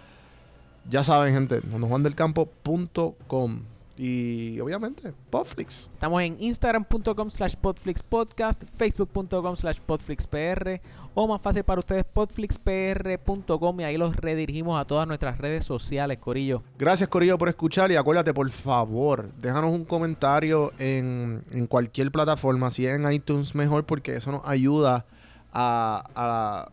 Ya 0.91 1.03
saben, 1.03 1.33
gente, 1.35 1.61
donjuandelcampo.com. 1.61 3.61
Y 3.97 4.59
obviamente, 4.61 5.13
Podflix. 5.31 5.89
Estamos 5.95 6.21
en 6.23 6.37
instagram.com 6.41 7.31
slash 7.31 7.55
podflixpodcast, 7.55 8.65
facebook.com 8.65 9.55
slash 9.57 9.79
podflixpr 9.87 10.81
o 11.15 11.29
más 11.29 11.41
fácil 11.41 11.63
para 11.65 11.79
ustedes 11.79 12.05
podflixpr.com 12.05 13.81
y 13.81 13.85
ahí 13.85 13.97
los 13.97 14.17
redirigimos 14.17 14.81
a 14.81 14.85
todas 14.85 15.07
nuestras 15.07 15.39
redes 15.39 15.65
sociales, 15.65 16.19
Corillo. 16.19 16.63
Gracias, 16.79 17.09
Corillo, 17.09 17.39
por 17.39 17.49
escuchar. 17.49 17.91
Y 17.93 17.97
acuérdate, 17.97 18.35
por 18.35 18.49
favor, 18.51 19.31
déjanos 19.41 19.71
un 19.73 19.85
comentario 19.85 20.73
en, 20.79 21.43
en 21.51 21.67
cualquier 21.67 22.11
plataforma. 22.11 22.71
Si 22.71 22.87
es 22.87 22.95
en 22.99 23.11
iTunes, 23.13 23.55
mejor, 23.55 23.85
porque 23.85 24.17
eso 24.17 24.33
nos 24.33 24.43
ayuda 24.45 25.05
a, 25.53 26.05
a, 26.15 26.69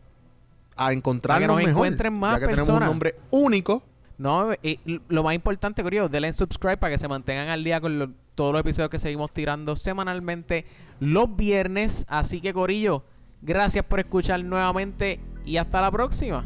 a 0.85 0.93
encontrarnos 0.93 1.47
nos 1.47 1.57
mejor. 1.57 1.71
encuentren 1.71 2.13
más 2.13 2.33
ya 2.35 2.39
que 2.39 2.45
tenemos 2.47 2.67
un 2.69 2.73
personas. 2.75 2.89
nombre 2.89 3.15
único. 3.29 3.83
No, 4.17 4.53
y 4.61 4.79
lo 5.07 5.23
más 5.23 5.33
importante, 5.33 5.81
Corillo, 5.81 6.07
denle 6.07 6.31
subscribe 6.33 6.77
para 6.77 6.91
que 6.93 6.99
se 6.99 7.07
mantengan 7.07 7.49
al 7.49 7.63
día 7.63 7.81
con 7.81 7.97
lo- 7.97 8.09
todos 8.35 8.53
los 8.53 8.61
episodios 8.61 8.89
que 8.89 8.99
seguimos 8.99 9.31
tirando 9.31 9.75
semanalmente 9.75 10.65
los 10.99 11.35
viernes. 11.35 12.05
Así 12.07 12.39
que, 12.39 12.53
Corillo, 12.53 13.03
gracias 13.41 13.85
por 13.85 13.99
escuchar 13.99 14.43
nuevamente 14.43 15.19
y 15.45 15.57
hasta 15.57 15.81
la 15.81 15.91
próxima. 15.91 16.45